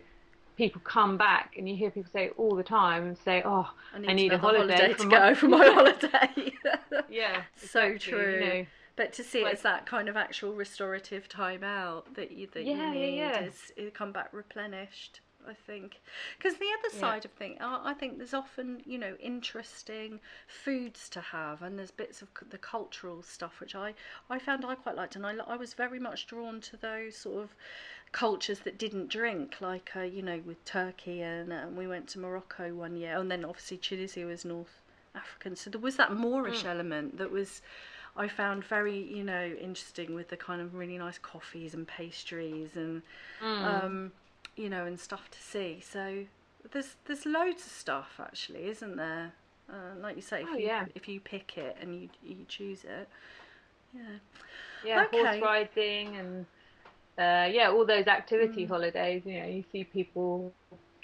people 0.57 0.83
come 0.83 1.16
back, 1.16 1.55
and 1.57 1.68
you 1.68 1.76
hear 1.76 1.90
people 1.90 2.11
say 2.12 2.31
all 2.37 2.55
the 2.57 2.62
time, 2.62 3.16
say, 3.24 3.42
"Oh, 3.44 3.66
I 3.92 3.98
need, 3.98 4.09
I 4.09 4.12
need 4.14 4.33
a 4.33 4.38
another 4.38 4.38
holiday 4.38 4.92
to 4.94 5.07
from 5.07 5.09
go 5.09 5.35
for 5.35 5.48
my 5.48 5.64
holiday 5.72 6.52
yeah, 7.09 7.42
so 7.55 7.96
exactly, 7.96 7.96
true 7.96 8.33
You 8.33 8.38
know, 8.38 8.66
but 8.96 9.12
to 9.12 9.22
see 9.22 9.42
it 9.42 9.52
as 9.52 9.62
that 9.62 9.87
kind 9.87 10.09
of 10.09 10.16
actual 10.16 10.54
restorative 10.54 11.28
time 11.28 11.62
out 11.62 12.14
that 12.14 12.32
you 12.32 12.46
that 12.52 12.64
Yeah, 12.64 12.72
you 12.72 12.90
need 12.90 13.37
yeah. 13.37 13.40
is 13.40 13.72
it 13.76 13.94
come 13.94 14.12
back 14.12 14.32
replenished 14.32 15.20
I 15.48 15.54
think 15.54 16.00
because 16.37 16.59
the 16.59 16.66
other 16.80 16.92
Yeah. 16.92 17.12
side 17.12 17.24
of 17.24 17.30
thing 17.32 17.56
I 17.61 17.90
I 17.90 17.94
think 17.94 18.18
there's 18.18 18.35
often 18.35 18.82
you 18.85 18.98
know 18.98 19.16
interesting 19.20 20.20
foods 20.48 21.09
to 21.11 21.20
have 21.20 21.62
and 21.62 21.78
there's 21.78 21.90
bits 21.92 22.22
of 22.22 22.28
the 22.50 22.59
cultural 22.59 23.22
stuff 23.22 23.61
which 23.61 23.74
I 23.74 23.94
I 24.28 24.38
found 24.38 24.64
I 24.64 24.74
quite 24.74 24.96
liked 24.96 25.14
and 25.16 25.24
I, 25.26 25.35
I 25.46 25.56
was 25.56 25.74
very 25.74 26.00
much 26.00 26.26
drawn 26.26 26.61
to 26.62 26.76
those 26.76 27.16
sort 27.16 27.42
of 27.44 27.54
cultures 28.12 28.61
that 28.61 28.78
didn't 28.78 29.09
drink 29.09 29.56
like 29.61 29.92
uh, 29.94 30.00
you 30.00 30.22
know 30.22 30.40
with 30.44 30.64
Turkey 30.64 31.22
and 31.22 31.52
um, 31.52 31.76
we 31.76 31.87
went 31.87 32.09
to 32.09 32.18
Morocco 32.18 32.74
one 32.74 32.96
year 32.96 33.16
and 33.18 33.30
then 33.30 33.44
obviously 33.44 33.76
Tunisia 33.76 34.24
was 34.26 34.44
North 34.44 34.80
African 35.14 35.54
so 35.56 35.70
there 35.70 35.80
was 35.80 35.96
that 35.96 36.12
Moorish 36.12 36.64
Mm. 36.64 36.66
element 36.66 37.18
that 37.18 37.30
was 37.30 37.62
I 38.16 38.29
found 38.29 38.64
very 38.64 38.98
you 38.98 39.24
know 39.24 39.44
interesting 39.61 40.14
with 40.14 40.29
the 40.29 40.37
kind 40.37 40.61
of 40.61 40.74
really 40.74 40.98
nice 40.98 41.18
coffees 41.18 41.74
and 41.74 41.87
pastries 41.87 42.76
and 42.76 43.02
Mm. 43.40 43.92
um, 43.92 44.12
you 44.57 44.68
know, 44.68 44.87
and 44.87 44.98
stuff 45.00 45.31
to 45.31 45.38
see. 45.42 45.81
So 45.81 46.24
there's 46.72 46.96
there's 47.07 47.26
loads 47.26 47.66
of 47.66 47.72
stuff 47.72 48.20
actually, 48.20 48.68
isn't 48.68 48.96
there? 48.96 49.33
Uh, 49.70 49.98
like 50.00 50.16
you 50.16 50.22
say, 50.22 50.42
if 50.42 50.48
Oh, 50.52 50.59
you 50.59 50.70
yeah. 50.70 50.87
if 50.94 51.09
you 51.09 51.20
pick 51.20 51.59
it 51.59 51.76
and 51.81 51.94
you 51.94 52.09
you 52.22 52.44
choose 52.48 52.85
it, 52.85 53.09
yeah, 53.94 54.18
yeah, 54.83 55.02
okay. 55.02 55.11
horse 55.11 55.40
riding 55.40 56.16
and 56.16 56.46
uh, 57.18 57.48
yeah, 57.52 57.70
all 57.70 57.87
those 57.87 58.07
activity 58.07 58.64
Mm. 58.64 58.66
holidays. 58.66 59.22
You 59.26 59.40
know, 59.40 59.46
you 59.48 59.64
see 59.72 59.85
people 59.85 60.55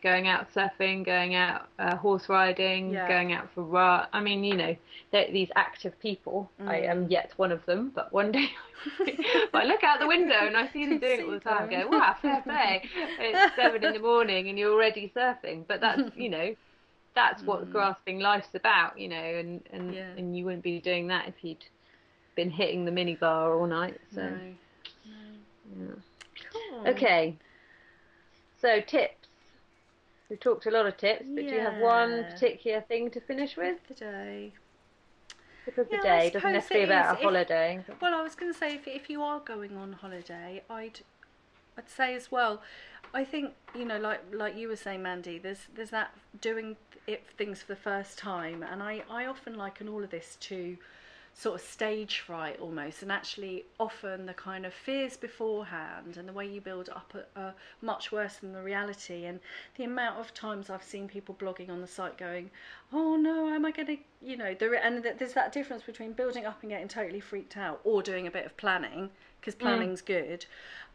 going 0.03 0.27
out 0.29 0.53
surfing, 0.53 1.05
going 1.05 1.35
out 1.35 1.69
uh, 1.79 1.97
horse 1.97 2.29
riding, 2.29 2.91
Yeah. 2.93 3.07
going 3.09 3.33
out 3.33 3.49
for 3.55 3.63
run. 3.63 4.07
I 4.13 4.21
mean, 4.21 4.43
you 4.45 4.57
know, 4.57 4.77
these 5.13 5.51
active 5.57 5.99
people. 6.01 6.51
I 6.67 6.79
am 6.81 7.07
Mm. 7.07 7.11
yet 7.11 7.33
one 7.37 7.53
of 7.53 7.65
them, 7.67 7.91
but 7.95 8.13
one 8.13 8.33
day 8.33 8.51
I 9.55 9.65
look 9.65 9.85
out 9.85 10.01
the 10.01 10.07
window 10.09 10.47
and 10.47 10.57
I 10.57 10.67
see 10.73 10.87
them 10.87 10.99
doing 11.01 11.21
it 11.21 11.25
all 11.25 11.31
the 11.31 11.41
time. 11.41 11.69
I 11.69 11.83
go, 11.83 11.89
wow, 11.89 12.17
fair 12.21 12.43
play. 12.47 12.83
It's 13.19 13.55
seven 13.55 13.85
in 13.85 13.93
the 13.93 14.01
morning 14.01 14.49
and 14.49 14.59
you're 14.59 14.73
already 14.73 15.13
surfing. 15.15 15.67
But 15.67 15.81
that's, 15.81 16.03
you 16.17 16.29
know, 16.29 16.55
that's 17.15 17.43
what 17.45 17.67
Mm. 17.69 17.73
grasping 17.73 18.19
life's 18.21 18.55
about, 18.55 18.99
you 18.99 19.09
know, 19.09 19.17
and 19.17 19.63
and 19.73 19.95
Yeah. 19.95 20.13
and 20.17 20.37
you 20.37 20.45
wouldn't 20.45 20.63
be 20.65 20.81
doing 20.81 21.07
that 21.09 21.29
if 21.29 21.35
you'd 21.45 21.65
been 22.35 22.51
hitting 22.51 22.85
the 22.85 22.91
minibar 22.91 23.59
all 23.61 23.67
night. 23.67 24.01
So. 24.15 24.23
no, 24.23 24.51
Yeah. 25.79 25.95
cool. 26.71 26.87
Okay. 26.89 27.37
So 28.61 28.81
tips. 28.81 29.22
We've 30.33 30.41
talked 30.41 30.65
a 30.65 30.71
lot 30.71 30.87
of 30.87 30.97
tips, 30.97 31.27
but 31.29 31.47
do 31.47 31.55
you 31.55 31.61
have 31.61 31.77
one 31.77 32.25
particular 32.25 32.81
thing 32.81 33.11
to 33.11 33.21
finish 33.21 33.55
with? 33.55 33.87
today. 33.87 34.53
The 35.67 35.87
Yeah, 35.93 36.01
day 36.01 36.31
doesn't 36.31 36.53
necessarily 36.55 36.87
about 36.87 37.17
a 37.17 37.19
If- 37.19 37.23
holiday. 37.23 37.85
Well, 38.01 38.15
I 38.15 38.23
was 38.23 38.35
going 38.35 38.51
to 38.51 38.59
say 38.59 38.75
if 38.75 38.89
if 38.89 39.11
you 39.11 39.23
are 39.23 39.41
going 39.41 39.77
on 39.77 39.93
holiday, 39.93 40.63
I'd 40.71 41.01
I'd 41.77 41.91
say 41.91 42.15
as 42.15 42.33
well. 42.33 42.63
I 43.13 43.25
think 43.27 43.53
you 43.75 43.85
know, 43.85 43.99
like 43.99 44.23
like 44.33 44.57
you 44.57 44.69
were 44.69 44.77
saying, 44.77 45.03
Mandy. 45.03 45.39
There's 45.39 45.67
there's 45.75 45.91
that 45.91 46.15
doing 46.41 46.79
it 47.07 47.27
things 47.37 47.61
for 47.61 47.75
the 47.75 47.81
first 47.91 48.17
time, 48.17 48.63
and 48.63 48.83
I 48.83 49.03
I 49.11 49.27
often 49.27 49.55
liken 49.55 49.87
all 49.87 50.03
of 50.03 50.09
this 50.09 50.37
to 50.49 50.79
sort 51.35 51.61
of 51.61 51.67
stage 51.67 52.21
fright 52.21 52.61
almost, 52.61 53.03
and 53.03 53.11
actually 53.11 53.65
often 53.81 54.27
the 54.27 54.35
kind 54.35 54.67
of 54.67 54.73
fears 54.73 55.17
beforehand 55.17 56.17
and 56.17 56.29
the 56.29 56.33
way 56.33 56.47
you 56.47 56.61
build 56.61 56.89
up 56.89 57.15
are, 57.37 57.55
much 57.81 58.13
worse 58.13 58.37
than 58.37 58.53
the 58.53 58.63
reality. 58.63 59.25
And 59.25 59.41
the 59.77 59.85
amount 59.85 60.19
of 60.21 60.35
times 60.35 60.71
I've 60.71 60.83
seen 60.83 61.09
people 61.09 61.35
blogging 61.35 61.71
on 61.71 61.81
the 61.81 61.87
site 61.87 62.17
going, 62.19 62.51
"Oh 62.93 63.17
no, 63.17 63.49
am 63.49 63.65
I 63.65 63.71
going 63.71 63.87
to?" 63.87 63.97
You 64.21 64.37
know, 64.37 64.55
there 64.55 64.75
and 64.75 65.03
there's 65.19 65.33
that 65.35 65.53
difference 65.53 65.83
between 65.83 66.13
building 66.13 66.47
up 66.47 66.59
and 66.63 66.71
getting 66.71 66.89
totally 66.89 67.21
freaked 67.21 67.57
out, 67.57 67.81
or 67.85 68.03
doing 68.03 68.27
a 68.27 68.31
bit 68.31 68.47
of 68.47 68.57
planning 68.57 69.11
because 69.41 69.55
planning's 69.57 70.01
good. 70.03 70.47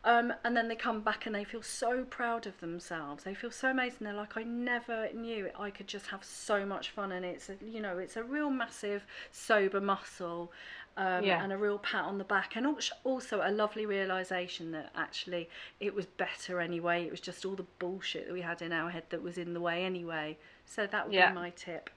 Um, 0.06 0.32
and 0.46 0.56
then 0.56 0.70
they 0.70 0.76
come 0.76 1.02
back 1.02 1.26
and 1.26 1.36
they 1.36 1.44
feel 1.44 1.62
so 1.64 2.06
proud 2.06 2.48
of 2.48 2.58
themselves. 2.62 3.26
They 3.26 3.34
feel 3.34 3.52
so 3.52 3.72
amazing. 3.72 3.98
They're 4.06 4.14
like, 4.14 4.38
I 4.38 4.44
never 4.44 5.10
knew 5.14 5.50
I 5.60 5.70
could 5.70 5.88
just 5.88 6.08
have 6.08 6.24
so 6.24 6.66
much 6.66 6.92
fun, 6.92 7.12
and 7.12 7.26
it's 7.26 7.50
a, 7.50 7.58
you 7.66 7.82
know, 7.82 7.98
it's 7.98 8.16
a 8.16 8.24
real 8.24 8.50
massive 8.50 9.06
sober 9.32 9.82
muscle, 9.82 10.54
um, 10.96 11.26
Yeah. 11.26 11.44
and 11.44 11.52
a 11.52 11.58
real 11.58 11.80
pat 11.80 12.06
on 12.06 12.20
the 12.20 12.24
back, 12.24 12.56
and 12.56 12.66
also 13.04 13.42
a 13.44 13.52
lovely 13.52 13.86
realization 13.86 14.72
that 14.72 14.92
actually 14.96 15.50
it 15.82 15.94
was 15.94 16.06
better 16.06 16.62
anyway. 16.62 17.04
It 17.04 17.12
was 17.12 17.20
just 17.20 17.44
all 17.44 17.56
the 17.56 17.66
bullshit 17.78 18.28
that 18.28 18.34
we 18.34 18.42
had 18.42 18.62
in 18.62 18.72
our 18.72 18.92
head 18.92 19.04
that 19.10 19.22
was 19.22 19.38
in 19.38 19.54
the 19.54 19.60
way 19.62 19.84
anyway. 19.84 20.38
So 20.68 20.86
that 20.88 21.08
would 21.08 21.16
Yeah. 21.16 21.30
be 21.30 21.34
my 21.34 21.50
tip. 21.52 21.90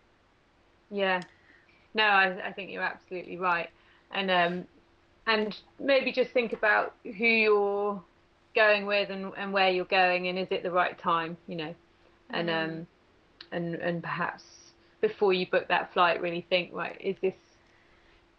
Yeah. 0.91 1.23
No, 1.95 2.05
I, 2.05 2.49
I 2.49 2.53
think 2.53 2.71
you're 2.71 2.83
absolutely 2.83 3.39
right. 3.39 3.71
And 4.13 4.31
um, 4.31 4.65
and 5.27 5.57
maybe 5.79 6.13
just 6.13 6.33
think 6.33 6.53
about 6.53 6.95
who 7.05 7.27
you're 7.27 8.03
going 8.55 8.87
with 8.87 9.11
and, 9.11 9.33
and 9.37 9.53
where 9.53 9.71
you're 9.71 9.85
going 9.87 10.29
and 10.29 10.39
is 10.39 10.49
it 10.51 10.63
the 10.63 10.71
right 10.71 10.99
time, 10.99 11.37
you 11.47 11.57
know. 11.57 11.75
And 12.31 12.49
Mm. 12.49 12.55
um 12.81 12.87
and 13.53 13.75
and 13.77 14.03
perhaps 14.03 14.73
before 15.01 15.33
you 15.33 15.47
book 15.47 15.69
that 15.69 15.93
flight 15.93 16.21
really 16.21 16.47
think, 16.51 16.73
right, 16.73 16.97
is 17.01 17.17
this 17.23 17.37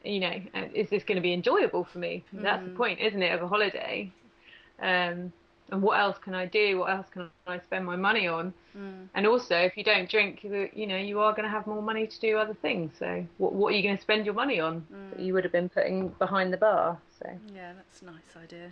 you 0.04 0.20
know, 0.20 0.42
uh, 0.56 0.66
is 0.74 0.90
this 0.90 1.04
going 1.04 1.18
to 1.18 1.22
be 1.22 1.34
enjoyable 1.34 1.84
for 1.84 2.00
me? 2.00 2.24
That's 2.34 2.66
the 2.66 2.72
Mm. 2.72 2.76
point, 2.78 3.00
isn't 3.00 3.22
it, 3.22 3.34
of 3.34 3.44
a 3.44 3.48
holiday? 3.48 4.12
Um, 4.82 5.32
and 5.72 5.82
what 5.82 6.00
else 6.00 6.18
can 6.18 6.34
I 6.36 6.46
do? 6.46 6.80
What 6.80 6.90
else 6.92 7.08
can 7.10 7.30
I 7.48 7.60
spend 7.60 7.86
my 7.86 7.96
money 7.96 8.28
on? 8.28 8.54
Mm. 8.78 9.08
And 9.14 9.28
also, 9.28 9.56
if 9.58 9.76
you 9.78 9.84
don't 9.84 10.10
drink, 10.10 10.44
you 10.44 10.70
you 10.74 10.88
know, 10.88 10.98
you 10.98 11.20
are 11.20 11.32
going 11.34 11.44
to 11.44 11.50
have 11.50 11.68
more 11.68 11.82
money 11.82 12.08
to 12.08 12.20
do 12.20 12.38
other 12.38 12.54
things. 12.54 12.92
So, 13.00 13.26
what 13.38 13.54
what 13.54 13.74
are 13.74 13.76
you 13.78 13.84
going 13.84 13.98
to 13.98 14.02
spend 14.02 14.26
your 14.26 14.36
money 14.36 14.60
on 14.60 14.86
that 15.12 15.20
Mm. 15.20 15.26
you 15.26 15.34
would 15.34 15.44
have 15.44 15.52
been 15.54 15.70
putting 15.70 16.10
behind 16.20 16.52
the 16.54 16.58
bar? 16.58 16.98
So, 17.20 17.30
Yeah, 17.56 17.74
that's 17.74 18.02
a 18.02 18.06
nice 18.06 18.36
idea. 18.36 18.70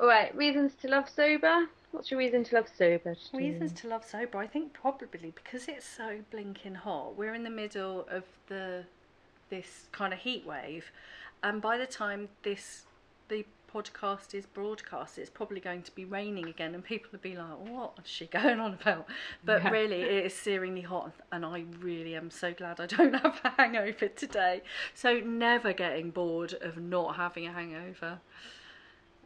all 0.00 0.06
right, 0.06 0.34
reasons 0.36 0.74
to 0.82 0.88
love 0.88 1.08
sober. 1.08 1.66
What's 1.92 2.10
your 2.10 2.18
reason 2.18 2.42
to 2.44 2.54
love 2.56 2.68
sober? 2.76 3.14
Reasons 3.32 3.72
to 3.80 3.88
love 3.88 4.04
sober, 4.04 4.38
I 4.38 4.46
think 4.48 4.72
probably 4.72 5.32
because 5.34 5.68
it's 5.68 5.86
so 5.86 6.20
blinking 6.30 6.74
hot. 6.74 7.16
We're 7.16 7.34
in 7.34 7.44
the 7.44 7.50
middle 7.50 8.06
of 8.10 8.24
the 8.48 8.84
this 9.50 9.88
kind 9.92 10.12
of 10.12 10.18
heat 10.20 10.44
wave, 10.46 10.90
and 11.42 11.62
by 11.62 11.76
the 11.78 11.86
time 11.86 12.28
this 12.42 12.86
the 13.28 13.44
podcast 13.74 14.34
is 14.34 14.46
broadcast, 14.46 15.18
it's 15.18 15.28
probably 15.30 15.58
going 15.60 15.82
to 15.82 15.92
be 15.94 16.04
raining 16.04 16.46
again, 16.48 16.74
and 16.74 16.84
people 16.84 17.08
will 17.12 17.18
be 17.18 17.34
like, 17.36 17.58
"What 17.68 17.94
is 18.02 18.08
she 18.10 18.26
going 18.40 18.60
on 18.60 18.74
about?" 18.74 19.06
But 19.44 19.62
Yeah. 19.64 19.70
really, 19.70 20.02
it 20.02 20.26
is 20.26 20.32
searingly 20.32 20.84
hot, 20.84 21.12
and 21.32 21.44
I 21.44 21.64
really 21.80 22.14
am 22.14 22.30
so 22.30 22.52
glad 22.54 22.80
I 22.80 22.86
don't 22.86 23.12
have 23.22 23.40
a 23.44 23.50
hangover 23.50 24.08
today. 24.08 24.62
So 24.94 25.18
never 25.20 25.72
getting 25.72 26.10
bored 26.10 26.54
of 26.60 26.76
not 26.78 27.16
having 27.16 27.46
a 27.48 27.52
hangover. 27.52 28.20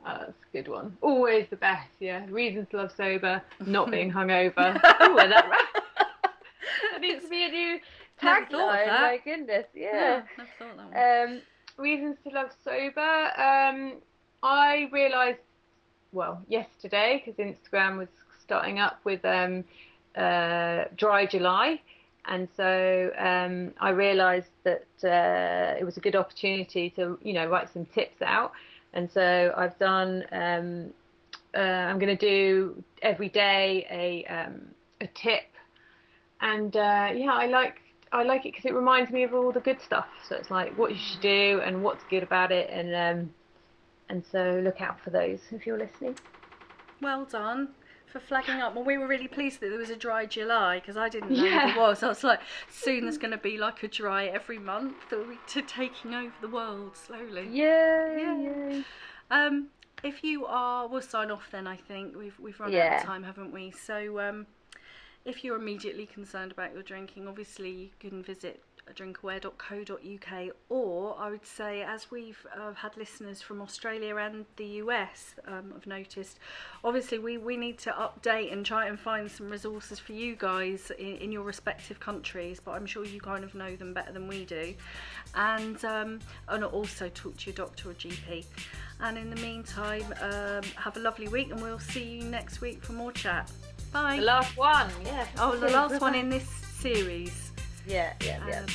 Oh, 0.06 0.16
that's 0.20 0.30
a 0.30 0.56
good 0.56 0.68
one. 0.68 0.96
Always 1.02 1.48
the 1.50 1.56
best. 1.56 1.90
Yeah, 2.00 2.24
reasons 2.30 2.68
to 2.70 2.78
love 2.78 2.92
sober, 2.96 3.42
not 3.66 3.90
being 3.90 4.10
hungover. 4.12 4.80
oh, 5.00 5.16
that 5.16 5.46
that 6.92 7.00
needs 7.00 7.24
to 7.24 7.30
be 7.30 7.44
a 7.44 7.48
new 7.48 7.80
Never 8.22 8.46
thought 8.46 8.74
of 8.80 8.86
tagline. 8.86 9.00
My 9.00 9.20
goodness, 9.24 9.66
yeah. 9.74 10.22
never 10.36 10.50
thought 10.58 10.76
that 10.92 11.26
one. 11.26 11.34
Um, 11.36 11.40
reasons 11.76 12.16
to 12.24 12.30
love 12.34 12.50
sober. 12.64 13.00
Um, 13.40 13.94
I 14.42 14.88
realised, 14.92 15.40
well, 16.12 16.42
yesterday 16.48 17.22
because 17.24 17.38
Instagram 17.38 17.98
was 17.98 18.08
starting 18.42 18.78
up 18.78 19.00
with 19.04 19.24
um, 19.24 19.64
uh, 20.16 20.84
Dry 20.96 21.26
July, 21.26 21.80
and 22.26 22.48
so 22.56 23.10
um, 23.18 23.72
I 23.80 23.90
realised 23.90 24.50
that 24.64 24.86
uh, 25.02 25.78
it 25.78 25.84
was 25.84 25.96
a 25.96 26.00
good 26.00 26.16
opportunity 26.16 26.90
to, 26.90 27.18
you 27.22 27.32
know, 27.32 27.48
write 27.48 27.72
some 27.72 27.86
tips 27.86 28.22
out, 28.22 28.52
and 28.92 29.10
so 29.10 29.52
I've 29.56 29.78
done. 29.78 30.24
Um, 30.32 30.92
uh, 31.54 31.60
I'm 31.60 31.98
going 31.98 32.14
to 32.14 32.26
do 32.26 32.82
every 33.02 33.30
day 33.30 33.86
a 33.90 34.24
um, 34.32 34.60
a 35.00 35.06
tip, 35.08 35.44
and 36.40 36.76
uh, 36.76 37.08
yeah, 37.14 37.32
I 37.32 37.46
like 37.46 37.80
I 38.12 38.22
like 38.22 38.44
it 38.44 38.52
because 38.52 38.66
it 38.66 38.74
reminds 38.74 39.10
me 39.10 39.24
of 39.24 39.32
all 39.34 39.50
the 39.50 39.60
good 39.60 39.80
stuff. 39.80 40.06
So 40.28 40.36
it's 40.36 40.50
like 40.50 40.76
what 40.76 40.90
you 40.90 40.98
should 40.98 41.22
do 41.22 41.60
and 41.64 41.82
what's 41.82 42.04
good 42.10 42.22
about 42.22 42.52
it, 42.52 42.68
and 42.70 42.94
um, 42.94 43.30
and 44.08 44.24
so 44.24 44.60
look 44.64 44.80
out 44.80 45.00
for 45.00 45.10
those 45.10 45.40
if 45.50 45.66
you're 45.66 45.78
listening. 45.78 46.16
Well 47.00 47.24
done 47.24 47.68
for 48.06 48.20
flagging 48.20 48.56
up. 48.56 48.74
Well, 48.74 48.84
we 48.84 48.96
were 48.96 49.06
really 49.06 49.28
pleased 49.28 49.60
that 49.60 49.68
there 49.68 49.78
was 49.78 49.90
a 49.90 49.96
dry 49.96 50.24
July 50.26 50.80
because 50.80 50.96
I 50.96 51.08
didn't 51.08 51.30
know 51.30 51.44
Yeah. 51.44 51.66
there 51.74 51.76
was. 51.82 52.02
I 52.02 52.08
was 52.08 52.24
like, 52.24 52.40
soon 52.70 53.02
there's 53.02 53.18
going 53.18 53.32
to 53.32 53.36
be 53.38 53.58
like 53.58 53.82
a 53.82 53.88
dry 53.88 54.26
every 54.26 54.58
month 54.58 54.94
that 55.10 55.18
we're 55.26 55.36
to 55.48 55.62
taking 55.62 56.14
over 56.14 56.32
the 56.40 56.48
world 56.48 56.96
slowly. 56.96 57.46
Yay! 57.48 58.16
Yeah. 58.18 58.38
yay. 58.38 58.84
Um, 59.30 59.68
if 60.02 60.24
you 60.24 60.46
are, 60.46 60.88
we'll 60.88 61.02
sign 61.02 61.30
off 61.30 61.48
then. 61.50 61.66
I 61.66 61.76
think 61.76 62.16
we've 62.16 62.38
we've 62.40 62.58
run 62.58 62.74
out 62.74 62.98
of 63.00 63.02
time, 63.02 63.22
haven't 63.24 63.52
we? 63.52 63.72
So, 63.72 64.20
um, 64.20 64.46
if 65.24 65.44
you're 65.44 65.56
immediately 65.56 66.06
concerned 66.06 66.52
about 66.52 66.72
your 66.72 66.82
drinking, 66.82 67.28
obviously 67.28 67.70
you 67.70 67.88
can 68.00 68.22
visit 68.22 68.62
drinkaware.co.uk, 68.94 70.54
or 70.68 71.16
I 71.18 71.30
would 71.30 71.46
say, 71.46 71.82
as 71.82 72.10
we've 72.10 72.46
uh, 72.56 72.72
had 72.74 72.96
listeners 72.96 73.42
from 73.42 73.60
Australia 73.60 74.16
and 74.16 74.46
the 74.56 74.66
US, 74.82 75.34
um, 75.46 75.72
I've 75.76 75.86
noticed, 75.86 76.38
obviously 76.84 77.18
we, 77.18 77.38
we 77.38 77.56
need 77.56 77.78
to 77.78 77.90
update 77.90 78.52
and 78.52 78.64
try 78.64 78.86
and 78.86 78.98
find 78.98 79.30
some 79.30 79.48
resources 79.48 79.98
for 79.98 80.12
you 80.12 80.36
guys 80.36 80.90
in, 80.98 81.16
in 81.16 81.32
your 81.32 81.42
respective 81.42 82.00
countries, 82.00 82.60
but 82.64 82.72
I'm 82.72 82.86
sure 82.86 83.04
you 83.04 83.20
kind 83.20 83.44
of 83.44 83.54
know 83.54 83.76
them 83.76 83.94
better 83.94 84.12
than 84.12 84.28
we 84.28 84.44
do. 84.44 84.74
And, 85.34 85.84
um, 85.84 86.20
and 86.48 86.64
also 86.64 87.08
talk 87.08 87.36
to 87.36 87.46
your 87.46 87.54
doctor 87.54 87.90
or 87.90 87.94
GP. 87.94 88.44
And 89.00 89.16
in 89.16 89.30
the 89.30 89.36
meantime, 89.36 90.04
um, 90.20 90.62
have 90.76 90.96
a 90.96 91.00
lovely 91.00 91.28
week, 91.28 91.50
and 91.52 91.62
we'll 91.62 91.78
see 91.78 92.02
you 92.02 92.24
next 92.24 92.60
week 92.60 92.82
for 92.82 92.92
more 92.92 93.12
chat. 93.12 93.50
Bye. 93.92 94.16
The 94.16 94.22
last 94.22 94.56
one, 94.56 94.90
yeah. 95.04 95.26
Oh, 95.38 95.56
the 95.56 95.70
last 95.70 96.00
one 96.00 96.14
in 96.16 96.28
this 96.28 96.48
series. 96.48 97.47
Yeah, 97.88 98.12
yeah, 98.22 98.46
yeah. 98.46 98.60
Um, 98.60 98.66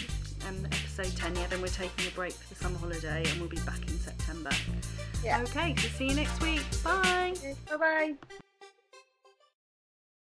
and 0.48 0.66
episode 0.66 1.16
10, 1.16 1.36
yeah, 1.36 1.48
then 1.48 1.62
we're 1.62 1.68
taking 1.68 2.08
a 2.08 2.12
break 2.12 2.34
for 2.34 2.54
the 2.54 2.60
summer 2.60 2.78
holiday 2.78 3.24
and 3.30 3.40
we'll 3.40 3.50
be 3.50 3.60
back 3.60 3.82
in 3.88 4.00
September. 4.00 4.50
Yeah. 5.24 5.42
Okay, 5.44 5.76
so 5.78 5.88
see 5.90 6.08
you 6.08 6.16
next 6.16 6.42
week. 6.42 6.64
Bye. 6.84 7.34
Bye 7.70 7.78
bye. 7.78 8.40